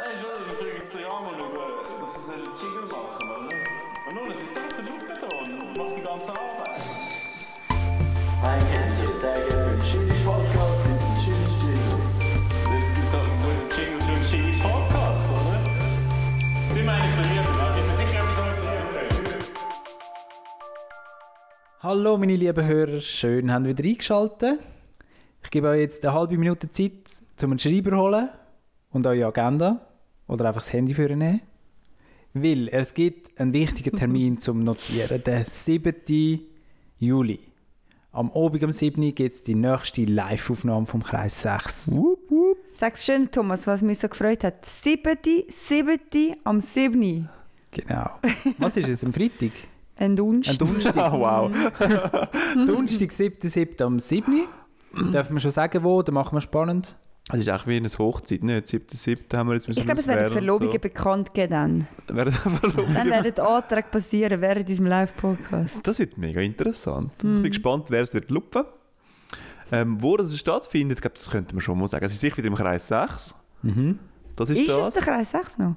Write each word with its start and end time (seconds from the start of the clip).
Nein, 0.00 0.16
schon, 0.16 0.30
ich 0.46 0.56
frage 0.56 0.72
jetzt 0.78 0.94
den 0.94 1.04
Ramon 1.04 1.34
über, 1.34 2.00
dass 2.00 2.26
sie 2.26 2.32
einen 2.32 2.42
Jingle 2.56 2.88
machen, 2.88 3.28
oder? 3.28 3.52
Und 4.08 4.14
nun, 4.14 4.30
es 4.32 4.40
ist 4.40 4.54
selbst 4.54 4.78
der 4.78 4.84
da 4.86 5.28
und 5.36 5.76
macht 5.76 5.94
die 5.94 6.00
ganze 6.00 6.30
Arbeit. 6.30 6.80
Ein 8.42 8.62
Kennzeichen, 8.72 9.14
sehr 9.14 9.34
gerne 9.34 9.68
für 9.68 9.76
den 9.76 9.82
Chili 9.84 10.16
Podcast, 10.24 10.84
gibt 10.84 10.96
es 10.96 11.04
einen 11.04 11.16
Chili 11.20 11.44
Jingle. 11.60 12.00
Jetzt 12.72 12.94
gibt 12.94 13.08
es 13.08 13.12
halt 13.12 13.28
so 13.42 13.48
einen 13.52 13.68
Jingle 13.76 14.00
für 14.00 14.12
einen 14.12 14.24
Jingle 14.24 14.56
Podcast, 14.62 15.26
oder? 15.36 15.58
Die 16.74 16.82
meine 16.82 17.04
ich 17.04 17.14
bei 17.16 17.24
mir, 17.28 17.42
da 17.44 17.68
bin 17.74 17.86
mir 17.86 17.96
sicher, 18.00 18.20
etwas 18.20 18.36
können. 18.96 19.44
Hallo 21.82 22.16
meine 22.16 22.36
lieben 22.36 22.66
Hörer, 22.66 23.00
schön, 23.02 23.52
haben 23.52 23.66
ihr 23.66 23.76
wieder 23.76 23.86
eingeschaltet. 23.86 24.60
Ich 25.44 25.50
gebe 25.50 25.68
euch 25.68 25.80
jetzt 25.80 26.06
eine 26.06 26.14
halbe 26.14 26.38
Minute 26.38 26.70
Zeit, 26.70 26.92
um 27.42 27.50
einen 27.50 27.58
Schreiber 27.58 27.90
zu 27.90 27.96
holen 27.98 28.28
und 28.92 29.06
eure 29.06 29.26
Agenda 29.26 29.86
oder 30.30 30.46
einfach 30.46 30.62
das 30.62 30.72
Handy 30.72 30.94
für 30.94 31.14
nehmen. 31.14 31.40
Weil 32.32 32.68
es 32.68 32.94
gibt 32.94 33.38
einen 33.40 33.52
wichtigen 33.52 33.96
Termin 33.96 34.38
zum 34.40 34.62
Notieren, 34.62 35.22
den 35.22 35.44
7. 35.44 36.46
Juli. 36.98 37.40
Am 38.12 38.30
Abend 38.32 38.62
am 38.64 38.72
7. 38.72 39.14
gibt 39.14 39.34
es 39.34 39.42
die 39.42 39.54
nächste 39.54 40.04
Live-Aufnahme 40.04 40.86
vom 40.86 41.02
Kreis 41.02 41.42
6. 41.42 41.92
Sag's 42.72 43.04
schön, 43.04 43.30
Thomas, 43.30 43.66
was 43.66 43.82
mich 43.82 43.98
so 43.98 44.08
gefreut 44.08 44.44
hat. 44.44 44.64
7. 44.64 45.16
7. 45.48 45.98
am 46.44 46.60
7. 46.60 47.28
Genau. 47.72 48.10
Was 48.58 48.76
ist 48.76 48.88
es, 48.88 49.04
am 49.04 49.12
Freitag? 49.12 49.52
Ein 49.96 50.16
Dunst. 50.16 50.50
Ein 50.50 50.58
Donnerstag. 50.58 51.12
wow. 51.12 51.50
Donnerstag, 52.66 53.10
7.7. 53.10 53.82
am 53.82 54.00
7. 54.00 54.46
Dürfen 55.12 55.34
wir 55.34 55.40
schon 55.40 55.52
sagen, 55.52 55.84
wo? 55.84 56.02
Dann 56.02 56.14
machen 56.14 56.36
wir 56.36 56.40
spannend. 56.40 56.96
Es 57.32 57.40
ist 57.40 57.50
auch 57.50 57.66
wie 57.66 57.76
eine 57.76 57.88
Hochzeit, 57.88 58.42
nicht? 58.42 58.66
7.7. 58.68 59.36
haben 59.36 59.48
wir 59.48 59.54
jetzt 59.54 59.68
Ich 59.68 59.84
glaube, 59.84 60.00
es 60.00 60.06
werden 60.06 60.32
Verlobungen 60.32 60.80
bekannt 60.80 61.32
geben 61.34 61.50
dann. 61.50 61.88
So. 62.08 62.14
Werden 62.16 62.32
Verlobungen 62.60 62.94
Dann 62.94 63.10
werden 63.10 63.32
die 63.36 63.40
Anträge 63.40 63.88
passieren 63.90 64.40
während 64.40 64.68
unserem 64.68 64.86
Live-Podcast. 64.86 65.86
Das 65.86 65.98
wird 65.98 66.18
mega 66.18 66.40
interessant. 66.40 67.12
Ich 67.18 67.24
Mhm. 67.24 67.42
bin 67.42 67.50
gespannt, 67.52 67.84
wer 67.88 68.02
es 68.02 68.12
wird 68.14 68.30
lupen. 68.30 68.64
Ähm, 69.72 70.02
wo 70.02 70.16
das 70.16 70.36
stattfindet, 70.36 70.98
ich 70.98 71.02
glaube, 71.02 71.14
das 71.14 71.30
könnte 71.30 71.54
man 71.54 71.62
schon 71.62 71.78
mal 71.78 71.86
sagen. 71.86 72.04
Es 72.04 72.12
ist 72.12 72.20
sicher 72.20 72.38
wieder 72.38 72.48
im 72.48 72.56
Kreis 72.56 72.88
6. 72.88 73.34
Mhm. 73.62 73.98
Das 74.34 74.50
ist, 74.50 74.58
Ist 74.62 74.68
das. 74.70 74.88
es 74.88 74.94
der 74.94 75.02
Kreis 75.02 75.30
6 75.30 75.58
noch? 75.58 75.76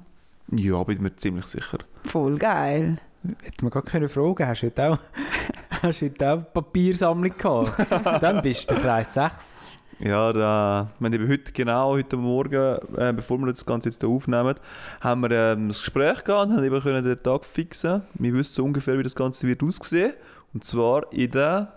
Ja, 0.50 0.82
bin 0.82 1.00
mir 1.02 1.14
ziemlich 1.16 1.46
sicher. 1.46 1.78
Voll 2.04 2.36
geil. 2.38 2.96
Hätte 3.42 3.64
man 3.64 3.70
gar 3.70 3.82
keine 3.82 4.08
Fragen. 4.08 4.46
Hast 4.46 4.62
du 4.62 4.66
heute 4.66 4.88
auch, 4.90 4.98
hast 5.82 6.02
du 6.02 6.06
heute 6.06 6.28
auch 6.28 6.32
eine 6.32 6.42
Papiersammlung 6.52 7.32
gehabt? 7.38 7.86
Dann 8.22 8.42
bist 8.42 8.68
du 8.70 8.74
der 8.74 8.82
Kreis 8.82 9.14
6. 9.14 9.56
Ja, 10.04 10.34
da, 10.34 10.90
wir 10.98 11.06
haben 11.06 11.14
eben 11.14 11.28
heute 11.30 11.50
genau, 11.50 11.92
heute 11.92 12.18
Morgen, 12.18 12.76
äh, 12.98 13.10
bevor 13.14 13.38
wir 13.38 13.46
das 13.46 13.64
Ganze 13.64 13.88
jetzt 13.88 14.02
hier 14.02 14.10
aufnehmen, 14.10 14.54
haben 15.00 15.22
wir 15.22 15.30
ähm, 15.30 15.68
das 15.68 15.78
Gespräch 15.78 16.22
gehabt 16.22 16.50
und 16.50 16.56
haben 16.58 16.62
eben 16.62 16.78
können 16.82 17.02
den 17.02 17.22
Tag 17.22 17.46
fixen. 17.46 18.02
Wir 18.12 18.34
wissen 18.34 18.52
so 18.52 18.64
ungefähr, 18.64 18.98
wie 18.98 19.02
das 19.02 19.14
Ganze 19.14 19.48
wird 19.48 19.62
aussehen. 19.62 20.12
Und 20.52 20.62
zwar 20.62 21.10
in 21.10 21.30
der 21.30 21.72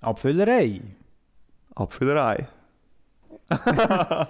Abfüllerei. 0.00 0.82
Abfüllerei. 1.74 2.46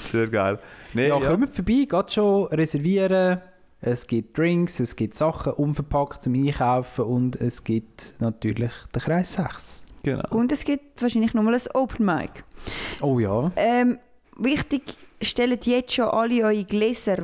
Sehr 0.00 0.28
geil. 0.28 0.58
Nee, 0.94 1.08
Ja, 1.08 1.20
ja, 1.20 1.28
kommt 1.28 1.54
vorbei, 1.54 1.86
geht 1.86 2.12
schon 2.14 2.46
reservieren. 2.46 3.42
Es 3.82 4.06
gibt 4.06 4.38
Drinks, 4.38 4.80
es 4.80 4.96
gibt 4.96 5.14
Sachen 5.14 5.52
unverpackt 5.52 6.22
zum 6.22 6.32
Einkaufen 6.32 7.04
und 7.04 7.36
es 7.36 7.62
gibt 7.62 8.14
natürlich 8.20 8.72
den 8.94 9.02
Kreis 9.02 9.34
6. 9.34 9.85
genau. 10.12 10.28
Und 10.30 10.52
es 10.52 10.64
gibt 10.64 11.00
wahrscheinlich 11.02 11.34
nochmal 11.34 11.54
ein 11.54 11.60
Open 11.74 12.06
Mic. 12.06 12.30
Oh 13.00 13.18
ja. 13.18 13.52
Ähm, 13.56 13.98
wichtig, 14.38 14.82
stellt 15.20 15.66
jetzt 15.66 15.92
schon 15.94 16.06
alle 16.06 16.42
eure 16.44 16.64
Gläser 16.64 17.18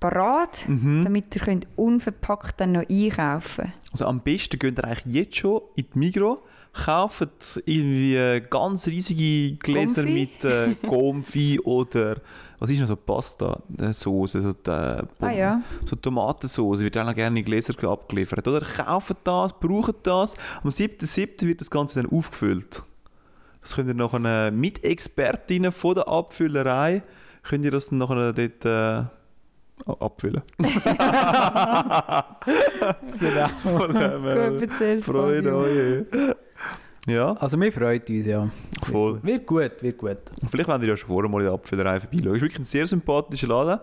parat, 0.00 0.64
Mhm. 0.68 1.02
damit 1.04 1.34
ihr 1.34 1.40
könnt 1.42 1.66
unverpackt 1.76 2.60
dann 2.60 2.72
noch 2.72 2.84
einkaufen 2.88 3.72
Also 3.90 4.06
am 4.06 4.20
besten 4.20 4.58
geht 4.58 4.78
ihr 4.78 4.84
eigentlich 4.84 5.14
jetzt 5.14 5.36
schon 5.36 5.60
in 5.74 5.86
die 5.92 5.98
Migros, 5.98 6.38
kauft 6.72 7.60
irgendwie 7.66 8.40
ganz 8.48 8.86
riesige 8.86 9.56
Gläser 9.56 10.04
Confit? 10.04 10.14
mit 10.14 10.44
äh, 10.44 10.74
Comfy 10.86 11.58
oder 11.60 12.16
was 12.58 12.70
ist 12.70 12.80
noch 12.80 12.88
so 12.88 12.96
Pasta 12.96 13.60
Soße, 13.90 14.42
so, 14.42 14.50
äh, 14.70 15.02
Ah 15.20 15.30
ja. 15.30 15.62
so 15.84 15.96
Tomatensauce 15.96 16.80
wird 16.80 16.98
auch 16.98 17.14
gerne 17.14 17.38
in 17.38 17.44
Gläser 17.44 17.72
abgeliefert. 17.88 18.46
Oder 18.48 18.60
kauft 18.60 19.16
das, 19.24 19.52
braucht 19.52 20.06
das. 20.06 20.34
Am 20.62 20.70
7.7. 20.70 21.46
wird 21.46 21.60
das 21.60 21.70
Ganze 21.70 22.02
dann 22.02 22.10
aufgefüllt. 22.10 22.82
Das 23.60 23.74
könnt 23.76 23.88
ihr 23.88 23.94
nachher 23.94 24.50
mit 24.50 24.84
Expertinnen 24.84 25.72
von 25.72 25.94
der 25.94 26.08
Abfüllerei 26.08 27.02
könnt 27.42 27.64
ihr 27.64 27.70
das 27.70 27.88
dann 27.88 27.98
nachher 27.98 28.32
dort 28.32 28.64
äh, 28.64 29.04
abfüllen. 29.86 30.42
genau. 33.18 33.48
Von 33.62 33.94
dem, 33.94 34.26
äh, 34.26 34.50
Gut 34.50 34.62
erzählt. 34.62 35.04
Fabio. 35.04 35.58
euch. 35.60 36.04
Ja, 37.08 37.32
Also 37.40 37.58
wir 37.58 37.72
freuen 37.72 38.02
uns 38.08 38.26
ja. 38.26 38.50
voll. 38.82 39.18
Wird 39.22 39.46
gut, 39.46 39.72
wird 39.80 39.96
gut. 39.96 40.18
Vielleicht 40.50 40.68
wollen 40.68 40.80
wir 40.82 40.88
ja 40.88 40.96
schon 40.96 41.08
vorher 41.08 41.30
mal 41.30 41.38
in 41.40 41.46
der 41.46 41.54
Abfüllerei 41.54 42.00
vorbeischauen. 42.00 42.36
Ist 42.36 42.42
wirklich 42.42 42.60
ein 42.60 42.64
sehr 42.66 42.86
sympathischer 42.86 43.48
Laden. 43.48 43.80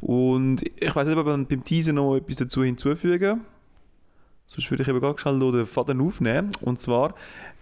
Und 0.00 0.62
ich 0.80 0.94
weiß 0.94 1.06
nicht, 1.06 1.16
ob 1.16 1.26
wir 1.26 1.36
beim 1.36 1.64
Teaser 1.64 1.92
noch 1.92 2.16
etwas 2.16 2.36
dazu 2.36 2.64
hinzufügen. 2.64 3.42
Sonst 4.46 4.70
würde 4.70 4.82
ich 4.82 4.88
eben 4.88 5.00
ganz 5.00 5.20
schnell 5.20 5.38
den 5.38 5.66
Faden 5.66 6.00
aufnehmen. 6.00 6.50
Und 6.62 6.80
zwar 6.80 7.14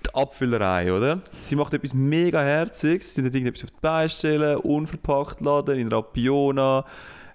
die 0.06 0.14
Abfüllerei, 0.14 0.92
oder? 0.92 1.22
Sie 1.38 1.56
macht 1.56 1.74
etwas 1.74 1.92
mega 1.92 2.40
Herziges. 2.40 3.14
Sie 3.14 3.24
hat 3.24 3.34
irgendetwas 3.34 3.64
auf 3.64 3.70
die 3.70 3.80
Beine 3.80 4.08
stellen, 4.08 4.56
unverpackt 4.58 5.40
laden, 5.40 5.78
in 5.78 5.88
Rapiona. 5.88 6.84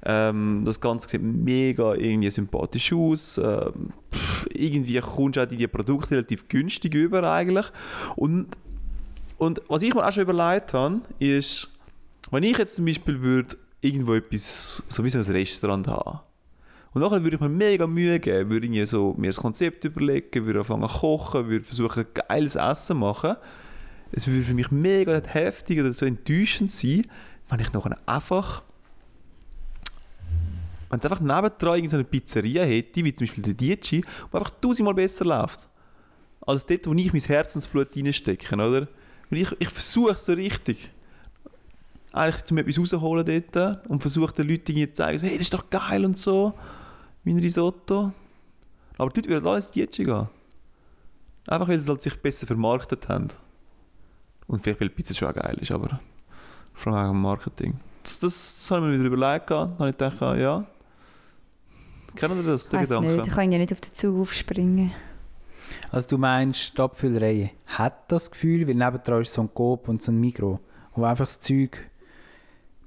Ähm, 0.05 0.63
das 0.65 0.79
Ganze 0.79 1.09
sieht 1.09 1.21
mega 1.21 1.95
irgendwie 1.95 2.31
sympathisch 2.31 2.93
aus. 2.93 3.37
Ähm, 3.37 3.89
pff, 4.13 4.47
irgendwie 4.53 4.99
kommst 4.99 5.37
du 5.37 5.41
auch 5.41 5.47
die 5.47 5.67
Produkte 5.67 6.11
relativ 6.11 6.47
günstig 6.47 6.93
über 6.93 7.23
eigentlich. 7.23 7.65
Und 8.15 8.47
und 9.37 9.61
was 9.67 9.81
ich 9.81 9.93
mir 9.93 10.05
auch 10.05 10.11
schon 10.11 10.23
überlegt 10.23 10.73
habe, 10.73 11.01
ist, 11.19 11.69
wenn 12.31 12.43
ich 12.43 12.57
jetzt 12.57 12.75
zum 12.75 12.85
Beispiel 12.85 13.21
würde 13.21 13.57
irgendwo 13.81 14.13
etwas, 14.13 14.81
so 14.87 15.03
wie 15.03 15.13
ein 15.13 15.21
Restaurant 15.21 15.87
haben, 15.87 16.19
und 16.93 17.01
nachher 17.01 17.21
würde 17.21 17.35
ich 17.35 17.41
mir 17.41 17.49
mega 17.49 17.85
Mühe 17.85 18.17
geben, 18.21 18.49
würde 18.49 18.67
irgendwie 18.67 18.85
so 18.85 19.13
mir 19.17 19.27
das 19.27 19.35
Konzept 19.35 19.83
überlegen, 19.83 20.45
würde 20.45 20.59
anfangen 20.59 20.87
zu 20.87 20.99
kochen, 20.99 21.49
würde 21.49 21.65
versuchen, 21.65 22.05
geiles 22.13 22.55
Essen 22.55 22.87
zu 22.87 22.95
machen. 22.95 23.35
Es 24.13 24.27
würde 24.29 24.43
für 24.43 24.53
mich 24.53 24.71
mega 24.71 25.21
heftig 25.25 25.81
oder 25.81 25.91
so 25.91 26.05
enttäuschend 26.05 26.71
sein, 26.71 27.05
wenn 27.49 27.59
ich 27.59 27.73
nachher 27.73 27.97
einfach 28.05 28.63
wenn 30.89 30.99
es 30.99 31.05
einfach 31.05 31.19
nebendran 31.19 31.75
irgendeine 31.75 32.03
Pizzeria 32.03 32.63
hätte, 32.63 33.03
wie 33.03 33.13
zum 33.13 33.27
Beispiel 33.27 33.43
der 33.43 33.53
Dietschi, 33.53 34.01
die 34.01 34.35
einfach 34.35 34.51
tausendmal 34.61 34.93
besser 34.93 35.25
läuft. 35.25 35.67
Als 36.41 36.65
dort, 36.65 36.87
wo 36.87 36.93
ich 36.93 37.11
mein 37.11 37.21
Herzensblut 37.21 37.95
reinstecke, 37.95 38.55
oder? 38.55 38.87
Und 39.31 39.37
ich, 39.37 39.51
ich 39.59 39.69
versuche 39.69 40.13
es 40.13 40.25
so 40.25 40.33
richtig. 40.33 40.91
Eigentlich, 42.11 42.51
um 42.51 42.57
etwas 42.59 42.79
rausholen 42.79 43.25
dort 43.51 43.87
und 43.87 43.99
versuche 43.99 44.33
den 44.33 44.47
Leuten 44.47 44.75
zu 44.75 44.93
zeigen, 44.93 45.19
so, 45.19 45.27
hey, 45.27 45.37
das 45.37 45.47
ist 45.47 45.53
doch 45.53 45.69
geil 45.69 46.05
und 46.05 46.17
so, 46.17 46.53
mein 47.23 47.39
Risotto. 47.39 48.13
Aber 48.97 49.09
dort 49.09 49.27
wird 49.27 49.45
alles 49.45 49.71
Dietschi 49.71 50.03
gehen. 50.03 50.27
Einfach, 51.47 51.67
weil 51.67 51.79
sie 51.79 51.89
halt 51.89 52.01
sich 52.01 52.15
besser 52.21 52.47
vermarktet 52.47 53.09
haben. 53.09 53.27
Und 54.47 54.63
vielleicht, 54.63 54.79
weil 54.79 54.89
die 54.89 54.95
Pizza 54.95 55.13
schon 55.13 55.29
auch 55.29 55.33
geil 55.33 55.57
ist, 55.59 55.71
aber 55.71 55.99
vor 56.73 56.93
allem 56.93 57.09
wegen 57.09 57.21
Marketing. 57.21 57.79
Das, 58.03 58.19
das, 58.19 58.33
das 58.33 58.71
habe 58.71 58.85
ich 58.85 58.91
mir 58.91 58.99
wieder 58.99 59.13
überlegt. 59.13 59.49
Dann 59.49 59.77
habe 59.79 59.89
ich 59.89 59.97
gedacht, 59.97 60.21
ja. 60.39 60.65
Kennen 62.15 62.41
Sie 62.41 62.47
das, 62.47 62.69
den 62.69 62.79
Weiß 62.79 62.89
Gedanken? 62.89 63.15
nicht, 63.17 63.27
ich 63.27 63.33
kann 63.33 63.51
ja 63.51 63.57
nicht 63.57 63.73
auf 63.73 63.81
den 63.81 63.93
Zug 63.95 64.19
aufspringen. 64.21 64.91
Also 65.91 66.09
du 66.09 66.17
meinst, 66.17 66.77
die 66.77 66.81
Abfüllerei 66.81 67.51
hat 67.67 68.11
das 68.11 68.31
Gefühl, 68.31 68.67
weil 68.67 68.75
nebendran 68.75 69.21
ist 69.21 69.33
so 69.33 69.41
ein 69.41 69.49
Coop 69.53 69.87
und 69.87 70.01
so 70.01 70.11
ein 70.11 70.19
Mikro, 70.19 70.59
wo 70.95 71.03
einfach 71.03 71.25
das 71.25 71.39
Zeug 71.39 71.77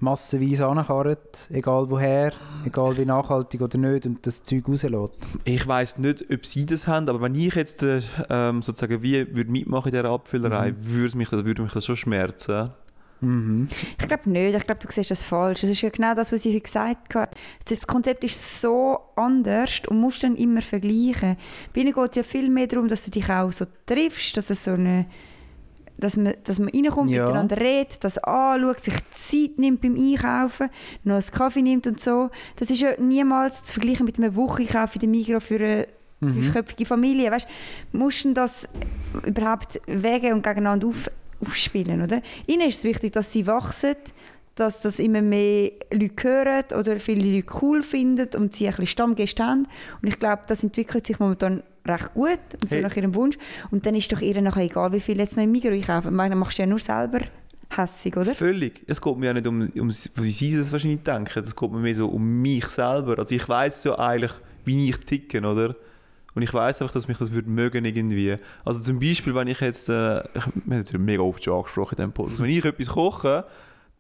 massenweise 0.01 0.67
ankarrt, 0.67 1.49
egal 1.51 1.91
woher, 1.91 2.33
egal 2.65 2.97
wie 2.97 3.05
nachhaltig 3.05 3.61
oder 3.61 3.79
nicht, 3.79 4.07
und 4.07 4.25
das 4.27 4.45
Zeug 4.45 4.69
rauslässt. 4.69 5.17
Ich 5.45 5.67
weiß 5.67 5.99
nicht, 5.99 6.25
ob 6.31 6.47
sie 6.47 6.67
das 6.67 6.87
haben, 6.87 7.09
aber 7.09 7.21
wenn 7.21 7.35
ich 7.35 7.55
jetzt 7.55 7.83
äh, 7.83 8.01
ähm, 8.31 8.63
sozusagen 8.63 9.03
wie 9.03 9.35
würde 9.35 9.51
mitmachen 9.51 9.89
in 9.93 9.97
dieser 9.99 10.11
Abfüllerei, 10.11 10.75
würde 10.79 11.07
es 11.07 11.15
mich, 11.15 11.33
würde 11.33 11.63
mich 11.63 11.73
das 11.73 11.85
schon 11.85 11.97
schmerzen. 11.97 12.71
Mhm. 13.21 13.67
Ich 13.99 14.07
glaube 14.07 14.31
nicht, 14.31 14.55
ich 14.57 14.65
glaube, 14.67 14.81
du 14.81 14.89
siehst 14.93 15.11
das 15.11 15.23
falsch. 15.23 15.61
Das 15.63 15.71
ist 15.71 15.81
ja 15.83 15.89
genau 15.89 16.15
das, 16.15 16.33
was 16.33 16.45
ich 16.45 16.63
gesagt 16.63 17.15
habe. 17.15 17.31
Das 17.69 17.87
Konzept 17.87 18.23
ist 18.25 18.61
so 18.61 18.99
anders 19.17 19.81
und 19.89 19.99
musst 20.01 20.23
dann 20.23 20.37
immer 20.37 20.63
vergleichen. 20.63 21.37
Bei 21.75 21.81
ihnen 21.81 21.93
geht 21.93 22.11
es 22.11 22.17
ja 22.17 22.23
viel 22.23 22.49
mehr 22.49 22.67
darum, 22.67 22.89
dass 22.89 23.05
du 23.05 23.11
dich 23.11 23.29
auch 23.31 23.53
so 23.53 23.65
triffst, 23.87 24.37
dass 24.37 24.51
es 24.51 24.65
so 24.65 24.73
eine 24.73 25.07
dass 26.01 26.17
man, 26.17 26.33
dass 26.45 26.61
man 26.61 26.69
reinkommt, 26.69 27.11
Ja. 27.11 27.25
miteinander 27.25 27.57
redet, 27.59 28.05
das 28.05 28.19
anschaut, 28.19 28.79
sich 28.79 28.95
Zeit 29.11 29.59
nimmt 29.59 29.81
beim 29.81 29.97
Einkaufen, 29.97 30.71
noch 31.03 31.17
einen 31.17 31.27
Kaffee 31.33 31.61
nimmt 31.61 31.89
und 31.89 32.01
so. 32.01 32.31
Das 32.55 32.71
ist 32.71 32.81
ja 32.81 32.91
niemals 33.01 33.65
zu 33.65 33.73
vergleichen 33.73 34.07
mit 34.07 34.17
einem 34.17 34.37
Wochenkauf 34.37 34.95
in 34.95 35.01
der 35.01 35.09
Migros 35.09 35.43
für 35.43 35.57
eine 35.57 35.87
Mhm. 36.21 36.35
fünfköpfige 36.35 36.87
Familie. 36.87 37.33
Weißt, 37.33 37.49
musst 37.91 38.25
du 38.25 38.33
das 38.33 38.69
überhaupt 39.27 39.81
wägen 39.89 40.35
und 40.35 40.43
gegeneinander 40.45 40.87
auf, 40.87 41.11
aufspielen, 41.45 42.03
oder? 42.03 42.23
Ihnen 42.47 42.69
ist 42.69 42.79
es 42.79 42.85
wichtig, 42.85 43.13
dass 43.13 43.33
sie 43.33 43.47
wachsen, 43.47 43.97
dass 44.55 44.81
das 44.81 44.99
immer 44.99 45.23
mehr 45.23 45.71
Leute 45.93 46.29
hören 46.29 46.65
oder 46.79 46.99
viele 46.99 47.37
Leute 47.37 47.47
cool 47.63 47.83
finden 47.83 48.29
und 48.37 48.55
sie 48.55 48.67
ein 48.67 48.71
bisschen 48.73 48.87
Stammgäste 48.89 49.45
haben. 49.45 49.67
Und 50.03 50.09
ich 50.09 50.19
glaube, 50.19 50.43
das 50.49 50.63
entwickelt 50.65 51.07
sich 51.07 51.19
momentan 51.21 51.63
recht 51.87 52.13
gut 52.15 52.41
und 52.61 52.69
so 52.69 52.77
Hey. 52.77 52.83
nach 52.83 52.97
ihrem 52.97 53.15
Wunsch. 53.15 53.39
Und 53.71 53.87
dann 53.87 53.95
ist 53.95 54.13
doch 54.13 54.21
ihr 54.21 54.41
nachher 54.43 54.65
egal, 54.65 54.93
wie 54.93 55.01
viel 55.01 55.19
jetzt 55.19 55.37
noch 55.37 55.45
im 55.45 55.53
Migros 55.53 55.73
einkaufen. 55.73 56.09
Ich 56.09 56.15
meine, 56.15 56.35
machst 56.35 56.59
du 56.59 56.63
ja 56.63 56.67
nur 56.67 56.81
selber 56.81 57.21
hässig, 57.71 58.17
oder? 58.17 58.35
Völlig. 58.35 58.83
Es 58.87 59.01
geht 59.01 59.17
mir 59.17 59.27
ja 59.27 59.33
nicht 59.35 59.47
um, 59.47 59.61
um 59.61 59.89
wie 59.89 60.31
sie 60.31 60.57
das 60.57 60.73
wahrscheinlich 60.73 61.03
denken. 61.03 61.39
Es 61.45 61.55
geht 61.55 61.71
mir 61.71 61.79
mehr 61.79 61.95
so 61.95 62.09
um 62.09 62.43
mich 62.43 62.67
selber. 62.67 63.19
Also 63.19 63.35
ich 63.35 63.49
weiß 63.49 63.85
ja 63.85 63.99
eigentlich, 63.99 64.33
wie 64.65 64.89
ich 64.91 64.97
ticke, 64.99 65.39
oder? 65.41 65.77
Und 66.39 66.45
ich 66.45 66.55
weiß 66.55 66.81
einfach, 66.83 66.95
dass 66.95 67.09
mich 67.09 67.19
das 67.19 67.33
würde 67.33 67.51
mögen 67.51 67.85
irgendwie. 67.85 68.37
Also 68.65 68.79
zum 68.81 69.01
Beispiel, 69.01 69.35
wenn 69.35 69.49
ich 69.49 69.59
jetzt, 69.59 69.89
äh, 69.89 70.21
ich, 70.21 70.35
wir 70.35 70.43
haben 70.43 70.73
jetzt 70.73 70.97
mega 70.97 71.21
oft 71.21 71.43
schon 71.43 71.55
angesprochen 71.57 71.95
in 71.95 71.97
diesem 71.97 72.13
Podcast, 72.13 72.41
wenn 72.41 72.49
ich 72.49 72.65
etwas 72.65 72.87
koche, 72.87 73.45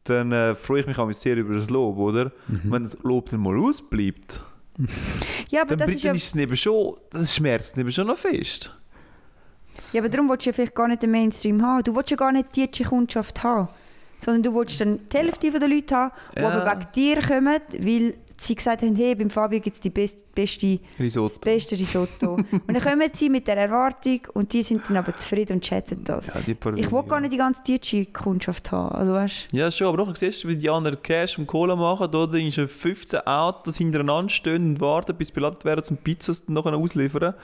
dann 0.04 0.30
äh, 0.30 0.54
freue 0.54 0.82
ich 0.82 0.86
mich 0.86 0.96
auch 0.98 1.10
sehr 1.10 1.36
über 1.36 1.54
das 1.56 1.68
Lob, 1.68 1.98
oder? 1.98 2.30
Wenn 2.46 2.84
das 2.84 2.96
Lob 3.02 3.28
dann 3.30 3.40
mal 3.40 3.58
ausbleibt, 3.58 4.40
Ja, 5.50 5.62
aber 5.62 5.74
dann, 5.74 5.88
das 5.88 5.96
ist 5.96 6.04
ja, 6.04 6.10
dann 6.10 6.16
ist 6.16 6.26
es 6.32 6.36
eben 6.36 6.56
schon, 6.56 6.94
das 7.10 7.34
schmerzt 7.34 7.76
eben 7.76 7.90
schon 7.90 8.06
noch 8.06 8.16
fest. 8.16 8.72
ja, 9.92 10.00
aber 10.00 10.08
darum 10.08 10.28
willst 10.28 10.46
du 10.46 10.50
ja 10.50 10.54
vielleicht 10.54 10.76
gar 10.76 10.86
nicht 10.86 11.02
den 11.02 11.10
Mainstream 11.10 11.60
haben. 11.60 11.82
Du 11.82 11.96
willst 11.96 12.12
ja 12.12 12.16
gar 12.16 12.30
nicht 12.30 12.54
die 12.54 12.68
Kundschaft 12.84 13.42
haben. 13.42 13.68
Sondern 14.20 14.44
du 14.44 14.54
willst 14.54 14.80
dann 14.80 15.00
die 15.12 15.16
Hälfte 15.16 15.50
der 15.50 15.68
Leute 15.68 15.96
haben, 15.96 16.12
die 16.36 16.40
Ja. 16.40 16.48
aber 16.50 16.70
wegen 16.70 16.92
dir 16.94 17.20
kommen, 17.20 17.60
weil 17.80 18.14
sie 18.40 18.54
gesagt 18.54 18.82
haben, 18.82 18.94
hey, 18.94 19.14
beim 19.14 19.30
Fabio 19.30 19.60
gibt 19.60 19.74
es 19.74 19.80
die 19.80 19.90
best, 19.90 20.32
beste 20.34 20.78
Risotto. 20.98 21.28
das 21.28 21.38
beste 21.38 21.78
Risotto. 21.78 22.34
und 22.34 22.62
dann 22.66 22.80
kommen 22.80 23.10
sie 23.12 23.28
mit 23.28 23.46
der 23.46 23.56
Erwartung 23.56 24.20
und 24.34 24.52
die 24.52 24.62
sind 24.62 24.82
dann 24.88 24.96
aber 24.98 25.14
zufrieden 25.16 25.54
und 25.54 25.66
schätzen 25.66 26.04
das. 26.04 26.28
Ja, 26.28 26.34
Ich 26.76 26.92
will 26.92 27.02
gar 27.02 27.20
nicht 27.20 27.32
die 27.32 27.36
ganze 27.36 27.62
Dietschi-Kundschaft 27.64 28.70
haben. 28.70 28.94
Also 28.94 29.12
weißt 29.12 29.48
Ja, 29.52 29.70
schon, 29.70 29.88
aber 29.88 29.98
doch, 29.98 30.14
siehst 30.14 30.44
du, 30.44 30.48
wie 30.48 30.56
die 30.56 30.70
anderen 30.70 31.02
Cash 31.02 31.38
und 31.38 31.46
Cola 31.46 31.74
machen, 31.74 32.06
oder? 32.06 32.26
Da 32.26 32.32
sind 32.38 32.70
15 32.70 33.20
Autos 33.26 33.76
hintereinander 33.76 34.30
stehen 34.30 34.70
und 34.70 34.80
warten, 34.80 35.16
bis 35.16 35.32
beladen 35.32 35.64
werden, 35.64 35.82
zum 35.84 35.96
Pizzas 35.96 36.44
dann 36.44 36.54
nachher 36.54 36.74
ausliefern. 36.74 37.34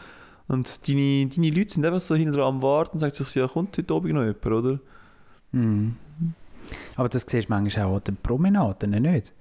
Und 0.46 0.86
deine, 0.88 1.26
deine 1.26 1.50
Leute 1.50 1.72
sind 1.72 1.86
einfach 1.86 2.00
so 2.00 2.14
hinterher 2.14 2.44
am 2.44 2.62
Warten 2.62 2.92
und 2.94 2.98
sagen 3.00 3.14
sich, 3.14 3.34
ja, 3.34 3.48
kommt 3.48 3.76
heute 3.78 3.94
Abend 3.94 4.12
noch 4.12 4.20
jemand, 4.22 4.46
oder? 4.46 4.78
Mhm. 5.52 5.96
Aber 6.96 7.08
das 7.08 7.22
siehst 7.28 7.48
du 7.48 7.52
manchmal 7.52 7.86
auch 7.86 7.96
an 7.96 8.04
den 8.04 8.16
Promenaden, 8.16 8.90
nicht? 8.90 9.32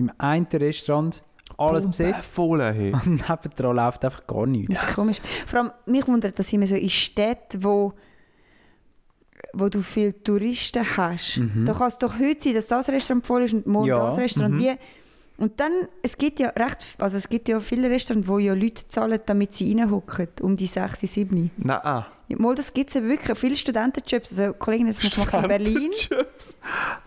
Im 0.00 0.10
einen 0.16 0.46
Restaurant 0.46 1.22
alles 1.58 1.86
besetzt 1.86 2.34
Voll, 2.34 2.62
hey. 2.62 2.92
und 3.06 3.28
nebendran 3.28 3.76
läuft 3.76 4.02
einfach 4.02 4.26
gar 4.26 4.46
nichts. 4.46 4.80
Das 4.80 4.88
ist 4.88 4.96
komisch. 4.96 5.18
Vor 5.46 5.58
allem, 5.60 5.70
mich 5.84 6.06
wundert 6.08 6.38
das 6.38 6.50
immer 6.54 6.66
so 6.66 6.74
in 6.74 6.88
Städten, 6.88 7.62
wo, 7.62 7.92
wo 9.52 9.68
du 9.68 9.82
viele 9.82 10.22
Touristen 10.22 10.84
hast. 10.96 11.36
Mhm. 11.36 11.66
Da 11.66 11.74
kann 11.74 11.88
es 11.88 11.98
doch 11.98 12.18
heute 12.18 12.42
sein, 12.42 12.54
dass 12.54 12.68
das 12.68 12.88
Restaurant 12.88 13.26
voll 13.26 13.42
ist 13.42 13.52
und 13.52 13.66
morgen 13.66 13.88
Ja, 13.88 14.06
das 14.06 14.16
Restaurant. 14.16 14.54
mhm. 14.54 14.60
Wie, 14.60 14.72
und 15.36 15.60
dann, 15.60 15.72
es 16.02 16.16
gibt 16.16 16.40
ja 16.40 16.48
recht, 16.48 16.86
also 16.98 17.18
es 17.18 17.28
gibt 17.28 17.48
ja 17.48 17.60
viele 17.60 17.90
Restaurants, 17.90 18.26
wo 18.26 18.38
ja 18.38 18.54
Leute 18.54 18.88
zahlen, 18.88 19.20
damit 19.26 19.52
sie 19.52 19.70
reinhocken, 19.70 20.28
um 20.40 20.56
die 20.56 20.66
6, 20.66 21.00
7. 21.00 21.50
Nein, 21.58 22.04
mal, 22.38 22.54
das 22.54 22.72
gibt 22.72 22.90
es 22.90 22.96
eben 22.96 23.08
wirklich. 23.08 23.36
Viele 23.38 23.56
Studentenjobs, 23.56 24.38
also 24.38 24.52
Kollegen, 24.54 24.86
das 24.86 25.02
macht 25.02 25.34
in 25.34 25.48
Berlin. 25.48 25.90
Studentenjobs. 25.92 26.56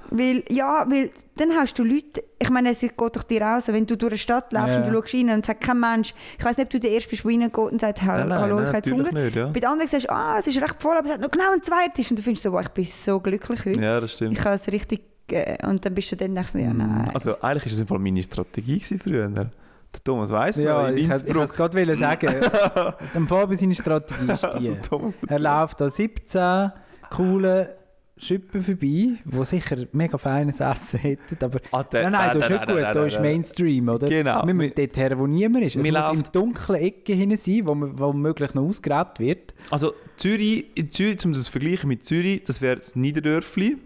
Weil, 0.10 0.44
ja, 0.50 0.86
weil 0.90 1.12
dann 1.36 1.52
hast 1.54 1.78
du 1.80 1.84
Leute, 1.84 2.24
ich 2.38 2.50
meine, 2.50 2.70
es 2.72 2.82
geht 2.82 2.94
doch 3.00 3.24
dir 3.24 3.42
raus, 3.42 3.68
wenn 3.68 3.86
du 3.88 3.98
durch 3.98 4.12
eine 4.12 4.18
Stadt 4.20 4.54
läufst 4.54 4.76
Ja. 4.76 4.84
und 4.84 4.88
du 4.88 4.94
schaust 5.02 5.14
rein 5.16 5.30
und 5.32 5.46
sagt 5.46 5.62
kein 5.64 5.80
Mensch, 5.80 6.14
ich 6.38 6.46
weiß 6.46 6.58
nicht, 6.58 6.66
ob 6.66 6.70
du 6.72 6.80
der 6.80 6.92
Erste 6.92 7.10
bist, 7.10 7.24
der 7.24 7.32
reingeht 7.32 7.58
und 7.58 7.82
sagt, 7.82 8.04
Nein, 8.06 8.28
nein, 8.28 8.40
hallo, 8.40 8.56
nein, 8.56 8.64
ich 8.66 8.68
habe 8.68 8.78
jetzt 8.78 8.92
Hunger. 8.92 9.12
nicht, 9.24 9.36
ja. 9.36 9.48
Bei 9.48 9.60
den 9.60 9.70
anderen 9.70 9.90
sagst 9.90 10.06
du, 10.08 10.12
ah, 10.14 10.38
es 10.38 10.46
ist 10.48 10.62
recht 10.62 10.76
voll, 10.80 10.96
aber 10.98 11.08
es 11.08 11.14
hat 11.14 11.22
noch 11.22 11.32
genau 11.32 11.52
einen 11.52 11.64
zweiten 11.64 11.94
Tisch. 11.96 12.12
Und 12.12 12.20
du 12.20 12.24
findest 12.24 12.44
so, 12.44 12.52
wow, 12.52 12.62
ich 12.62 12.70
bin 12.70 12.86
so 12.86 13.20
glücklich 13.20 13.66
heute. 13.66 13.80
Ja, 13.82 14.00
das 14.00 14.14
stimmt. 14.14 14.38
Ich 14.38 14.44
habe 14.46 14.56
es 14.56 14.68
richtig, 14.68 15.02
äh, 15.32 15.66
und 15.66 15.84
dann 15.84 15.96
bist 15.96 16.12
du 16.12 16.16
dann 16.16 16.36
denkst 16.36 16.52
du, 16.54 16.60
ja, 16.60 16.74
nein. 16.74 17.10
Also 17.14 17.40
eigentlich 17.42 17.64
war 17.66 17.70
das 17.72 17.80
im 17.80 17.88
Fall 17.88 18.00
meine 18.00 18.22
Strategie 18.22 18.78
gewesen 18.78 19.00
früher. 19.00 19.50
Der 19.94 20.04
Thomas 20.04 20.30
weiss 20.32 20.58
noch, 20.58 20.64
Ja, 20.66 20.88
in 20.90 20.98
ich 20.98 21.10
wollte 21.10 21.22
es 21.30 21.36
Innsbruck. 21.52 21.72
gerade 21.74 21.96
sagen. 21.96 22.28
Dem 23.16 23.28
Fabio 23.28 23.58
seine 23.58 23.76
Strategie 23.76 24.32
ist 24.34 24.44
die. 24.44 24.48
Also, 24.92 25.14
Er 25.28 25.40
läuft 25.40 25.82
an 25.82 25.90
17 25.90 26.72
coole 27.10 27.78
Schippen 28.16 28.64
vorbei, 28.64 29.18
die 29.26 29.46
sicher 29.46 29.76
mega 29.92 30.18
feines 30.18 30.60
Essen 30.60 31.00
hätten. 31.00 31.38
Aber 31.44 31.60
Ah, 31.72 31.84
der- 31.84 32.04
nein, 32.04 32.12
nein, 32.14 32.40
das 32.40 32.44
ist 32.44 32.50
nicht 32.52 32.68
gut. 32.68 32.78
Da 32.82 33.06
ist 33.06 33.20
Mainstream, 33.20 33.90
oder? 33.90 34.08
Genau. 34.08 34.46
Wir 34.46 34.54
müssen 34.54 34.74
dort 34.76 34.98
her, 34.98 35.18
wo 35.20 35.28
niemand 35.28 35.66
ist. 35.66 35.76
Es 35.76 35.84
Wir 35.84 35.92
muss 35.92 36.02
laufen- 36.02 36.18
in 36.20 36.26
dunklen 36.32 36.80
Ecken 36.82 37.16
hinein 37.18 37.38
sein, 37.38 37.62
wo, 37.66 37.76
wo 37.76 38.14
möglich 38.14 38.54
noch 38.54 38.64
ausgeräbt 38.64 39.20
wird. 39.20 39.54
Also 39.72 39.94
Zürich, 40.16 40.68
in 40.76 40.90
Zürich, 40.92 41.26
um 41.26 41.34
das 41.34 41.44
zu 41.44 41.52
vergleichen 41.52 41.88
mit 41.88 42.06
Zürich, 42.06 42.44
das 42.46 42.62
wäre 42.62 42.78
das 42.78 42.96
Niederdörfli 42.96 43.78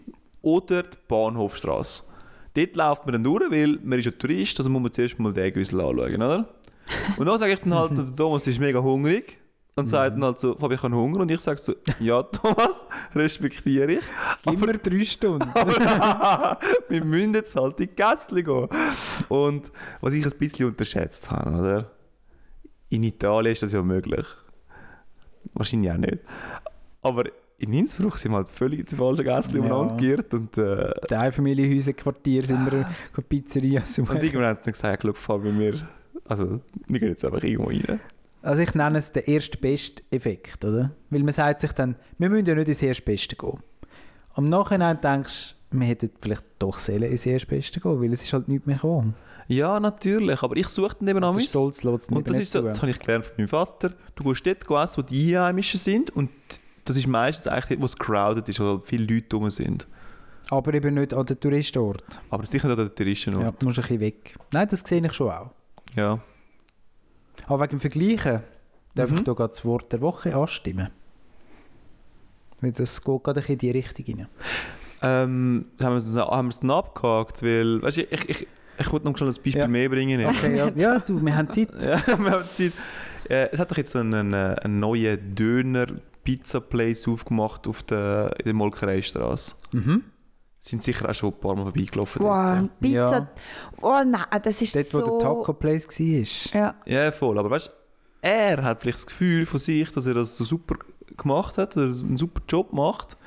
oder 0.41 0.83
die 0.83 0.97
Bahnhofstrasse. 1.07 2.03
Dort 2.57 2.75
läuft 2.75 3.05
man 3.05 3.13
dann 3.13 3.23
durch, 3.23 3.51
weil 3.51 3.77
man 3.83 3.99
ist 3.99 4.05
ja 4.05 4.11
Tourist, 4.11 4.57
also 4.59 4.69
muss 4.71 4.81
man 4.81 4.91
zuerst 4.91 5.19
mal 5.19 5.31
den 5.31 5.53
Güssel 5.53 5.79
anschauen, 5.79 6.15
oder? 6.15 6.49
Und 7.17 7.25
dann 7.27 7.37
sage 7.37 7.53
ich 7.53 7.59
dann 7.59 7.75
halt, 7.75 7.95
der 7.95 8.15
Thomas 8.15 8.47
ist 8.47 8.59
mega 8.59 8.79
hungrig 8.81 9.37
und 9.75 9.87
sagt 9.87 10.15
dann 10.15 10.23
halt 10.23 10.39
so, 10.39 10.55
Fabi, 10.55 10.73
ich 10.73 10.81
habe 10.81 10.95
Hunger. 10.95 11.19
Und 11.19 11.29
ich 11.29 11.39
sage 11.39 11.59
so, 11.59 11.75
ja 11.99 12.23
Thomas, 12.23 12.83
respektiere 13.13 13.93
ich. 13.93 14.03
Gib 14.43 14.59
mir 14.59 14.77
drei 14.79 15.03
Stunden. 15.05 15.47
Aber 15.53 16.57
wir 16.89 17.03
müssen 17.03 17.35
jetzt 17.35 17.55
halt 17.55 17.79
in 17.79 17.89
die 17.89 17.95
Gässli 17.95 18.41
gehen. 18.41 18.67
Und 19.29 19.71
was 20.01 20.13
ich 20.13 20.25
ein 20.25 20.31
bisschen 20.39 20.67
unterschätzt 20.67 21.29
habe, 21.29 21.51
oder? 21.51 21.91
In 22.89 23.03
Italien 23.03 23.53
ist 23.53 23.61
das 23.61 23.73
ja 23.73 23.83
möglich. 23.83 24.25
Wahrscheinlich 25.53 25.91
auch 25.91 25.97
nicht. 25.97 26.19
Aber 27.03 27.25
in 27.59 27.73
Innsbruck 27.73 28.17
sind 28.17 28.31
wir 28.31 28.37
halt 28.37 28.49
völlig 28.49 28.79
in 28.81 28.85
die 28.85 28.95
falschen 28.95 29.23
Gässli 29.25 29.59
Ja. 29.59 29.65
umeinander 29.65 29.95
geirrt. 29.97 30.33
Und, 30.33 30.57
äh, 30.57 30.91
Die 31.09 31.15
Einfamilienhäuserquartier 31.15 32.43
sind 32.43 32.65
wir 32.65 32.73
eine 32.73 33.23
Pizzeria 33.27 33.79
und 33.79 33.87
suchen. 33.87 34.17
irgendwann 34.17 34.45
haben 34.45 34.59
sie 34.61 34.71
gesagt, 34.71 35.03
schau, 35.03 35.13
Fabi, 35.13 35.57
wir, 35.57 35.87
also, 36.25 36.61
wir 36.87 36.99
gehen 36.99 37.09
jetzt 37.09 37.25
einfach 37.25 37.43
irgendwo 37.43 37.69
rein. 37.69 37.99
Also 38.43 38.61
ich 38.61 38.73
nenne 38.75 38.99
es 38.99 39.11
den 39.11 39.23
erst-best-Effekt, 39.23 40.63
oder? 40.63 40.91
Weil 41.09 41.23
man 41.23 41.33
sagt 41.33 41.61
sich 41.61 41.71
dann, 41.73 41.95
wir 42.17 42.29
müssen 42.29 42.45
ja 42.45 42.55
nicht 42.55 42.67
ins 42.69 42.81
Erstbeste 42.81 43.35
gehen. 43.35 43.59
Am 44.35 44.45
Nachhinein 44.45 45.01
denkst 45.01 45.55
du, 45.71 45.79
wir 45.79 45.87
hätten 45.87 46.11
vielleicht 46.21 46.43
doch 46.59 46.77
sollen 46.77 47.03
ins 47.03 47.25
Erstbeste 47.25 47.79
gehen, 47.79 48.01
weil 48.01 48.13
es 48.13 48.23
ist 48.23 48.31
halt 48.31 48.47
nichts 48.47 48.65
mehr 48.67 48.75
gekommen. 48.75 49.15
Ja, 49.47 49.79
natürlich, 49.79 50.43
aber 50.43 50.55
ich 50.57 50.67
suche 50.67 50.95
dann 50.99 51.07
eben 51.07 51.21
Der 51.21 51.29
am 51.29 51.39
Stolz 51.39 51.83
lässt 51.83 52.03
es 52.03 52.15
Und 52.15 52.29
das, 52.29 52.37
ist 52.37 52.51
so, 52.51 52.61
das 52.61 52.81
habe 52.81 52.91
ich 52.91 52.99
gelernt 52.99 53.25
von 53.25 53.35
meinem 53.37 53.47
Vater. 53.47 53.93
Du 54.15 54.23
gehst 54.25 54.45
dort 54.45 54.83
essen, 54.83 54.97
wo 54.97 55.01
die 55.01 55.35
Einheimischen 55.35 55.79
sind 55.79 56.11
und 56.11 56.29
das 56.87 56.97
ist 56.97 57.07
meistens 57.07 57.47
eigentlich 57.47 57.65
dort, 57.69 57.81
wo 57.81 57.85
es 57.85 57.97
crowded 57.97 58.47
ist, 58.49 58.59
wo 58.59 58.79
viele 58.79 59.05
Leute 59.13 59.35
rum 59.35 59.49
sind. 59.49 59.87
Aber 60.49 60.73
eben 60.73 60.93
nicht 60.95 61.13
an 61.13 61.25
den 61.25 61.39
Touristenort. 61.39 62.03
Aber 62.29 62.45
sicher 62.45 62.67
nicht 62.67 62.79
an 62.79 62.85
der 62.85 62.95
Touristenort. 62.95 63.43
Ja, 63.43 63.51
du 63.51 63.65
musst 63.65 63.79
ein 63.79 63.81
bisschen 63.83 63.99
weg. 63.99 64.35
Nein, 64.51 64.67
das 64.69 64.79
sehe 64.81 65.05
ich 65.05 65.13
schon 65.13 65.29
auch. 65.29 65.51
Ja. 65.95 66.19
Aber 67.47 67.63
wegen 67.63 67.71
dem 67.77 67.79
Vergleichen 67.81 68.41
darf 68.95 69.11
Mhm. 69.11 69.17
ich 69.17 69.23
hier 69.25 69.35
gerade 69.35 69.49
das 69.49 69.65
Wort 69.65 69.91
der 69.91 70.01
Woche 70.01 70.35
anstimmen. 70.35 70.89
Weil 72.61 72.71
das 72.71 73.03
geht 73.03 73.23
gerade 73.23 73.41
in 73.47 73.57
die 73.57 73.71
Richtung 73.71 74.05
rein. 74.07 74.27
Ähm, 75.03 75.65
haben 75.79 75.93
wir 75.93 75.97
es 75.97 76.15
haben 76.15 76.47
wir 76.47 76.49
es 76.49 76.59
dann 76.59 76.71
abgehakt, 76.71 77.43
weil, 77.43 77.81
weißt 77.83 77.97
du, 77.97 78.01
ich, 78.03 78.29
ich, 78.29 78.47
ich 78.79 78.91
wollte 78.91 79.05
noch 79.05 79.19
ein 79.19 79.27
Beispiel 79.27 79.55
Ja. 79.57 79.67
mehr 79.67 79.89
bringen. 79.89 80.25
Okay, 80.25 80.55
ja. 80.57 80.69
ja, 80.75 80.99
du, 80.99 81.23
wir 81.23 81.35
haben 81.35 81.49
Zeit. 81.51 81.69
Ja, 81.79 82.01
wir 82.07 82.31
haben 82.31 82.45
Zeit. 82.53 82.71
Äh, 83.29 83.49
es 83.51 83.59
hat 83.59 83.69
doch 83.69 83.77
jetzt 83.77 83.95
einen, 83.95 84.33
äh, 84.33 84.55
einen 84.63 84.79
neuen 84.79 85.35
Döner-Pizza-Place 86.27 87.07
aufgemacht 87.07 87.67
auf 87.67 87.83
der, 87.83 88.35
in 88.39 88.45
der 88.45 88.53
Molkereistraße. 88.53 89.55
Mhm. 89.71 90.03
Sind 90.59 90.83
sicher 90.83 91.09
auch 91.09 91.13
schon 91.13 91.33
ein 91.33 91.39
paar 91.39 91.55
Mal 91.55 91.63
vorbeigelaufen. 91.63 92.23
wow, 92.23 92.59
dort. 92.59 92.79
Pizza. 92.79 93.17
Ja. 93.17 93.27
Oh 93.81 94.03
nein, 94.05 94.41
das 94.43 94.61
ist 94.61 94.75
Dort, 94.75 94.85
so... 94.87 95.01
wo 95.01 95.17
der 95.17 95.19
Taco 95.19 95.53
Place 95.53 95.87
war. 95.87 96.59
Ja. 96.59 96.75
Ja, 96.85 97.11
voll. 97.11 97.37
Aber 97.37 97.49
weißt 97.49 97.67
du, 97.67 97.71
er 98.21 98.63
hat 98.63 98.81
vielleicht 98.81 98.97
das 98.97 99.05
Gefühl 99.05 99.45
von 99.45 99.59
sich, 99.59 99.91
dass 99.91 100.05
er 100.05 100.15
das 100.15 100.35
so 100.35 100.43
super 100.43 100.75
gemacht 101.15 101.57
hat, 101.57 101.75
dass 101.75 102.01
er 102.01 102.05
einen 102.05 102.17
super 102.17 102.41
Job 102.49 102.73
macht. 102.73 103.17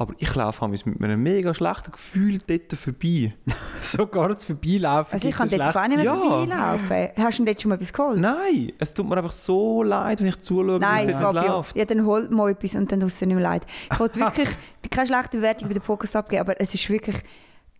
Aber 0.00 0.14
ich 0.18 0.32
laufe 0.32 0.68
mit 0.68 0.86
einem 1.02 1.20
mega 1.20 1.52
schlechten 1.52 1.90
Gefühl 1.90 2.38
dort 2.46 2.72
vorbei. 2.78 3.34
Sogar 3.80 4.28
das 4.28 4.44
Vorbeilaufen. 4.44 5.12
Also 5.12 5.28
ich 5.28 5.34
kann 5.34 5.48
dort 5.48 5.74
auch 5.76 5.88
nicht 5.88 5.96
mehr 5.96 6.04
Ja. 6.04 6.14
vorbeilaufen. 6.14 7.08
Hast 7.16 7.38
du 7.40 7.42
denn 7.44 7.46
dort 7.52 7.62
schon 7.62 7.68
mal 7.70 7.74
etwas 7.74 7.92
geholt? 7.92 8.20
Nein, 8.20 8.72
es 8.78 8.94
tut 8.94 9.08
mir 9.08 9.16
einfach 9.16 9.32
so 9.32 9.82
leid, 9.82 10.20
wenn 10.20 10.28
ich 10.28 10.40
zuschaue, 10.40 10.78
Nein, 10.78 11.08
wie 11.08 11.10
es 11.10 11.18
dort 11.18 11.34
Fabio. 11.34 11.52
läuft. 11.56 11.76
Ja, 11.76 11.84
dann 11.84 12.06
holt 12.06 12.30
mal 12.30 12.48
etwas 12.50 12.76
und 12.76 12.92
dann 12.92 13.00
tut 13.00 13.08
es 13.08 13.18
dir 13.18 13.26
nicht 13.26 13.34
mehr 13.34 13.42
leid. 13.44 13.66
Ich 13.92 13.98
wollte 13.98 14.20
wirklich 14.20 14.48
keine 14.90 15.06
schlechte 15.08 15.36
Bewertung 15.38 15.66
bei 15.66 15.74
den 15.74 15.82
Podcast 15.82 16.14
abgeben, 16.14 16.42
aber 16.42 16.60
es 16.60 16.72
ist 16.72 16.88
wirklich 16.88 17.16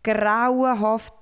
grauenhaft 0.02 1.14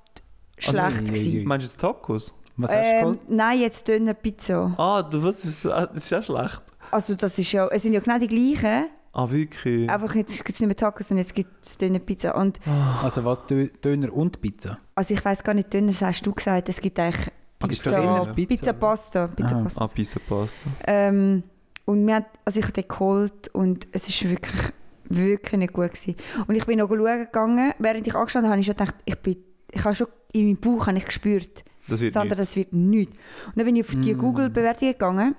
schlecht 0.58 0.78
Also, 0.80 1.04
gewesen. 1.04 1.44
Meinst 1.44 1.66
du 1.66 1.70
jetzt 1.70 1.80
Tacos? 1.80 2.32
Was 2.56 2.70
hast 2.70 2.78
du 2.78 2.82
Ähm, 2.86 3.00
geholt? 3.02 3.20
nein, 3.28 3.60
jetzt 3.60 3.86
Döner 3.86 4.14
Pizza. 4.14 4.74
Ah, 4.78 5.02
du, 5.02 5.22
was 5.22 5.44
ist, 5.44 5.66
ah, 5.66 5.86
das 5.86 6.04
ist 6.04 6.10
ja 6.10 6.22
schlecht. 6.22 6.62
Also 6.90 7.14
das 7.14 7.38
ist 7.38 7.52
ja, 7.52 7.66
es 7.68 7.82
sind 7.82 7.92
ja 7.92 8.00
genau 8.00 8.18
die 8.18 8.28
gleichen. 8.28 8.86
Ah, 9.18 9.30
wirklich? 9.30 9.88
Einfach 9.88 10.14
jetzt 10.14 10.44
gibt 10.44 10.56
es 10.56 10.60
nicht 10.60 10.66
mehr 10.68 10.76
Tacos 10.76 11.10
und 11.10 11.16
jetzt 11.16 11.34
gibt 11.34 11.50
es 11.64 11.78
Döner 11.78 12.00
Pizza. 12.00 12.36
Und 12.36 12.60
Also 13.02 13.24
was, 13.24 13.40
Dö- 13.48 13.70
Döner 13.82 14.12
und 14.12 14.40
Pizza? 14.42 14.78
also 14.94 15.14
ich 15.14 15.24
weiß 15.24 15.42
gar 15.42 15.54
nicht, 15.54 15.72
Döner 15.72 15.92
das 15.92 16.02
hast 16.02 16.26
du 16.26 16.34
gesagt, 16.34 16.68
es 16.68 16.80
gibt 16.80 16.98
eigentlich 16.98 17.28
Ah, 17.58 17.66
Pizza, 17.66 17.90
Pizza, 17.90 18.34
Pizza, 18.34 18.34
Pizza. 18.34 18.72
Pasta. 18.74 19.26
Pizza 19.28 19.56
Ah. 19.56 19.62
Pasta. 19.62 19.84
Ah, 19.84 19.88
Pizza 19.88 20.20
Pasta. 20.28 20.70
Ähm, 20.86 21.42
und 21.86 22.06
wir 22.06 22.16
haben, 22.16 22.26
also 22.44 22.58
ich 22.60 22.64
habe 22.66 22.74
den 22.74 22.88
geholt 22.88 23.48
und 23.54 23.86
es 23.92 24.06
ist 24.08 24.28
wirklich, 24.28 24.72
wirklich 25.08 25.58
nicht 25.60 25.72
gut 25.72 25.86
gewesen. 25.92 26.16
Und 26.46 26.54
ich 26.54 26.66
bin 26.66 26.78
noch 26.78 26.88
schauen 26.90 27.24
gegangen, 27.24 27.72
während 27.78 28.06
ich 28.06 28.14
angestanden 28.14 28.50
habe, 28.50 28.56
habe 28.56 28.60
ich 28.60 28.66
schon 28.66 28.76
gedacht, 28.76 28.94
ich 29.06 29.16
bin 29.20 29.36
ich 29.72 29.82
habe 29.84 29.94
schon 29.94 30.08
in 30.32 30.44
meinem 30.46 30.56
Bauch 30.58 30.86
habe 30.86 30.98
ich 30.98 31.06
gespürt, 31.06 31.64
Das 31.88 32.00
wird 32.00 32.12
Sandra, 32.12 32.34
nicht. 32.36 32.40
das 32.40 32.56
wird 32.56 32.72
nichts. 32.74 33.16
Und 33.46 33.56
dann 33.56 33.64
bin 33.64 33.76
ich 33.76 33.84
auf 33.88 33.94
die 33.96 34.14
Mm. 34.14 34.18
Google-Bewertungen 34.18 34.92
gegangen 34.92 35.34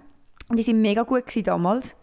und 0.50 0.58
die 0.58 0.64
sind 0.64 0.82
mega 0.82 1.04
gut 1.04 1.28
gewesen 1.28 1.44
damals. 1.44 1.96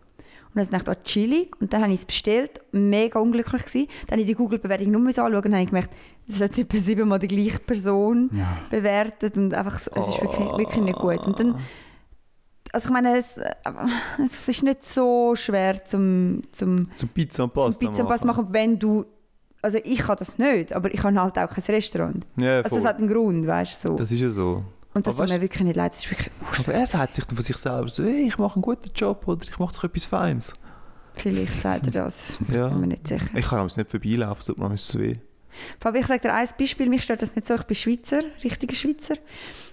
Und 0.54 0.62
dann 0.72 0.80
dachte 0.80 0.92
ich, 0.92 0.96
oh, 0.98 1.00
chillig. 1.04 1.60
Und 1.60 1.72
dann 1.72 1.82
habe 1.82 1.92
ich 1.92 2.00
es 2.00 2.04
bestellt, 2.06 2.60
mega 2.72 3.18
unglücklich 3.18 3.62
gewesen. 3.64 3.88
Dann 4.06 4.12
habe 4.12 4.20
ich 4.20 4.26
die 4.28 4.34
Google-Bewertung 4.34 4.90
nur 4.92 5.06
anschauen 5.08 5.34
und 5.34 5.44
dann 5.44 5.52
habe 5.54 5.62
ich 5.62 5.68
gemerkt, 5.68 5.90
das 6.28 6.40
hat 6.40 6.56
etwa 6.58 6.76
siebenmal 6.78 7.18
die 7.18 7.26
gleiche 7.28 7.58
Person 7.58 8.30
Ja. 8.32 8.58
bewertet 8.70 9.36
und 9.36 9.52
einfach 9.52 9.78
so, 9.78 9.90
es 9.94 10.08
ist 10.08 10.20
wirklich, 10.22 10.48
wirklich 10.58 10.84
nicht 10.84 10.98
gut. 10.98 11.26
Und 11.26 11.38
dann, 11.40 11.56
also 12.72 12.86
ich 12.88 12.92
meine, 12.92 13.16
es, 13.18 13.36
äh, 13.38 13.50
es 14.24 14.48
ist 14.48 14.62
nicht 14.62 14.84
so 14.84 15.34
schwer 15.36 15.84
zum, 15.84 16.42
zum, 16.52 16.88
Zum 16.94 17.08
Pizza 17.08 17.44
und 17.44 17.52
zum 17.52 17.62
Pasta 17.64 17.86
Pizza 17.86 18.02
und 18.02 18.08
Pasta 18.08 18.26
machen, 18.26 18.46
wenn 18.50 18.78
du, 18.78 19.04
also 19.62 19.78
ich 19.82 19.98
kann 19.98 20.16
das 20.18 20.38
nicht, 20.38 20.72
aber 20.72 20.92
ich 20.92 21.02
habe 21.02 21.20
halt 21.20 21.38
auch 21.38 21.50
kein 21.50 21.64
Restaurant. 21.74 22.24
Ja, 22.36 22.58
Also 22.58 22.70
voll. 22.70 22.78
das 22.80 22.88
hat 22.88 22.98
einen 22.98 23.08
Grund, 23.08 23.46
weißt 23.46 23.84
du, 23.84 23.88
so. 23.88 23.94
das 23.96 24.10
ist 24.12 24.20
ja 24.20 24.28
so. 24.28 24.62
Und 24.94 25.06
das 25.06 25.16
aber 25.16 25.26
tut 25.26 25.34
mir 25.36 25.40
wirklich 25.42 25.62
nicht 25.64 25.76
leid, 25.76 25.92
das 25.92 26.04
ist 26.04 26.10
wirklich 26.10 26.30
Aber 26.60 26.72
er 26.74 26.86
sagt 26.86 27.14
sich 27.14 27.24
dann 27.24 27.36
von 27.36 27.44
sich 27.44 27.56
selber 27.56 27.88
so, 27.88 28.04
hey, 28.04 28.26
ich 28.28 28.38
mache 28.38 28.54
einen 28.54 28.62
guten 28.62 28.90
Job 28.94 29.26
oder 29.28 29.42
ich 29.42 29.58
mache 29.58 29.74
doch 29.74 29.84
etwas 29.84 30.04
Feines. 30.04 30.54
Vielleicht 31.16 31.60
sagt 31.60 31.86
er 31.86 31.92
das, 31.92 32.38
Ja. 32.50 32.68
bin 32.68 32.80
mir 32.80 32.86
nicht 32.88 33.06
sicher. 33.08 33.26
Ich 33.34 33.46
kann 33.46 33.58
aber 33.60 33.70
nicht 33.76 33.90
vorbeilaufen, 33.90 34.38
es 34.40 34.46
tut 34.46 34.58
mir 34.58 34.76
so 34.78 34.98
weh. 35.00 35.16
Fabi, 35.80 36.00
ich 36.00 36.06
sage 36.06 36.20
dir 36.22 36.34
ein 36.34 36.48
Beispiel, 36.58 36.88
mich 36.88 37.02
stört 37.02 37.22
das 37.22 37.34
nicht 37.36 37.46
so, 37.46 37.54
ich 37.54 37.62
bin 37.62 37.76
Schweizer, 37.76 38.20
richtiger 38.42 38.74
Schweizer. 38.74 39.14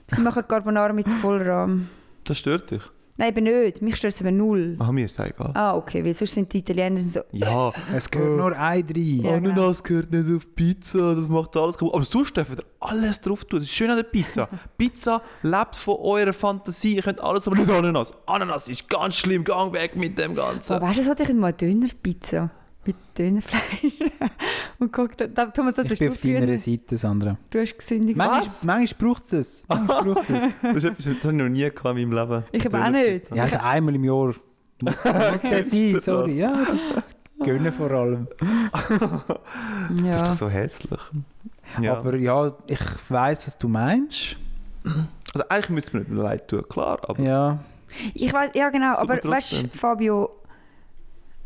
Sie 0.08 0.22
machen 0.22 0.44
Carbonara 0.48 0.94
mit 0.94 1.08
Vollrahm. 1.08 1.90
Das 2.24 2.38
stört 2.38 2.70
dich? 2.72 2.84
Nein, 3.22 3.30
eben 3.38 3.44
nicht, 3.44 3.82
mich 3.84 3.96
stört 3.98 4.16
es 4.16 4.22
eben 4.22 4.36
null. 4.36 4.76
Ach, 4.80 4.92
mir 4.92 5.06
ist 5.06 5.20
das 5.20 5.28
egal. 5.30 5.52
Ah, 5.54 5.76
okay, 5.76 6.04
weil 6.04 6.16
sonst 6.16 6.34
sind 6.34 6.52
die 6.52 6.58
Italiener 6.58 7.00
so, 7.02 7.20
Ja, 7.32 7.72
Es 7.96 8.10
gehört 8.10 8.32
Äh, 8.32 8.38
nur 8.38 8.58
ein 8.58 8.58
rein. 8.58 8.86
Ja, 9.24 9.38
genau. 9.38 9.52
Ananas 9.52 9.84
gehört 9.84 10.12
nicht 10.12 10.26
auf 10.36 10.56
Pizza, 10.56 11.14
das 11.14 11.30
macht 11.30 11.56
alles 11.56 11.78
kaputt. 11.78 11.94
Aber 11.94 12.04
sonst 12.04 12.36
dürft 12.36 12.58
ihr 12.58 12.66
alles 12.80 13.22
drauf 13.22 13.46
tun. 13.46 13.60
Das 13.60 13.68
ist 13.70 13.76
schön 13.76 13.92
an 13.92 13.98
der 13.98 14.04
Pizza. 14.06 14.50
Pizza 14.78 15.22
lebt 15.44 15.76
von 15.76 15.98
eurer 16.00 16.34
Fantasie. 16.34 16.96
Ihr 16.96 17.04
könnt 17.04 17.22
alles, 17.22 17.46
aber 17.46 17.58
nicht 17.58 17.70
Ananas. 17.70 18.12
Ananas 18.26 18.68
ist 18.68 18.90
ganz 18.90 19.16
schlimm. 19.16 19.44
Gang 19.44 19.72
weg 19.72 19.96
mit 19.96 20.18
dem 20.18 20.34
Ganzen. 20.34 20.78
oh, 20.78 20.82
weißt 20.82 21.02
du, 21.02 21.08
was 21.08 21.20
ich 21.20 21.34
mal 21.36 21.54
Dönerpizza 21.54 22.50
mit 22.86 22.96
Dönerfleisch. 23.18 23.94
und 24.80 24.92
guck, 24.92 25.16
da, 25.18 25.46
Thomas, 25.48 25.76
das 25.76 25.86
ich 25.86 25.92
hast 25.92 26.00
bin 26.00 26.08
du 26.10 26.14
auf 26.14 26.22
deiner. 26.46 26.58
Seite, 26.58 26.96
Sandra. 26.96 27.38
Du 27.50 27.60
hast 27.60 27.78
gesündigt. 27.78 28.18
Manchmal, 28.18 28.78
manchmal 28.80 29.10
braucht 29.10 29.26
es 29.26 29.34
es. 29.34 29.64
Manchmal 29.68 30.04
braucht 30.14 30.30
es. 30.30 30.42
Das 30.62 30.76
ist 30.78 30.84
etwas, 30.86 31.06
das 31.06 31.16
habe 31.24 31.32
ich 31.34 31.40
noch 31.40 31.50
nie 31.50 31.70
gehabt 31.70 31.86
in 32.00 32.10
meinem 32.10 32.30
Leben. 32.30 32.44
Ich 32.52 32.66
habe 32.66 32.84
auch 32.84 32.90
nicht. 32.90 33.36
Ja, 33.36 33.44
also 33.44 33.58
einmal 33.60 33.96
im 33.96 34.04
Jahr 34.04 34.28
muss, 34.28 34.36
muss 34.82 35.02
der 35.04 35.64
sein, 35.64 35.94
das? 35.94 36.06
sorry. 36.06 36.34
Ja, 36.38 36.58
das 36.68 37.04
gönnen 37.46 37.72
vor 37.74 37.92
allem. 37.92 38.28
Das 38.40 38.90
ist 38.92 40.04
Ja. 40.06 40.18
doch 40.24 40.34
so 40.34 40.50
hässlich. 40.50 41.00
Ja. 41.82 41.98
Aber 41.98 42.16
ja, 42.16 42.56
ich 42.68 42.80
weiss, 43.10 43.48
was 43.48 43.58
du 43.58 43.68
meinst. 43.68 44.38
also 45.34 45.48
eigentlich 45.50 45.70
müsste 45.70 45.94
man 45.94 46.02
nicht 46.04 46.12
mehr 46.12 46.24
leid 46.24 46.48
tun, 46.48 46.64
klar. 46.68 47.00
Aber 47.08 47.22
Ja, 47.22 47.60
Ich 48.14 48.34
weiß, 48.34 48.52
ja 48.56 48.70
genau, 48.70 48.96
aber 48.96 49.20
weißt 49.24 49.64
du, 49.64 49.68
Fabio, 49.70 50.30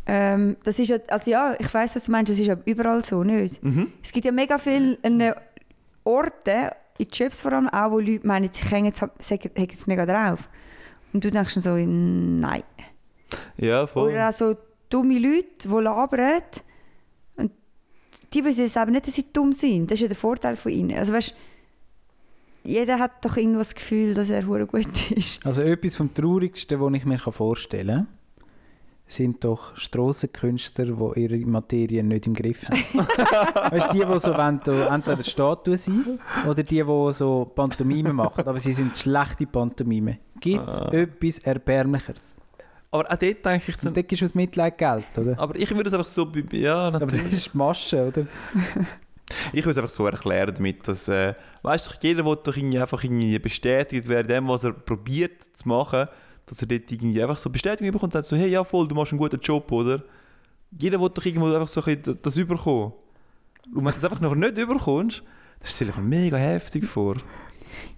ähm, 0.07 0.57
das 0.63 0.77
ist 0.79 0.89
ja, 0.89 0.97
also 1.07 1.31
ja, 1.31 1.55
ich 1.59 1.74
weiß, 1.74 1.95
was 1.95 2.05
du 2.05 2.12
meinst, 2.12 2.31
das 2.31 2.39
ist 2.39 2.45
ja 2.47 2.57
überall 2.65 3.03
so, 3.03 3.24
nicht? 3.24 3.63
mhm. 3.63 3.91
Es 4.03 4.12
gibt 4.12 4.25
ja 4.25 4.31
mega 4.31 4.57
viele 4.59 4.97
äh, 5.03 5.33
Orte, 6.03 6.71
in 6.97 7.07
Jobs 7.12 7.41
vor 7.41 7.51
allem 7.53 7.67
auch, 7.69 7.91
wo 7.91 8.00
Leute 8.00 8.25
meinen, 8.25 8.50
sie 8.53 8.63
hängen 8.65 8.85
jetzt, 8.88 9.00
sagen- 9.00 9.50
hängen 9.55 9.69
jetzt 9.71 9.88
mega 9.88 10.05
drauf. 10.05 10.47
Und 11.12 11.24
du 11.24 11.31
denkst 11.31 11.55
dann 11.55 11.63
so, 11.63 11.75
nein. 11.75 12.63
ja, 13.57 13.88
voll. 13.88 14.12
Oder 14.12 14.29
auch 14.29 14.33
so 14.33 14.55
dumme 14.89 15.17
Leute, 15.17 15.45
die 15.67 15.67
labern. 15.67 16.41
Und 17.38 17.51
die 18.33 18.45
wissen 18.45 18.65
es 18.65 18.77
aber 18.77 18.91
nicht, 18.91 19.07
dass 19.07 19.15
sie 19.15 19.25
dumm 19.33 19.51
sind. 19.53 19.89
Das 19.89 19.95
ist 19.97 20.01
ja 20.03 20.07
der 20.07 20.17
Vorteil 20.17 20.55
von 20.55 20.71
ihnen. 20.71 20.97
Also 20.97 21.12
weißt, 21.13 21.35
jeder 22.63 23.00
hat 23.00 23.24
doch 23.24 23.38
irgendwo 23.38 23.59
das 23.59 23.75
Gefühl, 23.75 24.13
dass 24.13 24.29
er 24.29 24.45
hure 24.45 24.65
gut 24.65 24.88
ist. 25.12 25.45
also 25.45 25.62
etwas 25.62 25.95
vom 25.95 26.13
Traurigsten, 26.13 26.79
was 26.79 26.93
ich 26.93 27.05
mir 27.05 27.19
vorstellen 27.19 27.95
kann, 28.07 28.07
sind 29.07 29.43
doch 29.43 29.75
Strassenkünstler, 29.77 30.85
die 30.85 31.21
ihre 31.21 31.38
Materie 31.45 32.03
nicht 32.03 32.25
im 32.27 32.33
Griff 32.33 32.65
haben. 32.67 33.07
weißt 33.71 33.93
du, 33.93 34.00
die, 34.00 34.05
die 34.05 34.19
so 34.19 34.35
wollen, 34.35 34.59
da 34.63 34.95
entweder 34.95 35.24
Statue 35.24 35.77
sein 35.77 36.19
oder 36.47 36.63
die, 36.63 36.83
die 36.83 37.13
so 37.13 37.51
Pantomime 37.55 38.13
machen, 38.13 38.47
aber 38.47 38.57
sie 38.59 38.74
sind 38.74 38.97
schlechte 38.97 39.45
Pantomime. 39.45 40.17
Gibt 40.39 40.67
es 40.67 40.79
Ah. 40.81 40.89
etwas 40.91 41.39
Erbärmlicheres? 41.39 42.35
Aber 42.91 43.03
auch 43.12 43.15
dort 43.17 43.45
denke 43.45 43.63
ich 43.67 43.75
dann, 43.77 43.93
dort 43.93 44.12
du 44.12 44.25
aus 44.25 44.33
Mitleid 44.33 44.77
Geld, 44.77 45.05
oder? 45.17 45.38
aber 45.38 45.55
ich 45.55 45.69
würde 45.69 45.88
es 45.88 45.93
einfach 45.93 46.05
so, 46.05 46.31
ja, 46.51 46.88
Aber 46.88 47.00
das 47.00 47.12
natürlich. 47.13 47.33
ist 47.33 47.55
Masche, 47.55 48.07
oder? 48.07 48.25
Ich 49.53 49.62
würde 49.65 49.71
es 49.71 49.77
einfach 49.77 49.89
so 49.89 50.05
erklären 50.05 50.53
damit, 50.53 50.88
dass, 50.88 51.07
äh, 51.07 51.33
weißt 51.63 51.88
du, 51.89 51.93
jeder 52.07 52.24
will 52.24 52.38
doch 52.43 52.55
irgendwie 52.55 52.77
einfach 52.79 53.03
irgendwie 53.03 53.39
bestätigt 53.39 54.07
werden, 54.07 54.27
dem, 54.27 54.47
was 54.47 54.63
er 54.63 54.71
probiert 54.74 55.43
zu 55.53 55.67
machen, 55.67 56.07
dass 56.45 56.61
er 56.61 56.67
dort 56.67 56.91
irgendwie 56.91 57.21
einfach 57.21 57.37
so 57.37 57.49
Bestätigung 57.49 57.91
bekommt 57.91 58.13
und 58.15 58.23
sagt 58.23 58.25
so, 58.27 58.35
hey, 58.35 58.49
ja 58.49 58.63
voll, 58.63 58.87
du 58.87 58.95
machst 58.95 59.11
einen 59.11 59.19
guten 59.19 59.39
Job, 59.39 59.71
oder? 59.71 60.03
Jeder 60.77 60.99
will 60.99 61.09
doch 61.09 61.25
irgendwo 61.25 61.53
einfach 61.53 61.67
so 61.67 61.81
ein 61.83 61.97
bisschen 62.01 62.19
das 62.21 62.37
überkommen. 62.37 62.93
Und 63.73 63.77
wenn 63.83 63.91
du 63.91 63.97
es 63.97 64.03
einfach 64.05 64.19
noch 64.19 64.35
nicht 64.35 64.57
überkommst, 64.57 65.23
das 65.59 65.75
stelle 65.75 65.91
ich 65.91 65.95
mir 65.97 66.03
mega 66.03 66.37
heftig 66.37 66.85
vor. 66.85 67.15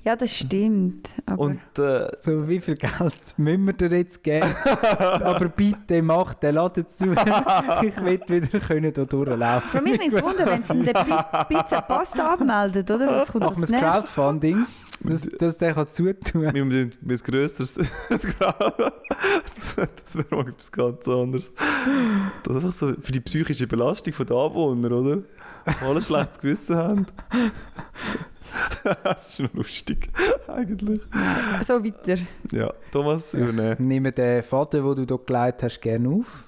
Ja, 0.04 0.16
das 0.16 0.34
stimmt. 0.36 1.10
Aber 1.26 1.40
Und 1.44 1.60
äh, 1.78 2.08
So, 2.22 2.48
wie 2.48 2.60
viel 2.62 2.76
Geld 2.76 3.14
müssen 3.38 3.66
wir 3.66 3.74
dir 3.74 3.98
jetzt 3.98 4.24
geben? 4.24 4.48
Aber 4.90 5.50
bitte 5.50 6.02
mach 6.02 6.34
den 6.36 6.56
Laden 6.56 6.86
zu. 6.94 7.12
ich 7.84 7.98
will 8.04 8.22
wieder 8.28 8.60
können 8.60 8.94
da 8.94 9.04
durchlaufen. 9.06 9.70
für 9.70 9.82
mich 9.82 10.00
nicht 10.00 10.16
zu 10.16 10.24
wundern, 10.24 10.48
wenn 10.50 10.64
sie 10.64 10.74
den 10.74 10.94
Pi- 10.94 11.46
Pizza 11.50 11.82
Pasta 11.82 12.34
abmeldet, 12.34 12.90
oder? 12.90 13.08
Was 13.08 13.32
kommt 13.32 13.44
Machen 13.44 13.68
wir 13.70 13.80
das? 13.80 13.82
Crowdfunding, 13.82 14.66
dass, 15.10 15.30
dass 15.38 15.58
der 15.58 15.74
kann 15.74 15.88
zutun 15.92 16.42
wir 16.42 16.50
haben 16.50 16.72
ein 16.72 17.18
grösseres. 17.18 17.76
das 18.10 18.22
das 19.76 20.16
wäre 20.16 20.36
mal 20.36 20.50
etwas 20.50 20.72
ganz 20.72 21.08
anderes. 21.08 21.52
Das 22.44 22.56
ist 22.56 22.64
einfach 22.64 22.72
so 22.72 22.94
für 23.02 23.12
die 23.12 23.22
psychische 23.22 23.68
Belastung 23.68 24.14
der 24.26 24.36
Anwohner, 24.36 24.92
oder? 24.92 25.18
Die 25.18 25.86
alle 25.86 26.02
schlechtes 26.02 26.40
Gewissen 26.40 26.76
haben. 26.76 27.06
das 29.04 29.30
ist 29.30 29.40
noch 29.40 29.54
lustig, 29.54 30.10
eigentlich. 30.48 31.02
So 31.66 31.84
weiter. 31.84 32.18
Ja, 32.52 32.74
Thomas, 32.92 33.34
übernehmen. 33.34 33.76
Nimm 33.80 34.12
den 34.12 34.44
Faden, 34.44 34.84
den 34.84 35.06
du 35.06 35.16
hier 35.16 35.26
gelegt 35.26 35.64
hast, 35.64 35.82
gerne 35.82 36.10
auf. 36.10 36.44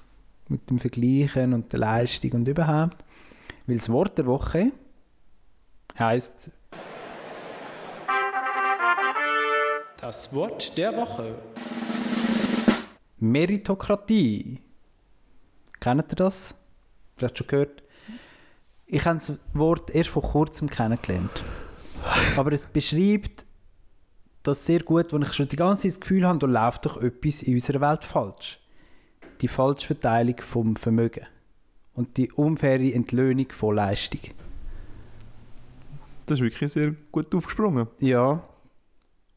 Mit 0.48 0.68
dem 0.68 0.78
Vergleichen 0.78 1.52
und 1.52 1.72
der 1.72 1.80
Leistung 1.80 2.32
und 2.32 2.48
überhaupt. 2.48 3.04
Weil 3.66 3.76
das 3.76 3.88
Wort 3.88 4.18
der 4.18 4.26
Woche 4.26 4.72
heisst 5.98 6.50
Das 10.00 10.34
Wort 10.34 10.78
der 10.78 10.96
Woche. 10.96 11.34
Meritokratie. 13.18 14.58
Kennt 15.78 16.12
ihr 16.12 16.16
das? 16.16 16.54
Vielleicht 17.16 17.36
schon 17.36 17.46
gehört. 17.46 17.82
Ich 18.86 19.04
habe 19.04 19.18
das 19.18 19.34
Wort 19.52 19.94
erst 19.94 20.08
vor 20.08 20.22
kurzem 20.22 20.70
kennengelernt. 20.70 21.44
Aber 22.36 22.50
es 22.52 22.66
beschreibt 22.66 23.44
das 24.42 24.64
sehr 24.64 24.80
gut, 24.80 25.12
wo 25.12 25.18
ich 25.18 25.34
schon 25.34 25.48
die 25.48 25.56
ganze 25.56 25.82
Zeit 25.82 25.92
das 25.92 26.00
Gefühl 26.00 26.26
habe, 26.26 26.38
da 26.38 26.46
läuft 26.46 26.86
doch 26.86 27.02
etwas 27.02 27.42
in 27.42 27.54
unserer 27.54 27.82
Welt 27.82 28.04
falsch. 28.04 28.58
Die 29.42 29.48
Falschverteilung 29.48 30.40
vom 30.40 30.76
Vermögen 30.76 31.26
und 31.92 32.16
die 32.16 32.32
unfaire 32.32 32.94
Entlöhnung 32.94 33.50
von 33.50 33.76
Leistung. 33.76 34.20
Das 36.24 36.38
ist 36.38 36.42
wirklich 36.42 36.72
sehr 36.72 36.94
gut 37.12 37.34
aufgesprungen. 37.34 37.86
Ja, 37.98 38.42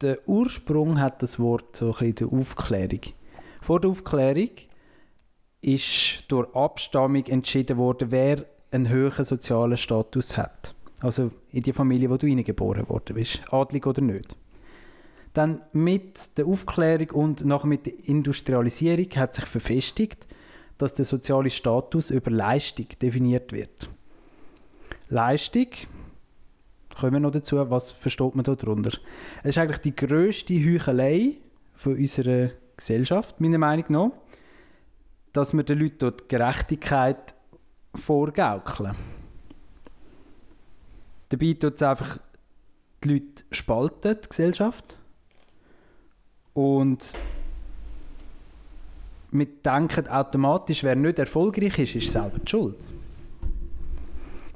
der 0.04 0.28
Ursprung 0.28 1.00
hat 1.00 1.24
das 1.24 1.40
Wort 1.40 1.78
so 1.78 1.88
ein 1.88 1.92
bisschen 1.92 2.16
der 2.16 2.40
Aufklärung. 2.40 3.02
Vor 3.62 3.80
der 3.80 3.90
Aufklärung 3.90 4.50
ist 5.62 6.26
durch 6.28 6.54
Abstammung 6.54 7.26
entschieden 7.26 7.78
worden, 7.78 8.12
wer 8.12 8.46
einen 8.72 8.90
höheren 8.90 9.24
sozialen 9.24 9.78
Status 9.78 10.36
hat. 10.36 10.76
Also 11.00 11.32
in 11.52 11.64
die 11.64 11.74
Familie, 11.74 12.10
wo 12.10 12.18
du 12.18 12.28
hineingeboren 12.28 12.90
worden 12.90 13.16
bist, 13.16 13.42
adlig 13.52 13.86
oder 13.88 14.02
nicht. 14.02 14.36
Dann 15.34 15.62
mit 15.72 16.38
der 16.38 16.46
Aufklärung 16.46 17.10
und 17.12 17.46
nachher 17.46 17.68
mit 17.68 17.86
der 17.86 17.94
Industrialisierung 18.08 19.10
hat 19.16 19.34
sich 19.34 19.46
verfestigt, 19.46 20.28
dass 20.78 20.94
der 20.94 21.06
soziale 21.06 21.50
Status 21.50 22.12
über 22.12 22.30
Leistung 22.30 22.88
definiert 23.02 23.54
wird. 23.54 23.90
Leistung 25.10 25.68
kommen 26.96 27.14
wir 27.14 27.20
noch 27.20 27.32
dazu, 27.32 27.70
was 27.70 27.92
versteht 27.92 28.36
man 28.36 28.44
darunter? 28.44 28.98
Es 29.44 29.50
ist 29.50 29.58
eigentlich 29.58 29.80
die 29.80 29.96
grösste 29.96 30.54
Heuchelei 30.54 31.38
von 31.76 31.98
unserer 31.98 32.52
Gesellschaft, 32.78 33.40
meiner 33.42 33.58
Meinung 33.58 33.86
nach, 33.90 34.12
dass 35.32 35.54
wir 35.54 35.64
den 35.64 35.80
Leuten 35.80 35.98
dort 36.00 36.30
Gerechtigkeit 36.30 37.34
vorgaukeln. 37.96 38.96
Dabei 41.30 41.54
tut 41.54 41.76
es 41.76 41.84
einfach 41.84 42.20
die 43.04 43.14
Leute 43.14 43.44
spalten, 43.52 44.18
die 44.24 44.30
Gesellschaft. 44.30 44.98
Und 46.54 47.14
wir 49.32 49.46
denken 49.46 50.08
automatisch, 50.08 50.84
wer 50.84 50.96
nicht 50.96 51.18
erfolgreich 51.18 51.80
ist, 51.80 51.96
ist 51.96 52.12
selber 52.12 52.38
die 52.38 52.50
schuld. 52.50 52.78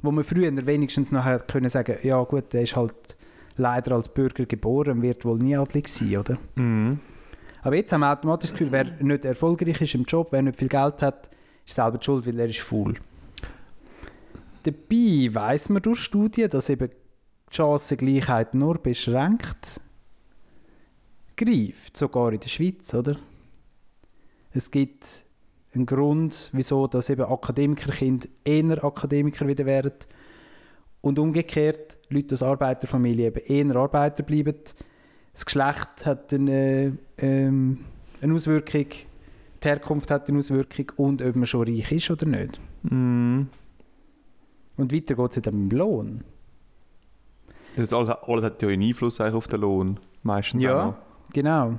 Wo 0.02 0.10
man 0.10 0.24
früher 0.24 0.66
wenigstens 0.66 1.12
nachher 1.12 1.40
können 1.40 1.68
sagen, 1.68 1.96
ja 2.02 2.22
gut, 2.22 2.52
der 2.52 2.62
ist 2.62 2.76
halt 2.76 3.16
leider 3.56 3.92
als 3.96 4.08
Bürger 4.08 4.46
geboren, 4.46 5.02
wird 5.02 5.24
wohl 5.24 5.38
nie 5.38 5.56
adlig 5.56 5.88
sein, 5.88 6.16
oder? 6.16 6.38
Mhm. 6.54 7.00
Aber 7.62 7.76
jetzt 7.76 7.92
haben 7.92 8.00
wir 8.00 8.12
automatisch 8.12 8.50
das 8.50 8.58
Gefühl, 8.58 8.72
wer 8.72 8.84
nicht 9.00 9.24
erfolgreich 9.24 9.80
ist 9.80 9.94
im 9.94 10.04
Job, 10.04 10.28
wer 10.30 10.42
nicht 10.42 10.58
viel 10.58 10.68
Geld 10.68 11.02
hat, 11.02 11.28
ist 11.66 11.74
selber 11.74 11.98
schuld, 12.00 12.26
weil 12.26 12.38
er 12.38 12.46
ist 12.46 12.60
faul. 12.60 12.94
Dabei 14.62 15.28
weiss 15.32 15.68
man 15.68 15.82
durch 15.82 16.00
Studien, 16.00 16.50
dass 16.50 16.68
eben 16.68 16.88
die 16.88 17.56
Chancengleichheit 17.56 18.54
nur 18.54 18.78
beschränkt 18.78 19.80
greift, 21.36 21.96
sogar 21.96 22.32
in 22.32 22.40
der 22.40 22.48
Schweiz, 22.48 22.92
oder? 22.94 23.16
Es 24.52 24.70
gibt 24.70 25.24
einen 25.74 25.86
Grund, 25.86 26.50
wieso 26.52 26.86
dass 26.86 27.10
eben 27.10 27.22
Akademikerkinder 27.24 28.28
eher 28.44 28.82
Akademiker 28.84 29.46
wieder 29.46 29.66
werden 29.66 29.92
und 31.00 31.18
umgekehrt 31.18 31.98
Leute 32.08 32.34
aus 32.34 32.42
Arbeiterfamilien 32.42 33.34
eben 33.34 33.68
eher 33.70 33.76
Arbeiter 33.76 34.22
bleiben. 34.22 34.54
Das 35.32 35.44
Geschlecht 35.44 36.04
hat 36.04 36.32
eine, 36.32 36.96
ähm, 37.18 37.84
eine 38.20 38.34
Auswirkung, 38.34 38.86
die 39.62 39.68
Herkunft 39.68 40.10
hat 40.10 40.28
eine 40.28 40.38
Auswirkung 40.38 40.86
und 40.96 41.22
ob 41.22 41.36
man 41.36 41.46
schon 41.46 41.68
reich 41.68 41.92
ist 41.92 42.10
oder 42.10 42.26
nicht. 42.26 42.60
Mhm. 42.82 43.48
Und 44.76 44.92
weiter 44.92 45.14
geht 45.14 45.30
es 45.30 45.36
ja 45.36 45.42
dann 45.42 45.62
mit 45.64 45.72
dem 45.72 45.78
Lohn. 45.78 46.24
Das 47.76 47.92
alles, 47.92 48.08
alles 48.10 48.44
hat 48.44 48.62
ja 48.62 48.68
einen 48.68 48.82
Einfluss 48.82 49.20
auf 49.20 49.46
den 49.48 49.60
Lohn. 49.60 50.00
Meistens 50.22 50.62
Ja. 50.62 50.80
auch 50.80 50.86
noch. 50.86 50.96
Genau. 51.32 51.78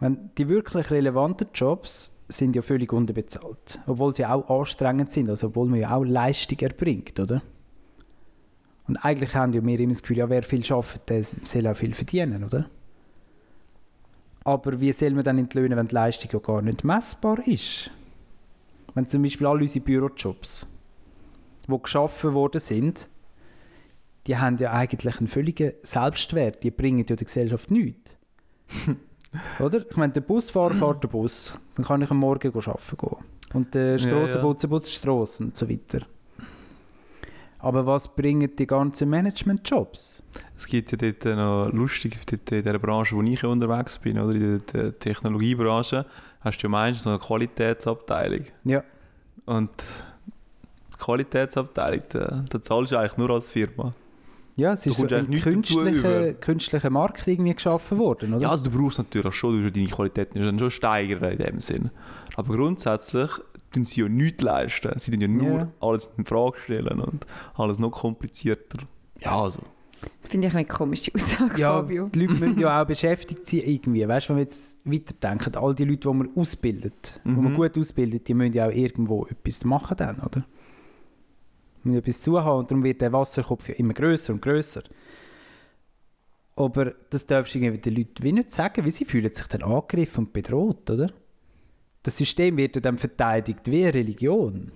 Wenn 0.00 0.30
die 0.38 0.48
wirklich 0.48 0.90
relevanten 0.90 1.48
Jobs 1.54 2.14
sind 2.28 2.54
ja 2.54 2.62
völlig 2.62 2.92
unterbezahlt. 2.92 3.80
Obwohl 3.86 4.14
sie 4.14 4.26
auch 4.26 4.48
anstrengend 4.48 5.10
sind, 5.10 5.28
also 5.30 5.48
obwohl 5.48 5.68
man 5.68 5.80
ja 5.80 5.94
auch 5.94 6.04
Leistung 6.04 6.58
erbringt, 6.58 7.18
oder? 7.18 7.42
Und 8.86 8.96
eigentlich 8.98 9.34
haben 9.34 9.52
ja 9.52 9.64
wir 9.64 9.80
immer 9.80 9.92
das 9.92 10.02
Gefühl, 10.02 10.18
ja, 10.18 10.28
wer 10.30 10.42
viel 10.42 10.64
arbeitet, 10.72 11.10
der 11.10 11.22
soll 11.22 11.66
auch 11.66 11.76
viel 11.76 11.94
verdienen, 11.94 12.44
oder? 12.44 12.68
Aber 14.44 14.80
wie 14.80 14.92
soll 14.92 15.10
man 15.10 15.24
dann 15.24 15.38
entlöhnen, 15.38 15.76
wenn 15.76 15.88
die 15.88 15.94
Leistung 15.94 16.30
ja 16.32 16.38
gar 16.38 16.62
nicht 16.62 16.84
messbar 16.84 17.46
ist? 17.46 17.90
Wenn 18.94 19.08
zum 19.08 19.22
Beispiel 19.22 19.46
alle 19.46 19.60
unsere 19.60 19.84
Bürojobs, 19.84 20.66
die 21.66 21.82
geschaffen 21.82 22.32
worden 22.32 22.60
sind, 22.60 23.10
die 24.26 24.38
haben 24.38 24.56
ja 24.58 24.72
eigentlich 24.72 25.18
einen 25.18 25.28
völligen 25.28 25.72
Selbstwert. 25.82 26.62
Die 26.62 26.70
bringen 26.70 27.04
ja 27.06 27.16
der 27.16 27.24
Gesellschaft 27.24 27.70
nichts. 27.70 28.16
Oder? 29.58 29.84
Ich 29.88 29.96
meine, 29.96 30.12
der 30.12 30.20
Busfahrer 30.22 30.74
fährt 30.74 31.04
den 31.04 31.10
Bus. 31.10 31.58
Dann 31.74 31.84
kann 31.84 32.02
ich 32.02 32.10
am 32.10 32.18
Morgen 32.18 32.48
arbeiten 32.48 32.96
gehen. 32.96 33.16
Und 33.54 33.74
der 33.74 33.96
Ja, 33.96 33.98
Strassenputzer 33.98 34.68
putzt 34.68 34.88
die 34.88 34.92
Strassen 34.96 35.46
und 35.46 35.56
so 35.56 35.68
weiter. 35.68 36.00
Aber 37.60 37.84
was 37.86 38.14
bringen 38.14 38.54
die 38.56 38.66
ganzen 38.66 39.10
Management-Jobs? 39.10 40.22
Es 40.56 40.66
gibt 40.66 40.92
ja 40.92 40.98
dort 40.98 41.24
noch 41.36 41.72
lustig, 41.72 42.18
dort 42.26 42.52
in 42.52 42.62
der 42.62 42.78
Branche, 42.78 43.16
wo 43.16 43.22
ich 43.22 43.44
unterwegs 43.44 43.98
bin, 43.98 44.18
oder 44.18 44.34
in 44.34 44.62
der, 44.72 44.82
der 44.82 44.98
Technologiebranche, 44.98 46.06
hast 46.40 46.58
du 46.58 46.66
ja 46.66 46.68
meistens 46.68 47.04
so 47.04 47.10
eine 47.10 47.18
Qualitätsabteilung. 47.18 48.44
Ja. 48.64 48.84
Und 49.46 49.70
die 50.92 50.98
Qualitätsabteilung, 50.98 52.02
da, 52.10 52.44
da 52.48 52.62
zahlst 52.62 52.92
du 52.92 52.96
eigentlich 52.96 53.16
nur 53.16 53.30
als 53.30 53.48
Firma. 53.48 53.92
Ja, 54.58 54.72
es 54.72 54.84
ist 54.86 54.96
so 54.98 55.06
ein 55.06 55.30
künstlicher, 55.30 56.32
künstlicher 56.34 56.90
Markt 56.90 57.26
irgendwie 57.28 57.54
geschaffen 57.54 57.96
worden, 57.98 58.34
oder? 58.34 58.42
Ja, 58.42 58.50
also 58.50 58.64
du 58.64 58.70
brauchst 58.76 58.98
natürlich 58.98 59.34
schon, 59.34 59.62
du 59.62 59.70
deine 59.70 59.86
Qualität 59.86 60.30
dann 60.34 60.58
schon 60.58 60.70
steigern 60.72 61.22
in 61.32 61.38
dem 61.38 61.60
Sinn. 61.60 61.90
Aber 62.34 62.56
grundsätzlich 62.56 63.30
tun 63.72 63.84
sie 63.84 64.00
ja 64.00 64.08
nichts 64.08 64.42
leisten. 64.42 64.98
Sie 64.98 65.12
tun 65.12 65.20
ja 65.20 65.28
nur 65.28 65.58
Ja. 65.60 65.68
alles 65.80 66.10
in 66.18 66.24
Frage 66.24 66.58
stellen 66.64 67.00
und 67.00 67.24
alles 67.54 67.78
noch 67.78 67.90
komplizierter. 67.92 68.78
Ja, 69.20 69.40
also. 69.40 69.60
Finde 70.22 70.48
ich 70.48 70.54
eine 70.54 70.64
komische 70.64 71.12
Aussage, 71.14 71.60
Ja, 71.60 71.70
Fabio. 71.80 72.08
die 72.08 72.26
Leute 72.26 72.34
müssen 72.40 72.58
ja 72.60 72.82
auch 72.82 72.86
beschäftigt 72.86 73.46
sein 73.46 73.62
irgendwie. 73.64 74.06
Weißt 74.08 74.26
du, 74.28 74.30
wenn 74.30 74.36
wir 74.38 74.42
jetzt 74.44 74.78
weiterdenken, 74.84 75.56
all 75.56 75.74
die 75.74 75.84
Leute, 75.84 76.08
die 76.08 76.14
man 76.14 76.30
ausbildet, 76.36 77.20
die 77.24 77.30
man 77.30 77.52
Mhm. 77.52 77.56
gut 77.56 77.78
ausbildet, 77.78 78.26
die 78.28 78.34
müssen 78.34 78.54
ja 78.54 78.66
auch 78.66 78.72
irgendwo 78.72 79.24
etwas 79.26 79.64
machen 79.64 79.96
dann, 79.96 80.18
oder? 80.18 80.44
Müssen 81.84 81.98
etwas 81.98 82.20
zuhaben 82.20 82.58
und 82.60 82.70
darum 82.70 82.84
wird 82.84 83.00
der 83.00 83.12
Wasserkopf 83.12 83.68
ja 83.68 83.74
immer 83.76 83.94
größer 83.94 84.32
und 84.32 84.42
größer. 84.42 84.82
Aber 86.56 86.92
das 87.10 87.26
darfst 87.26 87.54
du 87.54 87.58
irgendwie 87.60 87.80
den 87.80 87.94
Leuten 87.96 88.22
wie 88.22 88.32
nicht 88.32 88.52
sagen, 88.52 88.84
weil 88.84 88.90
sie 88.90 89.04
fühlen 89.04 89.32
sich 89.32 89.46
dann 89.46 89.62
angegriffen 89.62 90.26
und 90.26 90.32
bedroht, 90.32 90.90
oder? 90.90 91.10
Das 92.02 92.16
System 92.16 92.56
wird 92.56 92.84
dann 92.84 92.98
verteidigt 92.98 93.60
wie 93.66 93.82
eine 93.84 93.94
Religion. 93.94 94.72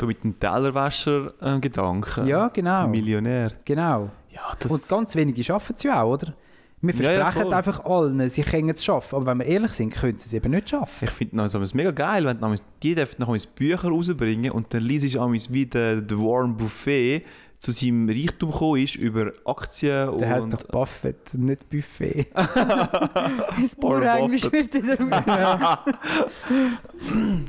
So 0.00 0.06
mit 0.06 0.22
dem 0.22 0.38
Tellerwäscher-Gedanken. 0.38 2.26
Ja, 2.26 2.48
genau. 2.48 2.82
Zum 2.82 2.90
Millionär. 2.92 3.52
Genau. 3.64 4.10
Ja, 4.30 4.56
Und 4.68 4.88
ganz 4.88 5.14
wenige 5.16 5.42
schaffen 5.42 5.74
es 5.76 5.82
ja 5.82 6.02
auch, 6.02 6.14
oder? 6.14 6.34
Wir 6.80 6.94
Ja, 6.94 7.12
ja, 7.12 7.18
versprechen 7.24 7.42
voll. 7.42 7.54
einfach 7.54 7.84
allen, 7.84 8.28
sie 8.28 8.42
können 8.42 8.70
es 8.70 8.84
schaffen. 8.84 9.16
Aber 9.16 9.26
wenn 9.26 9.38
wir 9.38 9.46
ehrlich 9.46 9.72
sind, 9.72 9.90
können 9.94 10.16
sie 10.16 10.26
es 10.26 10.32
eben 10.32 10.52
nicht 10.52 10.70
schaffen. 10.70 11.04
Ich 11.04 11.10
finde 11.10 11.42
es 11.44 11.74
mega 11.74 11.90
geil, 11.90 12.24
wenn 12.24 12.38
du 12.38 12.54
die 12.82 12.94
dürfen 12.94 13.16
noch 13.20 13.36
Bücher 13.54 13.88
rausbringen 13.88 14.52
und 14.52 14.72
dann 14.72 14.82
liest 14.82 15.14
du 15.14 15.32
wie 15.52 15.66
der, 15.66 16.00
der 16.00 16.18
Warren 16.18 16.56
Buffet 16.56 17.24
zu 17.58 17.72
seinem 17.72 18.08
Reichtum 18.08 18.52
gekommen 18.52 18.82
ist 18.82 18.94
über 18.94 19.32
Aktien 19.44 20.16
Der 20.18 20.28
heißt 20.30 20.44
und 20.44 20.52
doch 20.52 20.62
Buffett, 20.68 21.34
nicht 21.34 21.68
Buffet. 21.68 22.28
Das 22.34 23.74
pure 23.76 24.08
Englisch 24.08 24.44
wird 24.52 24.72
wieder 24.74 24.96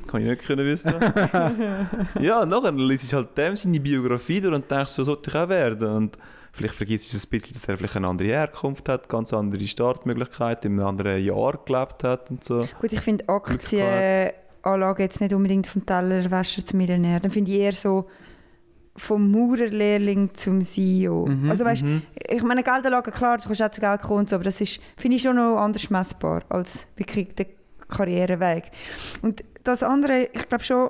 kann 0.07 0.21
ich 0.21 0.27
nicht 0.27 0.45
können 0.45 0.65
wissen. 0.65 0.93
ja, 2.19 2.41
und 2.41 2.49
nachher 2.49 2.71
liest 2.71 3.11
du 3.11 3.17
halt 3.17 3.37
dem 3.37 3.55
seine 3.55 3.79
Biografie 3.79 4.41
durch 4.41 4.55
und 4.55 4.69
denkst, 4.69 4.91
so 4.93 5.03
sollte 5.03 5.29
ich 5.29 5.35
auch 5.35 5.47
werden. 5.49 5.87
Und 5.87 6.17
vielleicht 6.51 6.75
vergisst 6.75 7.13
du 7.13 7.17
ein 7.17 7.29
bisschen, 7.29 7.53
dass 7.53 7.67
er 7.67 7.77
vielleicht 7.77 7.95
eine 7.95 8.07
andere 8.07 8.29
Herkunft 8.29 8.89
hat, 8.89 9.09
ganz 9.09 9.33
andere 9.33 9.65
Startmöglichkeiten, 9.65 10.71
in 10.71 10.79
einem 10.79 10.87
anderen 10.87 11.23
Jahr 11.23 11.59
gelebt 11.65 12.03
hat 12.03 12.29
und 12.29 12.43
so. 12.43 12.67
Gut, 12.79 12.93
ich 12.93 13.01
finde 13.01 13.27
Aktienanlage 13.29 15.03
jetzt 15.03 15.21
nicht 15.21 15.33
unbedingt 15.33 15.67
vom 15.67 15.85
Tellerwäscher 15.85 16.65
zum 16.65 16.77
Millionär. 16.77 17.19
Dann 17.19 17.31
finde 17.31 17.51
ich 17.51 17.59
eher 17.59 17.73
so 17.73 18.05
vom 18.99 19.31
Maurerlehrling 19.31 20.31
zum 20.33 20.63
CEO. 20.63 21.25
Mhm, 21.25 21.49
also 21.49 21.65
weißt, 21.65 21.83
ich 22.29 22.43
meine 22.43 22.63
Geldanlage, 22.63 23.11
klar, 23.11 23.37
du 23.37 23.45
kannst 23.45 23.61
auch 23.61 23.71
zu 23.71 23.81
Geld 23.81 24.01
kommen 24.01 24.27
so, 24.27 24.35
aber 24.35 24.43
das 24.43 24.59
ist, 24.61 24.79
finde 24.97 25.17
ich 25.17 25.23
schon 25.23 25.37
noch 25.37 25.57
anders 25.57 25.89
messbar 25.89 26.43
als 26.49 26.85
wirklich 26.97 27.33
der 27.35 27.47
Karriereweg. 27.87 28.65
Und 29.21 29.43
das 29.63 29.83
andere, 29.83 30.29
ich 30.33 30.47
glaube 30.47 30.63
schon, 30.63 30.89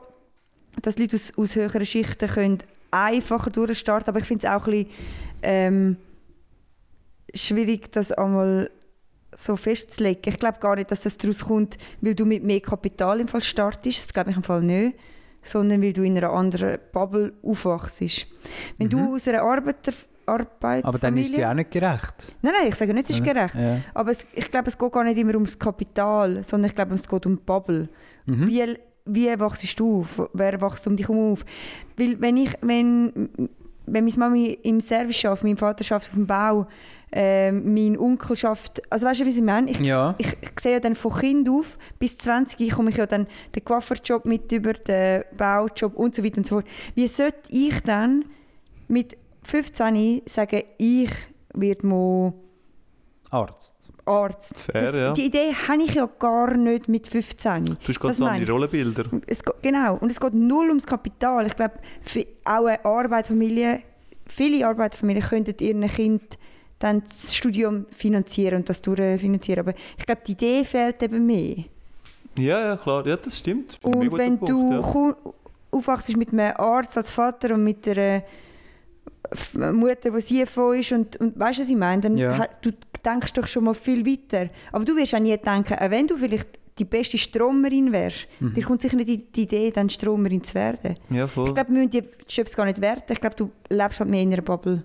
dass 0.81 0.97
Leute 0.97 1.15
aus, 1.15 1.33
aus 1.37 1.55
höheren 1.55 1.85
Schichten 1.85 2.27
können 2.27 2.57
einfacher 2.91 3.49
durchstarten, 3.49 4.09
aber 4.09 4.19
ich 4.19 4.25
finde 4.25 4.47
es 4.47 4.51
auch 4.51 4.65
ein 4.65 4.71
bisschen 4.71 4.89
ähm, 5.41 5.97
schwierig, 7.34 7.91
das 7.91 8.12
einmal 8.12 8.69
so 9.36 9.56
festzulegen. 9.56 10.21
Ich 10.25 10.39
glaube 10.39 10.60
gar 10.60 10.75
nicht, 10.75 10.91
dass 10.91 11.04
das 11.04 11.17
daraus 11.17 11.45
kommt, 11.45 11.78
weil 12.02 12.15
du 12.15 12.25
mit 12.25 12.43
mehr 12.43 12.62
Kapital 12.62 13.19
im 13.19 13.28
Fall 13.28 13.43
startest. 13.43 14.06
Das 14.06 14.13
glaube 14.13 14.32
ich 14.32 14.38
im 14.38 14.43
Fall 14.43 14.62
nicht. 14.62 14.97
Sondern 15.41 15.82
weil 15.82 15.93
du 15.93 16.04
in 16.04 16.17
einer 16.17 16.32
anderen 16.32 16.80
Bubble 16.91 17.34
aufwachst. 17.41 18.02
Wenn 18.78 18.89
du 18.89 19.15
aus 19.15 19.28
einer 19.28 19.41
Arbeiter 19.41 19.93
Arbeitsfamilie... 20.25 20.82
Mhm. 20.82 20.88
Aber 20.88 20.99
dann 20.99 21.17
ist 21.17 21.34
sie 21.34 21.45
auch 21.45 21.54
nicht 21.54 21.71
gerecht. 21.71 22.36
Nein, 22.41 22.54
nein, 22.60 22.69
ich 22.69 22.75
sage 22.75 22.93
nicht, 22.93 23.10
es 23.10 23.17
ist 23.17 23.23
gerecht. 23.23 23.56
Ja. 23.56 23.82
Aber 23.93 24.12
es, 24.12 24.25
ich 24.34 24.49
glaube, 24.52 24.67
es 24.67 24.78
geht 24.78 24.91
gar 24.91 25.04
nicht 25.04 25.17
immer 25.17 25.34
ums 25.34 25.58
Kapital, 25.58 26.43
sondern 26.43 26.69
ich 26.69 26.75
glaube, 26.75 26.93
es 26.93 27.08
geht 27.08 27.25
um 27.25 27.38
die 27.38 27.43
Bubble. 27.43 27.89
Mhm. 28.25 28.47
Wie, 28.47 28.78
wie 29.06 29.39
wachst 29.39 29.80
du 29.80 30.02
auf? 30.02 30.30
Wer 30.34 30.62
wächst 30.62 30.86
um 30.88 30.95
dich 30.95 31.08
herum 31.08 31.34
auf? 31.34 31.45
Weil 31.97 32.19
wenn 32.21 32.38
ich, 32.38 32.52
wenn, 32.62 33.30
wenn 33.93 34.06
meine 34.06 34.17
Mami 34.17 34.60
im 34.63 34.80
Service 34.82 35.23
arbeitet, 35.25 35.43
mein 35.43 35.58
Vater 35.58 35.84
arbeitet 35.84 36.10
auf 36.10 36.15
dem 36.15 36.28
Bau, 36.28 36.67
ähm, 37.12 37.73
mein 37.73 37.97
Onkel 37.97 38.38
schafft, 38.38 38.82
also 38.91 39.08
weißt 39.08 39.21
du, 39.21 39.25
wie 39.25 39.30
ich 39.30 39.41
meine? 39.41 39.71
Ich, 39.71 39.80
Ja. 39.80 40.15
ich, 40.19 40.28
ich 40.41 40.60
sehe 40.60 40.73
ja 40.73 40.80
dann 40.80 40.95
von 40.95 41.12
Kind 41.12 41.49
auf 41.49 41.78
bis 41.97 42.17
20 42.19 42.71
komme 42.71 42.91
ich 42.91 42.97
ja 42.97 43.08
dann 43.08 43.25
den 43.56 43.65
Coiffeurjob 43.65 44.25
mit 44.25 44.52
über, 44.52 44.73
den 44.73 45.23
Baujob 45.36 45.95
und 45.95 46.13
so 46.13 46.23
weiter 46.23 46.38
und 46.38 46.45
so 46.45 46.56
fort. 46.56 46.67
Wie 46.93 47.08
sollte 47.08 47.39
ich 47.49 47.80
dann 47.82 48.25
mit 48.88 49.17
15 49.43 50.21
sagen, 50.28 50.63
ich 50.78 51.10
werde 51.54 51.88
mal 51.88 52.34
Arzt. 53.32 53.78
Arzt? 54.09 54.57
Fair, 54.57 54.81
das, 54.83 54.95
ja. 54.95 55.13
Die 55.13 55.25
Idee 55.25 55.53
habe 55.67 55.83
ich 55.83 55.93
ja 55.93 56.09
gar 56.19 56.55
nicht 56.57 56.87
mit 56.89 57.07
15. 57.07 57.63
Du 57.65 57.75
hast 57.87 57.99
ganz 57.99 58.19
andere. 58.21 58.51
Rollenbilder. 58.51 59.05
Es, 59.27 59.41
genau, 59.61 59.95
und 59.97 60.11
es 60.11 60.19
geht 60.19 60.33
null 60.33 60.67
ums 60.69 60.85
Kapital. 60.85 61.45
Ich 61.47 61.55
glaube, 61.55 61.75
für 62.01 62.25
auch 62.45 62.65
eine 62.65 62.83
Arbeiterfamilie, 62.83 63.81
viele 64.25 64.67
Arbeiterfamilien 64.67 65.23
könnten 65.23 65.55
ihren 65.63 65.87
Kind 65.87 66.37
dann 66.79 67.03
das 67.07 67.35
Studium 67.35 67.85
finanzieren 67.95 68.57
und 68.57 68.69
das 68.69 68.81
durchfinanzieren. 68.81 69.59
Aber 69.67 69.73
ich 69.97 70.05
glaube, 70.05 70.21
die 70.25 70.31
Idee 70.31 70.63
fehlt 70.63 71.03
eben 71.03 71.25
mehr. 71.25 71.57
Ja, 72.37 72.59
ja, 72.61 72.77
klar. 72.77 73.05
Ja, 73.05 73.17
das 73.17 73.37
stimmt. 73.37 73.77
Und 73.83 74.11
wenn 74.17 74.39
guter 74.39 74.53
du 74.53 74.81
Punkt, 74.81 74.91
ku- 75.23 75.33
aufwachst 75.71 76.15
mit 76.15 76.31
einem 76.31 76.53
Arzt 76.55 76.97
als 76.97 77.11
Vater 77.11 77.53
und 77.55 77.63
mit 77.63 77.85
einer 77.87 78.23
Mutter, 79.73 80.11
die 80.11 80.45
CFO 80.45 80.71
ist 80.71 80.91
und, 80.91 81.17
und 81.17 81.39
weißt 81.39 81.59
du, 81.59 81.63
was 81.63 81.69
ich 81.69 81.75
meine? 81.77 82.01
Dann 82.01 82.17
Ja. 82.17 82.47
du 82.61 82.71
denkst 83.05 83.33
doch 83.33 83.47
schon 83.47 83.63
mal 83.65 83.73
viel 83.75 84.05
weiter. 84.05 84.49
Aber 84.71 84.83
du 84.85 84.95
wirst 84.95 85.13
auch 85.15 85.19
nie 85.19 85.37
denken, 85.37 85.73
auch 85.75 85.89
wenn 85.91 86.07
du 86.07 86.17
vielleicht 86.17 86.47
die 86.77 86.85
beste 86.85 87.17
Stromerin 87.17 87.91
wärst, 87.91 88.27
Mhm. 88.39 88.53
dir 88.53 88.63
kommt 88.63 88.81
sicher 88.81 88.95
nicht 88.95 89.09
die, 89.09 89.17
die 89.31 89.41
Idee, 89.43 89.69
dann 89.71 89.89
Stromerin 89.89 90.43
zu 90.43 90.53
werden. 90.55 90.95
Ja, 91.09 91.27
voll. 91.27 91.47
Ich 91.49 91.53
glaube, 91.53 91.69
wir 91.71 91.77
müssen 91.77 91.91
die 91.91 92.03
Jobs 92.27 92.55
gar 92.55 92.65
nicht 92.65 92.79
werten. 92.81 93.11
Ich 93.11 93.19
glaube, 93.21 93.35
du 93.35 93.51
lebst 93.69 93.99
halt 93.99 94.09
mehr 94.09 94.21
in 94.21 94.31
einer 94.33 94.41
Bubble. 94.41 94.83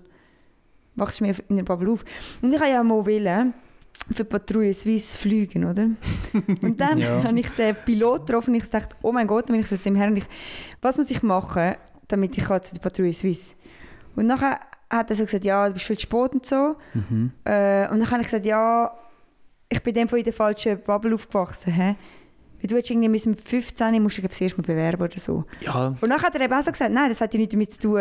Wachst 0.95 1.21
mehr 1.21 1.35
in 1.49 1.55
einer 1.57 1.63
Bubble 1.63 1.91
auf. 1.91 2.05
Und 2.41 2.53
ich 2.53 2.59
habe 2.59 2.69
ja 2.69 2.83
mal 2.83 3.05
wollen, 3.05 3.53
für 4.11 4.25
Patrouille 4.25 4.73
Suisse 4.73 5.17
fliegen, 5.17 5.63
oder? 5.65 5.87
Und 6.61 6.79
dann 6.79 6.97
Ja. 6.99 7.23
habe 7.23 7.39
ich 7.39 7.49
den 7.51 7.75
Pilot 7.85 8.25
getroffen 8.27 8.51
und 8.53 8.57
ich 8.61 8.69
dachte, 8.69 8.95
oh 9.01 9.11
mein 9.13 9.25
Gott, 9.25 9.45
wenn 9.47 9.61
ich 9.61 9.69
das 9.69 9.85
im 9.85 9.95
Herrn, 9.95 10.21
was 10.81 10.97
muss 10.97 11.09
ich 11.09 11.23
machen, 11.23 11.75
damit 12.09 12.37
ich 12.37 12.43
kann 12.43 12.61
zu 12.61 12.73
der 12.75 12.81
Patrouille 12.81 13.13
Suisse 13.13 13.55
Und 14.15 14.27
nachher 14.27 14.59
hat 14.89 15.09
er 15.09 15.15
so 15.15 15.25
gesagt, 15.25 15.45
ja, 15.45 15.67
du 15.67 15.73
bist 15.73 15.85
viel 15.85 15.97
zu 15.97 16.03
spät 16.03 16.31
und 16.33 16.45
so. 16.45 16.75
Mhm. 16.93 17.31
Äh, 17.43 17.87
und 17.89 17.99
dann 17.99 18.11
habe 18.11 18.21
ich 18.21 18.27
gesagt, 18.27 18.45
ja, 18.45 18.91
ich 19.69 19.81
bin 19.81 19.93
dem 19.93 20.07
in 20.07 20.23
der 20.23 20.33
falschen 20.33 20.79
Bubble 20.81 21.15
aufgewachsen. 21.15 21.73
Hä? 21.73 21.95
Weil 22.61 22.67
du 22.67 22.75
hättest 22.75 22.91
irgendwie 22.91 23.09
mit 23.29 23.41
15 23.41 24.01
musst 24.01 24.17
du 24.17 24.21
erst 24.21 24.57
mal 24.57 24.63
bewerben 24.63 25.01
oder 25.03 25.19
so. 25.19 25.43
Ja, 25.61 25.95
Und 25.99 26.09
dann 26.09 26.21
hat 26.21 26.33
er 26.35 26.41
eben 26.41 26.53
auch 26.53 26.63
so 26.63 26.71
gesagt, 26.71 26.93
nein, 26.93 27.09
das 27.09 27.19
hat 27.21 27.33
ja 27.33 27.39
nichts 27.39 27.53
damit 27.53 27.73
zu 27.73 27.79
tun, 27.79 27.93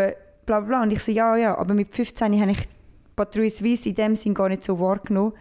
bla 0.46 0.60
bla 0.60 0.68
bla. 0.68 0.82
Und 0.82 0.92
ich 0.92 1.00
so, 1.02 1.10
ja, 1.10 1.36
ja, 1.36 1.56
aber 1.58 1.74
mit 1.74 1.94
15 1.94 2.40
habe 2.40 2.52
ich 2.52 2.68
Patrouille 3.16 3.50
Suisse 3.50 3.88
in 3.88 3.94
dem 3.94 4.16
Sinn 4.16 4.34
gar 4.34 4.48
nicht 4.48 4.62
so 4.64 4.78
wahrgenommen. 4.78 5.32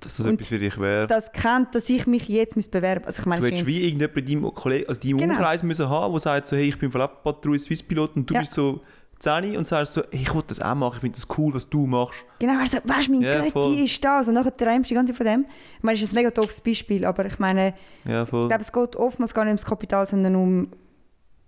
dass 0.00 0.16
das 0.16 0.26
Und 0.26 0.34
etwas 0.34 0.48
für 0.48 0.58
dich 0.58 0.78
wäre. 0.78 1.06
Das 1.06 1.30
kennt, 1.32 1.74
dass 1.74 1.88
ich 1.90 2.06
mich 2.06 2.28
jetzt 2.28 2.56
muss 2.56 2.68
bewerben 2.68 3.04
Also 3.06 3.20
ich 3.20 3.26
meine, 3.26 3.40
Du 3.40 3.46
es 3.46 3.52
hättest 3.52 3.66
wie 3.66 3.84
irgendjemand 3.84 4.18
in 4.30 4.40
deinem, 4.42 4.54
Kollegen, 4.54 4.88
also 4.88 5.00
deinem 5.00 5.18
Genau. 5.18 5.34
Umkreis 5.34 5.62
müssen 5.62 5.88
haben, 5.88 6.12
der 6.12 6.20
sagt 6.20 6.46
so, 6.46 6.56
hey, 6.56 6.68
ich 6.68 6.78
bin 6.78 6.90
vielleicht 6.90 7.22
Patrouille 7.22 7.58
Swiss 7.58 7.82
Pilot 7.82 8.16
und 8.16 8.28
du 8.30 8.34
Ja. 8.34 8.40
bist 8.40 8.52
so 8.54 8.82
10 9.22 9.56
und 9.56 9.64
sagst 9.64 9.94
so, 9.94 10.02
ich 10.10 10.34
will 10.34 10.42
das 10.46 10.60
auch 10.60 10.74
machen, 10.74 10.96
ich 10.96 11.00
finde 11.00 11.16
das 11.18 11.28
cool, 11.38 11.54
was 11.54 11.68
du 11.70 11.86
machst. 11.86 12.18
genau, 12.40 12.54
weißt 12.60 12.74
du, 12.74 12.78
weißt, 12.88 13.08
mein 13.10 13.20
Ja. 13.22 13.40
Götti 13.42 13.84
ist 13.84 14.04
das. 14.04 14.28
Und 14.28 14.34
nachher 14.34 14.56
träumst 14.56 14.86
du 14.86 14.88
die 14.88 14.94
ganze 14.94 15.12
Zeit 15.12 15.16
von 15.18 15.26
dem. 15.26 15.46
Ich 15.78 15.82
meine, 15.82 15.96
das 15.98 16.02
ist 16.08 16.12
ein 16.12 16.16
mega 16.16 16.30
doofes 16.30 16.60
Beispiel, 16.60 17.04
aber 17.04 17.26
ich 17.26 17.38
meine, 17.38 17.74
Ja, 18.04 18.26
voll. 18.26 18.42
ich 18.44 18.48
glaube, 18.48 18.62
es 18.64 18.72
geht 18.72 18.96
oftmals 18.96 19.32
gar 19.32 19.44
nicht 19.44 19.52
ums 19.52 19.64
Kapital, 19.64 20.06
sondern 20.06 20.34
um 20.36 20.68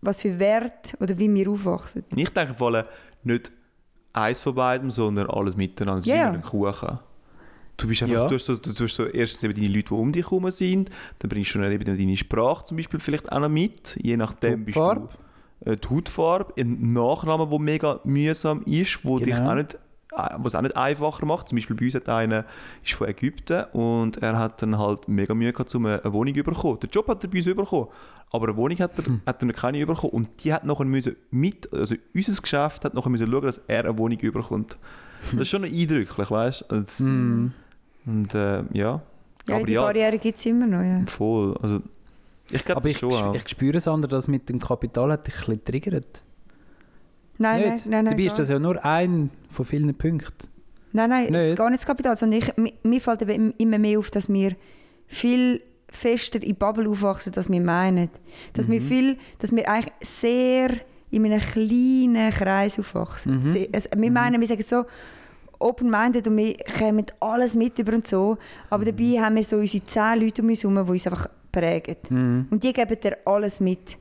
was 0.00 0.20
für 0.22 0.38
Wert 0.38 0.94
oder 1.00 1.18
wie 1.18 1.32
wir 1.32 1.50
aufwachsen. 1.50 2.04
Ich 2.14 2.28
denke 2.30 2.54
vor 2.54 2.68
allem 2.74 2.84
nicht 3.24 3.50
eins 4.12 4.38
von 4.38 4.54
beidem, 4.54 4.90
sondern 4.90 5.28
alles 5.30 5.56
miteinander. 5.56 5.98
Es 6.00 6.06
ist 6.06 6.12
Ja, 6.12 6.30
wie 6.32 6.36
ein 6.36 6.42
Kuchen. 6.42 6.98
Du 7.76 7.88
bist 7.88 8.02
einfach, 8.04 8.14
Ja. 8.14 8.28
du 8.28 8.34
hast 8.36 8.44
so, 8.46 8.54
du 8.54 8.84
hast 8.84 8.94
so 8.94 9.06
erstens 9.06 9.42
eben 9.42 9.54
deine 9.54 9.66
Leute, 9.66 9.88
die 9.88 9.94
um 9.94 10.12
dich 10.12 10.24
herum 10.24 10.48
sind, 10.52 10.90
dann 11.18 11.28
bringst 11.28 11.54
du 11.54 11.58
dann 11.58 11.72
eben 11.72 11.84
deine 11.84 12.16
Sprache 12.16 12.64
zum 12.66 12.76
Beispiel 12.76 13.00
vielleicht 13.00 13.32
auch 13.32 13.40
noch 13.40 13.48
mit, 13.48 13.98
je 14.00 14.16
nachdem 14.16 14.64
bist 14.64 14.76
Hautfarbe. 14.78 15.08
du 15.10 15.18
die 15.64 15.88
Hautfarbe, 15.88 16.52
ein 16.60 16.92
Nachname, 16.92 17.46
der 17.48 17.58
mega 17.58 18.00
mühsam 18.04 18.62
ist, 18.66 19.04
wo 19.04 19.18
dich 19.18 19.34
Genau. 19.34 19.50
auch 19.50 19.54
nicht 19.54 19.74
äh, 20.16 20.28
was 20.36 20.54
auch 20.54 20.60
nicht 20.62 20.76
einfacher 20.76 21.26
macht. 21.26 21.48
Zum 21.48 21.56
Beispiel 21.56 21.74
bei 21.76 21.86
uns 21.86 21.94
hat 21.96 22.08
einer 22.08 22.44
ist 22.84 22.92
von 22.92 23.08
Ägypten 23.08 23.64
und 23.72 24.18
er 24.22 24.38
hat 24.38 24.62
dann 24.62 24.78
halt 24.78 25.08
mega 25.08 25.34
Mühe 25.34 25.52
gehabt, 25.52 25.74
um 25.74 25.86
eine, 25.86 26.00
Wohnung 26.12 26.34
zu 26.34 26.42
bekommen. 26.44 26.78
Den 26.80 26.90
Job 26.90 27.08
hat 27.08 27.24
er 27.24 27.30
bei 27.30 27.38
uns 27.38 27.46
bekommen, 27.46 27.88
aber 28.30 28.46
eine 28.48 28.56
Wohnung 28.56 28.78
hat 28.78 28.96
er, 28.98 29.06
Hm. 29.06 29.22
hat 29.26 29.42
er 29.42 29.46
noch 29.46 29.54
keine 29.54 29.84
bekommen 29.86 30.12
und 30.12 30.28
die 30.44 30.52
hat 30.52 30.64
nachher 30.64 30.84
müssen 30.84 31.16
mit, 31.32 31.72
also 31.72 31.96
unser 32.14 32.42
Geschäft 32.42 32.84
hat 32.84 32.94
nachher 32.94 33.10
müssen 33.10 33.28
schauen, 33.30 33.42
dass 33.42 33.60
er 33.66 33.84
eine 33.86 33.98
Wohnung 33.98 34.18
bekommt. 34.18 34.78
Das 35.32 35.40
ist 35.42 35.48
schon 35.48 35.64
eindrücklich, 35.64 36.30
weißt 36.30 36.66
du? 36.68 36.74
Also, 36.76 37.02
Mhm. 37.04 37.52
Und 38.06 38.34
äh, 38.34 38.62
ja, 38.72 39.00
Ja, 39.48 39.56
aber 39.56 39.64
die 39.66 39.72
ja, 39.72 39.82
Barriere 39.82 40.18
gibt 40.18 40.38
es 40.38 40.46
immer 40.46 40.66
noch. 40.66 40.82
Ja. 40.82 41.00
voll. 41.06 41.56
Also, 41.62 41.80
ich 42.50 42.64
glaube 42.64 42.90
ich, 42.90 42.98
schon 42.98 43.12
auch. 43.12 43.34
ich 43.34 43.48
spüre 43.48 43.78
es 43.78 43.88
anders, 43.88 44.10
dass 44.10 44.28
mit 44.28 44.48
dem 44.48 44.58
Kapital 44.58 45.12
hat 45.12 45.26
dich 45.26 45.34
ein 45.34 45.56
bisschen 45.58 45.64
triggert. 45.64 46.22
Nein, 47.38 47.60
nein, 47.60 47.70
nein, 47.86 48.04
nein. 48.04 48.16
Dabei 48.16 48.22
ist 48.26 48.38
das 48.38 48.48
ja 48.48 48.58
nur 48.58 48.84
ein 48.84 49.30
von 49.50 49.64
vielen 49.64 49.94
Punkten. 49.94 50.48
Nein, 50.92 51.10
nein, 51.10 51.24
es 51.26 51.30
Nicht? 51.32 51.50
ist 51.50 51.56
gar 51.56 51.68
nicht 51.70 51.80
das 51.80 51.86
Kapital, 51.86 52.16
sondern 52.16 52.38
ich, 52.38 52.54
mi- 52.56 52.74
mir 52.84 53.00
fällt 53.00 53.22
eben 53.22 53.52
immer 53.58 53.78
mehr 53.78 53.98
auf, 53.98 54.10
dass 54.10 54.28
wir 54.28 54.54
viel 55.08 55.60
fester 55.88 56.40
in 56.42 56.54
Bubble 56.54 56.88
aufwachsen, 56.88 57.32
als 57.34 57.50
wir 57.50 57.60
meinen. 57.60 58.08
Dass, 58.52 58.68
Mhm. 58.68 58.72
wir 58.72 58.82
viel, 58.82 59.18
dass 59.40 59.50
wir 59.50 59.68
eigentlich 59.68 59.92
sehr 60.02 60.70
in 61.10 61.24
einem 61.24 61.40
kleinen 61.40 62.30
Kreis 62.32 62.78
aufwachsen. 62.78 63.38
Mhm. 63.38 63.42
Sehr- 63.42 63.68
Es, 63.72 63.88
wir 63.96 64.10
meinen, 64.12 64.40
wir 64.40 64.46
sagen 64.46 64.62
so 64.62 64.84
open-minded 65.58 66.28
und 66.28 66.36
wir 66.36 66.54
kommen 66.78 67.06
alles 67.20 67.54
mit 67.56 67.78
über 67.80 67.94
und 67.94 68.06
so, 68.06 68.36
aber 68.70 68.82
Mhm. 68.84 68.88
dabei 68.96 69.24
haben 69.24 69.34
wir 69.36 69.42
so 69.44 69.56
unsere 69.56 69.84
zehn 69.86 70.20
Leute 70.20 70.42
um 70.42 70.48
uns 70.48 70.62
herum, 70.62 70.84
die 70.84 70.90
uns 70.92 71.06
einfach 71.06 71.28
prägen. 71.54 71.96
Mhm. 72.08 72.46
Und 72.50 72.62
die 72.62 72.72
geben 72.72 72.96
dir 73.00 73.18
alles 73.24 73.60
mit. 73.60 73.96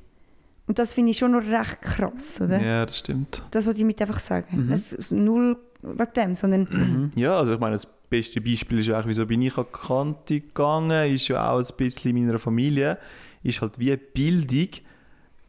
Und 0.65 0.79
das 0.79 0.93
finde 0.93 1.11
ich 1.11 1.17
schon 1.17 1.31
noch 1.31 1.43
recht 1.43 1.81
krass, 1.81 2.39
oder? 2.41 2.61
Ja, 2.61 2.85
das 2.85 2.99
stimmt. 2.99 3.43
Das 3.51 3.65
wollte 3.65 3.79
ich 3.79 3.85
mit 3.85 4.01
einfach 4.01 4.19
sagen. 4.19 4.67
Mhm. 4.67 4.71
Es 4.71 4.93
ist 4.93 5.11
null 5.11 5.57
wegen 5.81 6.13
dem, 6.15 6.35
sondern 6.35 7.11
Ja, 7.15 7.37
also 7.37 7.53
ich 7.53 7.59
meine, 7.59 7.73
das 7.73 7.85
beste 7.85 8.39
Beispiel 8.39 8.79
ist 8.79 8.89
eigentlich, 8.89 9.07
wieso 9.07 9.25
bin 9.25 9.41
ich 9.41 9.57
an 9.57 9.65
die 9.65 9.87
Kante 9.87 10.41
gegangen, 10.41 11.13
ist 11.13 11.27
ja 11.27 11.51
auch 11.51 11.59
ein 11.59 11.75
bisschen 11.77 12.15
in 12.15 12.25
meiner 12.25 12.39
Familie, 12.39 12.97
ist 13.43 13.61
halt 13.61 13.77
wie 13.77 13.95
Bildung 13.97 14.69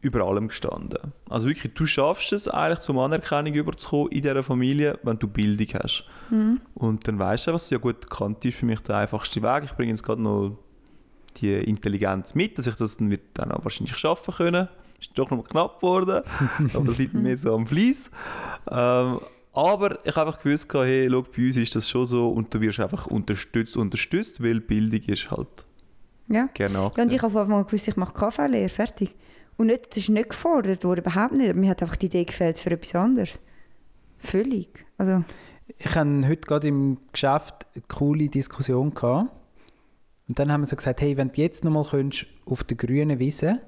über 0.01 0.25
allem 0.25 0.49
gestanden. 0.49 1.13
Also 1.29 1.47
wirklich, 1.47 1.73
du 1.73 1.85
schaffst 1.85 2.33
es 2.33 2.47
eigentlich, 2.47 2.79
zum 2.79 2.99
Anerkennung 2.99 3.53
überzukommen 3.53 4.11
in 4.11 4.21
dieser 4.21 4.43
Familie, 4.43 4.99
wenn 5.03 5.17
du 5.17 5.27
Bildung 5.27 5.67
hast. 5.81 6.03
Und 6.75 7.07
dann 7.07 7.17
weißt 7.17 7.47
du 7.47 7.57
so, 7.57 7.73
ja 7.73 7.79
gut, 7.79 8.09
Kante 8.09 8.49
ist 8.49 8.57
für 8.57 8.65
mich 8.65 8.81
der 8.81 8.97
einfachste 8.97 9.41
Weg. 9.41 9.63
Ich 9.63 9.71
bringe 9.71 9.91
jetzt 9.91 10.03
gerade 10.03 10.21
noch 10.21 10.57
die 11.37 11.53
Intelligenz 11.53 12.35
mit, 12.35 12.57
dass 12.57 12.67
ich 12.67 12.75
das 12.75 12.97
dann, 12.97 13.09
wird 13.09 13.21
dann 13.35 13.51
auch 13.51 13.63
wahrscheinlich 13.63 13.97
schaffen 13.97 14.33
können. 14.33 14.67
Ist 14.99 15.11
doch 15.17 15.29
noch 15.29 15.37
mal 15.37 15.43
knapp 15.43 15.79
geworden, 15.79 16.23
aber 16.73 16.85
das 16.85 16.97
liegt 16.97 17.13
mir 17.13 17.37
so 17.37 17.53
am 17.53 17.67
Fleiss. 17.67 18.09
Ähm, 18.69 19.19
aber 19.53 20.05
ich 20.05 20.15
habe 20.15 20.27
einfach 20.27 20.41
gewusst, 20.41 20.73
hey, 20.73 21.07
schau, 21.09 21.21
bei 21.21 21.45
uns 21.45 21.57
ist 21.57 21.75
das 21.75 21.89
schon 21.89 22.05
so 22.05 22.29
und 22.29 22.53
du 22.53 22.59
wirst 22.61 22.79
einfach 22.79 23.07
unterstützt, 23.07 23.77
unterstützt, 23.77 24.43
weil 24.43 24.59
Bildung 24.59 25.01
ist 25.01 25.31
halt 25.31 25.65
ja. 26.27 26.49
gerne 26.53 26.91
Ja, 26.95 27.03
und 27.03 27.13
ich 27.13 27.21
habe 27.21 27.31
von 27.31 27.41
Anfang 27.41 27.59
an 27.59 27.65
gewusst, 27.65 27.87
ich 27.87 27.95
mache 27.95 28.13
KV-Lehre, 28.13 28.69
fertig. 28.69 29.15
Und 29.57 29.67
nicht, 29.67 29.91
das 29.91 29.97
ist 29.97 30.09
nicht 30.09 30.29
gefordert 30.29 30.83
worden, 30.83 31.01
überhaupt 31.01 31.33
nicht. 31.33 31.55
Mir 31.55 31.69
hat 31.69 31.81
einfach 31.81 31.95
die 31.95 32.07
Idee 32.07 32.25
gefällt 32.25 32.57
für 32.57 32.71
etwas 32.71 32.95
anderes. 32.95 33.39
Völlig. 34.17 34.85
Also, 34.97 35.23
Ich 35.77 35.95
hatte 35.95 36.27
heute 36.27 36.41
gerade 36.41 36.67
im 36.67 36.97
Geschäft 37.11 37.65
eine 37.73 37.83
coole 37.87 38.27
Diskussion. 38.27 38.93
Gehabt. 38.93 39.31
Und 40.27 40.39
dann 40.39 40.51
haben 40.51 40.61
wir 40.61 40.67
so 40.67 40.75
gesagt, 40.75 41.01
hey, 41.01 41.17
wenn 41.17 41.29
du 41.31 41.41
jetzt 41.41 41.63
nochmal 41.63 41.83
könntest 41.83 42.25
auf 42.45 42.63
der 42.63 42.77
grünen 42.77 43.19
Wiese 43.19 43.59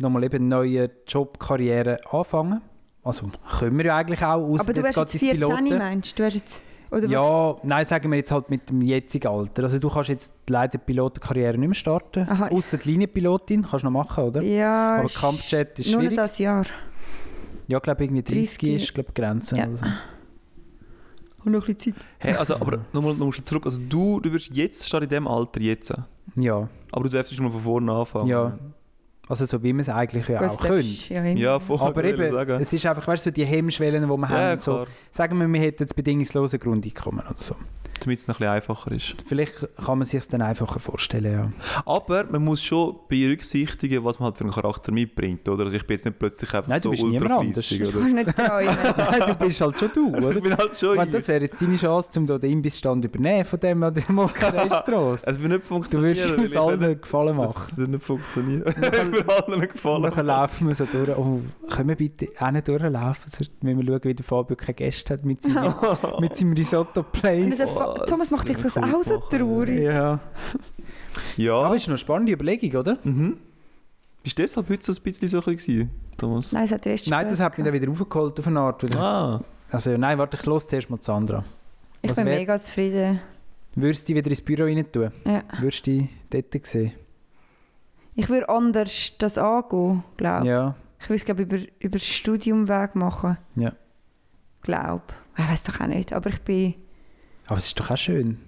nochmal 0.00 0.24
eben 0.24 0.36
eine 0.36 0.46
neue 0.46 0.90
Jobkarriere 1.06 1.98
anfangen. 2.10 2.60
Also 3.02 3.30
können 3.58 3.78
wir 3.78 3.86
ja 3.86 3.96
eigentlich 3.96 4.22
auch, 4.22 4.42
ausser 4.46 4.64
aber 4.64 4.72
du 4.74 4.82
wärst 4.82 4.98
jetzt 4.98 5.14
dein 5.14 5.20
14, 5.20 5.34
Piloten. 5.34 5.78
meinst 5.78 6.18
du? 6.18 6.22
Wärst 6.22 6.36
jetzt, 6.36 6.62
oder 6.90 7.02
was? 7.04 7.10
Ja, 7.10 7.56
nein, 7.62 7.84
sagen 7.86 8.10
wir 8.10 8.18
jetzt 8.18 8.30
halt 8.30 8.50
mit 8.50 8.68
dem 8.68 8.82
jetzigen 8.82 9.28
Alter. 9.28 9.62
Also 9.64 9.78
du 9.78 9.88
kannst 9.88 10.10
jetzt 10.10 10.32
leider 10.48 10.72
die 10.72 10.78
Pilotenkarriere 10.78 11.56
nicht 11.56 11.68
mehr 11.68 11.74
starten. 11.74 12.28
Außer 12.28 12.76
die 12.76 12.90
Linienpilotin 12.90 13.62
kannst 13.62 13.82
du 13.84 13.90
noch 13.90 14.04
machen, 14.04 14.24
oder? 14.24 14.42
Ja, 14.42 14.96
Aber 14.98 15.08
Kampfjet 15.08 15.78
ist 15.78 15.90
nur 15.90 16.02
schwierig. 16.02 16.16
das 16.16 16.38
Jahr. 16.38 16.66
Ja, 17.66 17.78
ich 17.78 17.82
glaube 17.82 18.04
irgendwie 18.04 18.22
30, 18.22 18.58
30 18.58 18.74
ist 18.82 18.94
glaube 18.94 19.10
die 19.14 19.20
Grenze. 19.20 19.56
Ja. 19.56 19.66
oder 19.66 19.98
Und 21.44 21.52
noch 21.52 21.66
ein 21.68 21.74
bisschen 21.74 21.94
Zeit. 21.94 22.04
Hey, 22.18 22.34
also, 22.34 22.56
aber 22.56 22.78
nochmal 22.92 23.14
noch 23.14 23.32
zurück, 23.42 23.64
also 23.64 23.80
du, 23.88 24.20
du 24.20 24.32
wirst 24.32 24.50
jetzt 24.54 24.86
stehen 24.86 25.02
in 25.02 25.08
diesem 25.08 25.28
Alter 25.28 25.60
jetzt, 25.60 25.92
Ja, 26.36 26.68
aber 26.92 27.04
du 27.04 27.10
darfst 27.10 27.34
schon 27.34 27.44
mal 27.44 27.52
von 27.52 27.60
vorne 27.60 27.92
anfangen. 27.92 28.26
Ja. 28.28 28.58
also 29.28 29.44
so 29.44 29.62
wie 29.62 29.72
man 29.72 29.80
es 29.80 29.88
eigentlich 29.88 30.26
ja 30.28 30.40
Das 30.40 30.58
auch 30.58 30.62
könnte. 30.62 31.14
Ja. 31.14 31.24
Ja, 31.24 31.60
voll, 31.60 31.78
Aber 31.80 32.04
eben, 32.04 32.32
sagen. 32.32 32.60
es 32.60 32.72
ist 32.72 32.84
einfach, 32.86 33.06
weißt 33.06 33.26
du, 33.26 33.30
so 33.30 33.34
die 33.34 33.44
Hemmschwellen, 33.44 34.02
die 34.02 34.08
wir 34.08 34.18
ja, 34.22 34.28
haben. 34.28 34.60
So, 34.60 34.86
sagen 35.12 35.38
wir, 35.38 35.46
wir 35.46 35.60
hätten 35.60 35.84
jetzt 35.84 35.94
bedingungslose 35.94 36.58
Grundeinkommen 36.58 37.20
oder 37.24 37.36
so. 37.36 37.54
Damit 38.00 38.18
es 38.20 38.28
noch 38.28 38.36
ein 38.36 38.38
bisschen 38.38 38.52
einfacher 38.52 38.92
ist. 38.92 39.14
Vielleicht 39.26 39.68
kann 39.76 39.98
man 39.98 40.04
sich 40.04 40.20
es 40.20 40.28
dann 40.28 40.42
einfacher 40.42 40.80
vorstellen, 40.80 41.32
ja. 41.32 41.52
Aber 41.86 42.24
man 42.24 42.44
muss 42.44 42.62
schon 42.62 42.96
berücksichtigen, 43.08 44.04
was 44.04 44.18
man 44.18 44.26
halt 44.26 44.38
für 44.38 44.44
einen 44.44 44.52
Charakter 44.52 44.92
mitbringt, 44.92 45.48
oder? 45.48 45.64
Also 45.64 45.76
ich 45.76 45.86
bin 45.86 45.96
jetzt 45.96 46.04
nicht 46.04 46.18
plötzlich 46.18 46.52
einfach 46.54 46.68
Nein, 46.68 46.80
du 46.82 46.84
so 46.84 46.90
bist 46.90 47.02
ultra 47.22 47.40
fleissig, 47.40 47.78
Du 47.78 47.88
oder? 47.88 47.92
träumen. 47.98 48.34
Nein, 48.96 49.22
du 49.26 49.34
bist 49.46 49.60
halt 49.60 49.78
schon 49.78 49.90
du, 49.94 50.08
Ich 50.18 50.24
oder? 50.24 50.40
bin 50.40 50.56
halt 50.56 50.76
schon 50.76 50.96
Wenn, 50.98 51.12
das 51.12 51.28
wäre 51.28 51.44
jetzt 51.44 51.60
deine 51.60 51.76
Chance, 51.76 52.10
um 52.18 52.26
da 52.26 52.38
den 52.38 52.52
Imbissstand 52.52 53.04
übernehmen 53.04 53.44
von 53.44 53.60
dem 53.60 53.82
an 53.82 53.94
der 53.94 54.04
Molkereistrasse. 54.08 55.26
Es 55.26 55.38
wird 55.40 55.50
nicht 55.50 55.62
Du 55.62 55.66
funktionieren. 55.68 56.16
wirst 56.16 56.30
weil 56.30 56.38
uns 56.38 56.50
ich 56.50 56.58
allen 56.58 56.80
nicht- 56.80 57.02
gefallen 57.02 57.38
Es 57.38 57.46
machen. 57.46 57.76
wird 57.76 57.88
nicht 57.90 58.04
funktionieren. 58.04 58.64
ich 58.68 58.76
will 59.12 59.24
allen 59.30 59.60
gefallen. 59.68 60.12
dann 60.14 60.26
laufen 60.26 60.68
wir 60.68 60.74
so 60.74 60.84
durch. 60.86 61.08
Oh, 61.16 61.40
können 61.70 61.88
wir 61.88 61.96
bitte 61.96 62.28
auch 62.38 62.50
nicht 62.50 62.68
durchlaufen? 62.68 63.22
Sonst 63.26 63.62
müssen 63.62 63.78
wir 63.80 63.86
schauen, 63.86 64.00
wie 64.04 64.14
der 64.14 64.24
Fabio 64.24 64.56
keine 64.56 64.74
Gäste 64.74 65.14
hat 65.14 65.24
mit 65.24 65.42
seinem, 65.42 65.72
mit 66.20 66.36
seinem 66.36 66.52
Risotto 66.52 67.02
Das, 67.94 68.06
Thomas 68.06 68.30
macht 68.30 68.48
dich 68.48 68.56
das 68.58 68.74
das 68.74 68.76
ist 68.76 68.94
auch 68.94 69.02
so 69.04 69.14
cool 69.30 69.38
traurig. 69.38 69.82
Ja. 69.82 70.20
Ja. 71.36 71.54
Aber 71.54 71.76
ist 71.76 71.82
noch 71.86 71.92
eine 71.92 71.98
spannende 71.98 72.32
Überlegung, 72.32 72.78
oder? 72.80 72.98
Mhm. 73.04 73.38
Bist 74.22 74.38
du 74.38 74.42
deshalb 74.42 74.68
heute 74.68 74.84
so 74.84 74.92
ein 74.92 75.02
bisschen 75.02 75.28
so 75.28 75.38
ein 75.38 75.44
bisschen 75.44 75.76
gewesen, 75.88 75.90
Thomas? 76.16 76.52
Nein, 76.52 76.64
es 76.64 76.72
hat 76.72 76.86
erst 76.86 77.08
Nein, 77.08 77.28
das 77.28 77.40
hat 77.40 77.56
mich 77.56 77.64
dann 77.64 77.72
wieder 77.74 77.90
aufgeholt 77.90 78.38
auf 78.38 78.46
eine 78.46 78.60
Art. 78.60 78.82
Weil 78.82 78.96
Ah. 79.00 79.40
Also 79.70 79.96
nein, 79.96 80.18
warte, 80.18 80.36
ich 80.40 80.46
höre 80.46 80.58
zuerst 80.58 80.90
mal 80.90 80.98
Sandra. 81.00 81.44
Ich 82.02 82.10
Was 82.10 82.16
bin 82.16 82.26
wär- 82.26 82.36
mega 82.38 82.58
zufrieden. 82.58 83.20
Würdest 83.74 84.02
du 84.08 84.12
dich 84.14 84.16
wieder 84.16 84.30
ins 84.30 84.40
Büro 84.40 84.64
rein 84.64 84.84
tun? 84.90 85.12
Ja. 85.24 85.42
Würdest 85.60 85.86
du 85.86 85.90
dich 85.92 86.08
dort 86.50 86.66
sehen? 86.66 86.92
Ich 88.14 88.28
würde 88.28 88.48
anders 88.48 89.12
das 89.18 89.38
angehen, 89.38 90.02
glaube 90.16 90.40
ich. 90.44 90.48
Ja. 90.50 90.74
Ich 91.00 91.08
würde 91.08 91.16
es 91.16 91.24
glaube 91.24 91.42
über, 91.42 91.58
über 91.78 91.98
das 91.98 92.04
Studiumweg 92.06 92.96
machen. 92.96 93.38
Ja. 93.54 93.72
Glaub. 94.62 95.12
Ich 95.36 95.48
weiß 95.48 95.62
doch 95.62 95.80
auch 95.80 95.86
nicht, 95.86 96.12
aber 96.12 96.30
ich 96.30 96.40
bin, 96.40 96.74
Aber 97.48 97.58
es 97.58 97.66
ist 97.66 97.80
doch 97.80 97.90
auch 97.90 97.96
schön. 97.96 98.38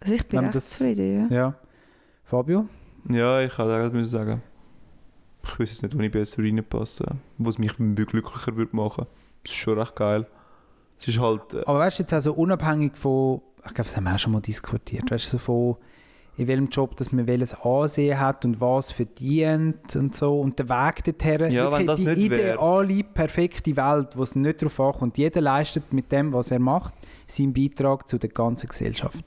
also 0.00 0.14
ich 0.14 0.26
bin 0.28 0.40
recht 0.40 0.54
das- 0.54 0.70
zufrieden, 0.78 1.30
ja. 1.30 1.36
Ja. 1.36 1.54
Fabio, 2.24 2.68
Ja, 3.08 3.40
ich 3.40 3.52
kann 3.52 3.66
das 3.68 3.92
müssen 3.92 4.10
sagen. 4.10 4.42
Ich 5.42 5.58
weiß 5.58 5.70
jetzt 5.70 5.82
nicht, 5.82 5.96
wo 5.96 6.02
ich 6.02 6.10
besser 6.12 6.42
reinpasse. 6.42 7.16
Wo 7.38 7.48
es 7.48 7.58
mich 7.58 7.74
glücklicher 7.76 8.54
würde 8.56 8.76
machen. 8.76 9.06
Das 9.42 9.52
ist 9.52 9.58
schon 9.58 9.78
recht 9.78 9.96
geil. 9.96 10.26
Es 10.98 11.08
ist 11.08 11.18
halt... 11.18 11.54
Äh, 11.54 11.62
Aber 11.64 11.78
weißt 11.78 11.98
du, 11.98 12.02
jetzt 12.02 12.12
also 12.12 12.34
unabhängig 12.34 12.96
von, 12.96 13.40
ich 13.64 13.72
glaube, 13.74 13.84
das 13.88 13.96
haben 13.96 14.04
wir 14.04 14.14
auch 14.14 14.18
schon 14.18 14.32
mal 14.32 14.40
diskutiert, 14.42 15.10
weißt 15.10 15.26
du, 15.26 15.30
so 15.30 15.38
von 15.38 15.76
in 16.40 16.48
welchem 16.48 16.68
Job 16.68 16.96
dass 16.96 17.12
man 17.12 17.26
welches 17.26 17.54
Ansehen 17.54 18.18
hat 18.18 18.44
und 18.46 18.60
was 18.60 18.90
verdient 18.92 19.94
und 19.94 20.16
so 20.16 20.40
und 20.40 20.58
der 20.58 20.68
Weg 20.68 21.04
dorthin. 21.04 21.52
Ja, 21.52 21.70
Wirklich 21.70 21.96
die 21.96 22.04
nicht 22.06 22.30
wär. 22.30 22.54
ideale, 22.54 23.04
perfekte 23.04 23.76
Welt, 23.76 24.16
wo 24.16 24.22
es 24.22 24.34
nicht 24.34 24.62
darauf 24.62 24.80
ankommt. 24.80 25.18
Jeder 25.18 25.40
leistet 25.42 25.92
mit 25.92 26.10
dem, 26.10 26.32
was 26.32 26.50
er 26.50 26.58
macht, 26.58 26.94
seinen 27.26 27.52
Beitrag 27.52 28.08
zu 28.08 28.18
der 28.18 28.30
ganzen 28.30 28.68
Gesellschaft. 28.68 29.22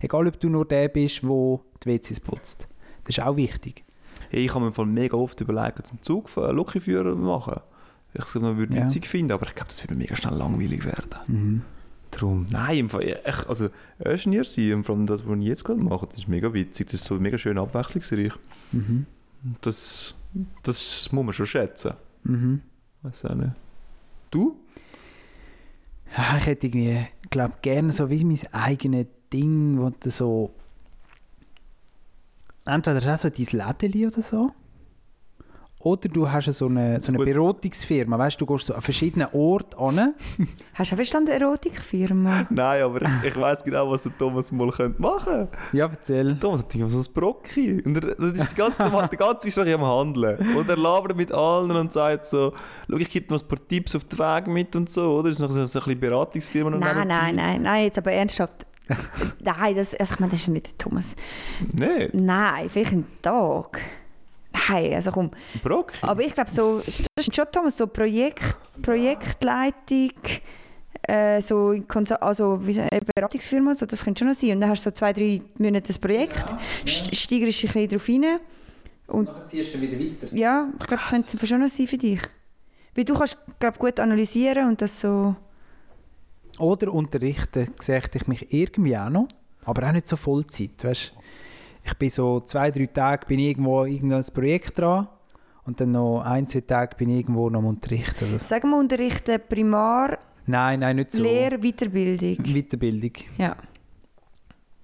Egal, 0.00 0.26
ob 0.28 0.38
du 0.38 0.48
nur 0.48 0.66
der 0.66 0.88
bist, 0.88 1.22
der 1.22 1.60
die 1.84 1.90
WCs 1.90 2.20
putzt. 2.20 2.68
Das 3.04 3.16
ist 3.16 3.24
auch 3.24 3.36
wichtig. 3.36 3.84
Hey, 4.30 4.44
ich 4.44 4.54
habe 4.54 4.70
mir 4.70 4.84
mega 4.86 5.16
oft 5.16 5.40
überlegt, 5.40 5.86
zum 5.86 6.02
Zug 6.02 6.28
einen 6.36 6.54
Lokführer 6.56 7.14
machen. 7.14 7.60
Ich 8.12 8.24
sag, 8.26 8.42
man 8.42 8.58
würde 8.58 8.76
Ja. 8.76 8.84
witzig 8.84 9.06
finden, 9.06 9.32
aber 9.32 9.46
ich 9.46 9.54
glaube, 9.54 9.68
das 9.68 9.82
würde 9.82 9.94
mega 9.94 10.14
schnell 10.16 10.34
langweilig 10.34 10.84
werden. 10.84 11.10
Mhm. 11.26 11.62
Darum, 12.10 12.46
nein, 12.50 12.78
im 12.78 12.90
Fall, 12.90 13.02
ich, 13.02 13.48
also 13.48 13.68
Ingenieur 13.98 14.44
sein 14.44 14.74
und 14.74 14.84
vor 14.84 14.96
allem 14.96 15.06
das, 15.06 15.26
was 15.26 15.38
ich 15.38 15.44
jetzt 15.44 15.64
gerade 15.64 15.80
mache, 15.80 16.06
das 16.06 16.20
ist 16.20 16.28
mega 16.28 16.52
witzig. 16.52 16.86
Das 16.86 16.94
ist 16.94 17.04
so 17.04 17.14
mega 17.16 17.36
schön 17.36 17.58
abwechslungsreich. 17.58 18.32
Mhm. 18.72 19.06
Das, 19.60 20.14
das 20.62 21.12
muss 21.12 21.24
man 21.24 21.34
schon 21.34 21.46
schätzen. 21.46 21.92
Mhm. 22.24 22.62
Weiß 23.02 23.24
auch 23.26 23.34
nicht. 23.34 23.52
Du? 24.30 24.56
Ja, 26.16 26.36
ich 26.38 26.46
hätte 26.46 26.66
irgendwie, 26.66 27.06
glaube 27.30 27.54
gerne 27.62 27.92
so 27.92 28.08
wie 28.10 28.24
mein 28.24 28.40
eigenes 28.52 29.06
Ding, 29.32 29.78
wo 29.78 29.90
du 29.90 30.10
so. 30.10 30.54
Entweder 32.64 33.00
du 33.00 33.18
so 33.18 33.30
dein 33.30 33.46
Lädeli 33.46 34.06
oder 34.06 34.22
so. 34.22 34.52
Oder 35.88 36.08
du 36.08 36.30
hast 36.30 36.52
so 36.52 36.66
eine, 36.66 37.00
so 37.00 37.08
eine 37.08 37.18
Gut. 37.18 37.26
Beratungsfirma. 37.26 38.18
Weißt 38.18 38.38
du, 38.38 38.44
du 38.44 38.52
gehst 38.54 38.66
so 38.66 38.74
an 38.74 38.82
verschiedenen 38.82 39.28
Orten 39.32 39.74
an. 39.98 40.14
Hast 40.74 40.90
du 40.90 40.94
auch 40.94 40.96
verstanden, 40.96 41.30
Erotikfirma? 41.30 42.46
Nein, 42.50 42.82
aber 42.82 43.02
ich, 43.02 43.28
ich 43.28 43.36
weiß 43.40 43.64
genau, 43.64 43.90
was 43.90 44.02
der 44.02 44.16
Thomas 44.18 44.52
mal 44.52 44.70
könnte 44.70 45.00
machen 45.00 45.48
könnte. 45.48 45.58
Ja, 45.72 45.86
erzähl. 45.86 46.38
Thomas 46.38 46.60
hat 46.60 46.74
immer 46.74 46.90
so 46.90 46.98
ein 46.98 47.14
Brocki. 47.14 47.82
Und 47.84 47.96
er, 47.96 48.14
das 48.14 48.32
ist 48.32 48.52
die 48.52 48.54
ganze, 48.54 48.76
der 48.78 49.08
ganze 49.18 49.48
Zeit 49.50 49.68
am 49.74 49.84
Handeln. 49.84 50.56
Und 50.56 50.68
er 50.68 50.76
labert 50.76 51.16
mit 51.16 51.32
allen 51.32 51.70
und 51.70 51.92
sagt 51.92 52.26
so, 52.26 52.52
schau, 52.88 52.96
ich 52.96 53.08
gebe 53.10 53.32
noch 53.32 53.40
ein 53.42 53.48
paar 53.48 53.66
Tipps 53.66 53.96
auf 53.96 54.04
den 54.04 54.18
Weg 54.18 54.46
mit 54.48 54.76
und 54.76 54.90
so, 54.90 55.14
oder? 55.14 55.28
Das 55.30 55.38
ist 55.38 55.40
noch 55.40 55.50
so, 55.50 55.64
so 55.64 55.78
ein 55.78 55.84
bisschen 55.84 56.00
Beratungsfirma. 56.00 56.70
noch 56.70 56.78
Nein, 56.80 56.96
nebenbei. 56.96 57.14
nein, 57.14 57.36
nein, 57.36 57.62
nein, 57.62 57.84
jetzt 57.84 57.98
aber 57.98 58.12
ernsthaft. 58.12 58.66
nein, 59.40 59.74
das, 59.74 59.94
also 59.94 60.14
ich 60.14 60.20
meine, 60.20 60.30
das 60.32 60.40
ist 60.40 60.46
ja 60.46 60.52
nicht 60.52 60.66
der 60.66 60.78
Thomas. 60.78 61.16
Nein, 61.72 62.10
Nein, 62.12 62.68
vielleicht 62.70 62.92
ein 62.92 63.06
Tag. 63.22 63.80
Nein, 64.70 64.94
also 64.94 65.10
komm. 65.10 65.30
Brocki. 65.62 65.96
Aber 66.02 66.22
ich 66.22 66.34
glaube, 66.34 66.50
so, 66.50 66.80
das 66.84 67.00
ist 67.26 67.34
schon 67.34 67.44
Thomas, 67.52 67.76
so 67.76 67.86
Projekt, 67.86 68.56
Projektleitung, 68.82 70.10
äh, 71.02 71.40
so 71.40 71.72
in 71.72 71.86
Konsa- 71.86 72.16
also 72.20 72.58
wie 72.66 72.78
eine 72.80 73.00
Beratungsfirma, 73.14 73.74
so, 73.76 73.86
das 73.86 74.04
könnte 74.04 74.20
schon 74.20 74.28
noch 74.28 74.34
sein. 74.36 74.50
Und 74.52 74.60
dann 74.60 74.70
hast 74.70 74.84
du 74.84 74.90
so 74.90 74.94
zwei, 74.94 75.12
drei 75.12 75.40
Monate 75.58 75.92
ein 75.92 76.00
Projekt, 76.00 76.44
st- 76.84 77.14
steigerst 77.14 77.62
dich 77.62 77.70
ein 77.76 77.88
bisschen 77.88 77.88
drauf 77.88 78.08
rein. 78.08 78.40
Und 79.06 79.28
Dann 79.28 79.46
ziehst 79.46 79.74
du 79.74 79.80
wieder 79.80 79.98
weiter. 79.98 80.34
ja, 80.36 80.68
ich 80.78 80.86
glaube, 80.86 81.00
das 81.02 81.10
könnte 81.10 81.46
schon 81.46 81.60
noch 81.60 81.68
sein 81.70 81.86
für 81.86 81.96
dich. 81.96 82.20
Weil 82.94 83.04
du 83.04 83.14
kannst, 83.14 83.38
glaube 83.58 83.78
gut 83.78 83.98
analysieren 84.00 84.68
und 84.68 84.82
das 84.82 85.00
so... 85.00 85.34
Oder 86.58 86.92
unterrichten 86.92 87.70
sehe 87.80 88.02
ich 88.12 88.26
mich 88.26 88.52
irgendwie 88.52 88.96
auch 88.98 89.08
noch. 89.08 89.28
Aber 89.64 89.86
auch 89.88 89.92
nicht 89.92 90.08
so 90.08 90.16
Vollzeit. 90.16 90.82
Weißt? 90.82 91.12
Ich 91.88 91.94
bin 91.98 92.10
so 92.10 92.40
zwei, 92.40 92.70
drei 92.70 92.86
Tage 92.86 93.26
bin 93.26 93.38
ich 93.40 93.46
irgendwo 93.48 93.84
irgendein 93.84 94.22
Projekt 94.32 94.78
dran. 94.78 95.08
Und 95.64 95.80
dann 95.80 95.92
noch 95.92 96.20
ein, 96.22 96.46
zwei 96.46 96.60
Tage 96.60 96.96
bin 96.96 97.10
ich 97.10 97.16
irgendwo 97.20 97.50
noch 97.50 97.58
am 97.58 97.66
Unterrichten. 97.66 98.24
Oder 98.28 98.38
so. 98.38 98.46
Sagen 98.46 98.70
wir 98.70 98.78
unterrichten 98.78 99.40
Primar, 99.48 100.18
Nein, 100.46 100.80
nein, 100.80 100.96
nicht 100.96 101.12
so. 101.12 101.22
Lehr, 101.22 101.58
Weiterbildung. 101.60 102.36
Weiterbildung. 102.44 103.12
Ja. 103.36 103.54